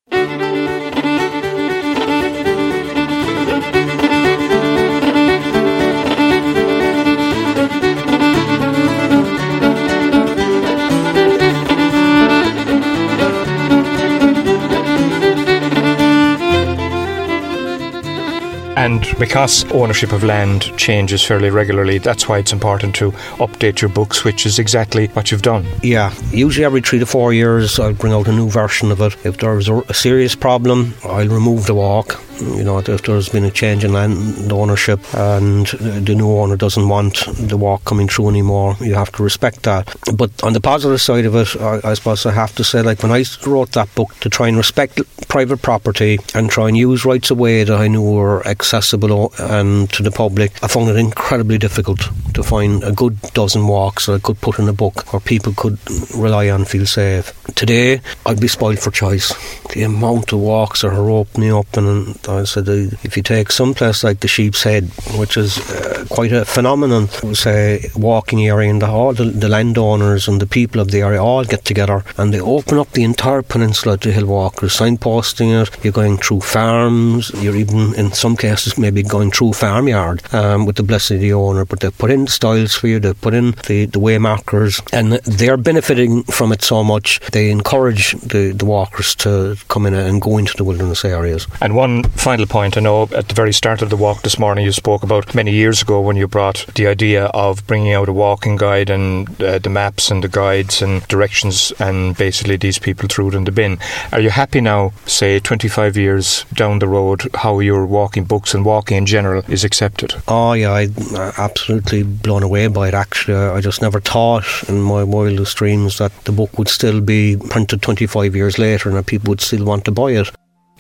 And 18.91 19.07
because 19.21 19.71
ownership 19.71 20.11
of 20.11 20.25
land 20.25 20.77
changes 20.77 21.23
fairly 21.23 21.49
regularly, 21.49 21.99
that's 21.99 22.29
why 22.29 22.39
it's 22.39 22.53
important 22.53 22.93
to 22.97 23.13
update 23.39 23.81
your 23.81 23.89
books, 23.89 24.25
which 24.25 24.45
is 24.47 24.59
exactly 24.59 25.07
what 25.09 25.31
you've 25.31 25.43
done. 25.43 25.65
Yeah, 25.81 26.13
usually 26.33 26.65
every 26.65 26.81
three 26.81 26.99
to 26.99 27.07
four 27.07 27.33
years, 27.33 27.79
I'll 27.79 27.93
bring 27.93 28.13
out 28.13 28.27
a 28.27 28.33
new 28.33 28.51
version 28.51 28.91
of 28.91 29.01
it. 29.01 29.15
If 29.25 29.37
there's 29.37 29.69
a 29.69 29.95
serious 29.95 30.35
problem, 30.35 30.93
I'll 31.05 31.29
remove 31.29 31.67
the 31.67 31.75
walk 31.77 32.21
you 32.41 32.65
know, 32.65 32.79
if 32.79 33.03
there's 33.03 33.29
been 33.29 33.45
a 33.45 33.51
change 33.51 33.85
in 33.85 33.93
land 33.93 34.53
ownership 34.53 35.01
and 35.15 35.67
the 35.67 36.15
new 36.15 36.31
owner 36.31 36.57
doesn't 36.57 36.89
want 36.89 37.27
the 37.37 37.57
walk 37.57 37.85
coming 37.85 38.09
through 38.09 38.29
anymore, 38.29 38.77
you 38.81 38.95
have 38.95 39.13
to 39.13 39.23
respect 39.23 39.63
that. 39.65 39.95
But 40.15 40.43
on 40.43 40.53
the 40.53 40.61
positive 40.61 41.01
side 41.01 41.25
of 41.25 41.35
it, 41.35 41.57
I, 41.61 41.81
I 41.91 41.95
suppose 41.95 42.27
I 42.27 42.33
have 42.33 42.55
to 42.57 42.65
say, 42.65 42.83
like 42.83 43.03
when 43.03 43.13
I 43.13 43.25
wrote 43.47 43.73
that 43.73 43.95
book, 43.95 44.15
to 44.21 44.29
try 44.29 44.49
and 44.49 44.57
respect 44.57 45.01
private 45.29 45.63
property 45.63 46.19
and 46.35 46.51
try 46.51 46.69
and 46.69 46.77
use 46.77 47.05
rights 47.05 47.31
away 47.31 47.65
that 47.65 47.79
I 47.79 47.89
knew 47.89 48.03
were 48.03 48.47
accessible 48.47 49.33
and 49.39 49.91
to 49.93 50.03
the 50.03 50.11
public, 50.11 50.63
I 50.63 50.69
found 50.69 50.89
it 50.89 50.97
incredibly 50.97 51.59
difficult 51.59 52.01
to 52.35 52.43
find 52.43 52.83
a 52.85 52.93
good 52.93 53.21
dozen 53.35 53.67
walks 53.67 54.07
that 54.07 54.15
I 54.15 54.19
could 54.19 54.41
put 54.41 54.59
in 54.59 54.69
a 54.69 54.73
book 54.73 55.13
where 55.13 55.21
people 55.21 55.53
could 55.57 55.79
rely 56.15 56.49
on, 56.51 56.65
feel 56.65 56.87
safe. 56.87 57.33
Today, 57.55 58.01
I'd 58.27 58.41
be 58.41 58.49
spoiled 58.49 58.79
for 58.79 58.91
choice. 58.91 59.33
The 59.73 59.83
amount 59.83 60.33
of 60.33 60.41
walks 60.41 60.83
that 60.83 60.93
are 60.93 61.11
opening 61.11 61.53
up 61.53 61.77
and 61.77 62.17
I 62.39 62.45
said, 62.45 62.69
if 62.69 63.17
you 63.17 63.23
take 63.23 63.51
some 63.51 63.75
place 63.75 64.05
like 64.05 64.21
the 64.21 64.29
Sheep's 64.29 64.63
Head, 64.63 64.85
which 65.17 65.37
is 65.37 65.59
uh, 65.59 66.07
quite 66.09 66.33
a 66.33 66.45
phenomenon, 66.45 67.09
say, 67.35 67.91
walking 67.97 68.47
area, 68.47 68.71
and 68.71 68.83
all 68.83 69.13
the, 69.13 69.25
the, 69.25 69.49
landowners 69.49 70.29
and 70.29 70.41
the 70.41 70.47
people 70.47 70.81
of 70.81 70.91
the 70.91 71.01
area 71.01 71.23
all 71.23 71.45
get 71.45 71.65
together 71.65 72.05
and 72.17 72.33
they 72.33 72.41
open 72.41 72.79
up 72.79 72.91
the 72.93 73.03
entire 73.03 73.43
peninsula 73.43 73.99
to 73.99 74.13
hill 74.13 74.27
walkers, 74.27 74.77
signposting 74.77 75.63
it. 75.63 75.85
You're 75.85 75.93
going 75.93 76.19
through 76.19 76.41
farms, 76.41 77.31
you're 77.43 77.57
even, 77.57 77.95
in 77.95 78.13
some 78.13 78.37
cases, 78.37 78.79
maybe 78.79 79.03
going 79.03 79.31
through 79.31 79.55
farmyard 79.55 80.23
um, 80.33 80.67
with 80.67 80.77
the 80.77 80.83
blessing 80.83 81.17
of 81.17 81.21
the 81.23 81.33
owner, 81.33 81.65
but 81.65 81.81
they 81.81 81.91
put 81.91 82.11
in 82.11 82.27
the 82.27 82.31
styles 82.31 82.75
for 82.75 82.87
you, 82.87 83.01
they 83.01 83.13
put 83.13 83.35
in 83.35 83.53
the, 83.67 83.87
the 83.87 83.99
way 83.99 84.19
markers, 84.19 84.81
and 84.93 85.13
they're 85.13 85.57
benefiting 85.57 86.23
from 86.25 86.53
it 86.53 86.63
so 86.63 86.85
much. 86.85 87.21
They 87.33 87.51
encourage 87.51 88.13
the, 88.21 88.53
the 88.53 88.65
walkers 88.65 89.15
to 89.17 89.57
come 89.69 89.87
in 89.87 89.95
and 89.95 90.21
go 90.21 90.39
into 90.39 90.57
the 90.57 90.65
wilderness 90.65 91.05
areas. 91.05 91.47
And 91.61 91.75
one 91.75 92.05
final 92.21 92.47
point, 92.47 92.77
I 92.77 92.81
know 92.81 93.05
at 93.15 93.29
the 93.29 93.35
very 93.35 93.53
start 93.53 93.81
of 93.81 93.89
the 93.89 93.97
walk 93.97 94.21
this 94.21 94.39
morning 94.39 94.67
you 94.67 94.73
spoke 94.73 95.03
about 95.03 95.35
many 95.35 95.53
years 95.53 95.81
ago 95.81 96.03
when 96.03 96.17
you 96.17 96.29
brought 96.29 96.67
the 96.75 96.87
idea 96.87 97.25
of 97.27 97.67
bringing 97.67 97.95
out 97.95 98.11
a 98.11 98.13
walking 98.13 98.57
guide 98.57 98.91
and 98.91 99.43
uh, 99.43 99.59
the 99.59 99.71
maps 99.71 100.11
and 100.11 100.23
the 100.23 100.29
guides 100.29 100.83
and 100.83 101.09
directions 101.09 101.73
and 101.79 102.15
basically 102.19 102.59
these 102.59 102.79
people 102.79 103.09
threw 103.09 103.29
it 103.29 103.35
in 103.35 103.45
the 103.45 103.53
bin. 103.53 103.79
Are 104.13 104.21
you 104.21 104.29
happy 104.29 104.61
now, 104.61 104.93
say 105.07 105.41
25 105.41 105.97
years 105.97 106.45
down 106.53 106.79
the 106.79 106.89
road, 106.89 107.27
how 107.37 107.59
your 107.61 107.87
walking 107.87 108.25
books 108.25 108.53
and 108.53 108.67
walking 108.67 108.99
in 108.99 109.07
general 109.07 109.43
is 109.49 109.65
accepted? 109.65 110.13
Oh, 110.29 110.53
yeah, 110.53 110.73
I'm 110.73 110.95
absolutely 111.39 112.03
blown 112.03 112.43
away 112.43 112.67
by 112.67 112.89
it 112.89 112.95
actually. 112.95 113.35
I 113.35 113.63
just 113.63 113.81
never 113.81 113.99
thought 113.99 114.45
in 114.69 114.83
my 114.83 115.05
wildest 115.05 115.57
dreams 115.57 115.97
that 115.97 116.13
the 116.25 116.33
book 116.33 116.59
would 116.59 116.69
still 116.69 117.01
be 117.01 117.39
printed 117.49 117.81
25 117.81 118.37
years 118.37 118.59
later 118.59 118.91
and 118.91 118.99
that 118.99 119.07
people 119.07 119.31
would 119.31 119.41
still 119.41 119.65
want 119.65 119.87
to 119.87 119.91
buy 119.91 120.11
it. 120.11 120.31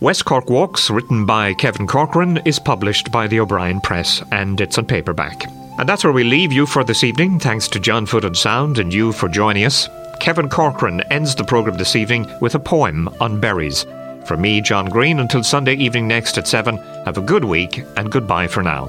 West 0.00 0.24
Cork 0.24 0.48
Walks, 0.48 0.88
written 0.88 1.26
by 1.26 1.52
Kevin 1.52 1.86
Corcoran, 1.86 2.38
is 2.46 2.58
published 2.58 3.12
by 3.12 3.26
the 3.26 3.38
O'Brien 3.38 3.82
Press 3.82 4.22
and 4.32 4.58
it's 4.58 4.78
on 4.78 4.86
paperback. 4.86 5.44
And 5.78 5.86
that's 5.86 6.04
where 6.04 6.12
we 6.14 6.24
leave 6.24 6.52
you 6.52 6.64
for 6.64 6.82
this 6.82 7.04
evening. 7.04 7.38
Thanks 7.38 7.68
to 7.68 7.78
John 7.78 8.06
Foot 8.06 8.24
and 8.24 8.34
Sound 8.34 8.78
and 8.78 8.94
you 8.94 9.12
for 9.12 9.28
joining 9.28 9.66
us. 9.66 9.90
Kevin 10.18 10.48
Corcoran 10.48 11.02
ends 11.10 11.34
the 11.34 11.44
programme 11.44 11.76
this 11.76 11.96
evening 11.96 12.26
with 12.40 12.54
a 12.54 12.58
poem 12.58 13.08
on 13.20 13.40
berries. 13.40 13.84
From 14.24 14.40
me, 14.40 14.62
John 14.62 14.86
Green, 14.86 15.20
until 15.20 15.44
Sunday 15.44 15.74
evening 15.74 16.08
next 16.08 16.38
at 16.38 16.48
7, 16.48 16.78
have 17.04 17.18
a 17.18 17.22
good 17.22 17.44
week 17.44 17.84
and 17.98 18.10
goodbye 18.10 18.46
for 18.46 18.62
now. 18.62 18.86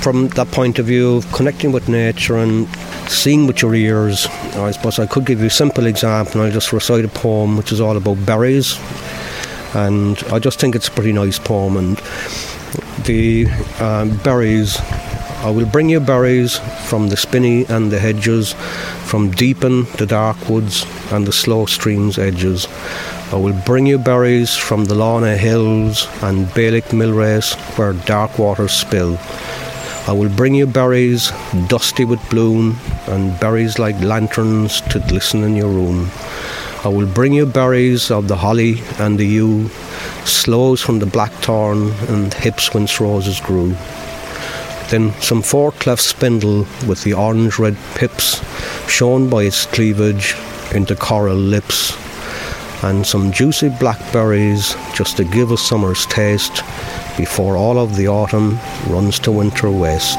From 0.00 0.30
that 0.30 0.50
point 0.50 0.80
of 0.80 0.86
view 0.86 1.18
of 1.18 1.32
connecting 1.32 1.70
with 1.70 1.88
nature 1.88 2.38
and 2.38 2.66
seeing 3.08 3.46
with 3.46 3.62
your 3.62 3.72
ears, 3.72 4.26
I 4.56 4.72
suppose 4.72 4.98
I 4.98 5.06
could 5.06 5.26
give 5.26 5.38
you 5.38 5.46
a 5.46 5.50
simple 5.50 5.86
example. 5.86 6.40
I'll 6.40 6.50
just 6.50 6.72
recite 6.72 7.04
a 7.04 7.08
poem 7.08 7.56
which 7.56 7.70
is 7.70 7.80
all 7.80 7.96
about 7.96 8.26
berries 8.26 8.76
and 9.74 10.22
I 10.32 10.38
just 10.38 10.60
think 10.60 10.74
it's 10.74 10.88
a 10.88 10.90
pretty 10.90 11.12
nice 11.12 11.38
poem. 11.38 11.76
And 11.76 11.96
the 13.04 13.46
um, 13.80 14.16
berries, 14.18 14.78
I 15.42 15.50
will 15.50 15.66
bring 15.66 15.88
you 15.88 16.00
berries 16.00 16.58
from 16.88 17.08
the 17.08 17.16
spinney 17.16 17.66
and 17.66 17.90
the 17.90 17.98
hedges, 17.98 18.54
from 19.04 19.30
deep 19.30 19.64
in 19.64 19.84
the 19.98 20.06
dark 20.06 20.48
woods 20.48 20.84
and 21.12 21.26
the 21.26 21.32
slow 21.32 21.66
stream's 21.66 22.18
edges. 22.18 22.66
I 23.32 23.36
will 23.36 23.58
bring 23.64 23.86
you 23.86 23.98
berries 23.98 24.56
from 24.56 24.86
the 24.86 24.94
Lorna 24.94 25.36
hills 25.36 26.08
and 26.22 26.52
Bailick 26.52 26.86
Millrace 26.86 27.54
where 27.78 27.92
dark 27.92 28.38
waters 28.38 28.72
spill. 28.72 29.18
I 30.08 30.12
will 30.12 30.30
bring 30.30 30.54
you 30.56 30.66
berries 30.66 31.30
dusty 31.68 32.04
with 32.04 32.18
bloom 32.30 32.78
and 33.06 33.38
berries 33.38 33.78
like 33.78 34.00
lanterns 34.00 34.80
to 34.92 34.98
glisten 34.98 35.44
in 35.44 35.54
your 35.54 35.68
room. 35.68 36.10
I 36.82 36.88
will 36.88 37.06
bring 37.06 37.34
you 37.34 37.44
berries 37.44 38.10
of 38.10 38.28
the 38.28 38.36
holly 38.36 38.82
and 38.98 39.18
the 39.18 39.26
yew, 39.26 39.68
sloes 40.24 40.80
from 40.80 40.98
the 40.98 41.04
blackthorn 41.04 41.90
and 42.08 42.32
hips 42.32 42.72
whence 42.72 42.98
roses 42.98 43.38
grew. 43.38 43.76
Then 44.88 45.12
some 45.20 45.42
four 45.42 45.72
cleft 45.72 46.00
spindle 46.00 46.66
with 46.88 47.04
the 47.04 47.12
orange 47.12 47.58
red 47.58 47.76
pips, 47.96 48.40
shown 48.88 49.28
by 49.28 49.42
its 49.42 49.66
cleavage 49.66 50.34
into 50.74 50.96
coral 50.96 51.36
lips, 51.36 51.92
and 52.82 53.06
some 53.06 53.30
juicy 53.30 53.68
blackberries 53.78 54.74
just 54.94 55.18
to 55.18 55.24
give 55.24 55.50
a 55.50 55.58
summer's 55.58 56.06
taste 56.06 56.62
before 57.18 57.58
all 57.58 57.78
of 57.78 57.96
the 57.96 58.08
autumn 58.08 58.58
runs 58.88 59.18
to 59.18 59.30
winter 59.30 59.70
west. 59.70 60.18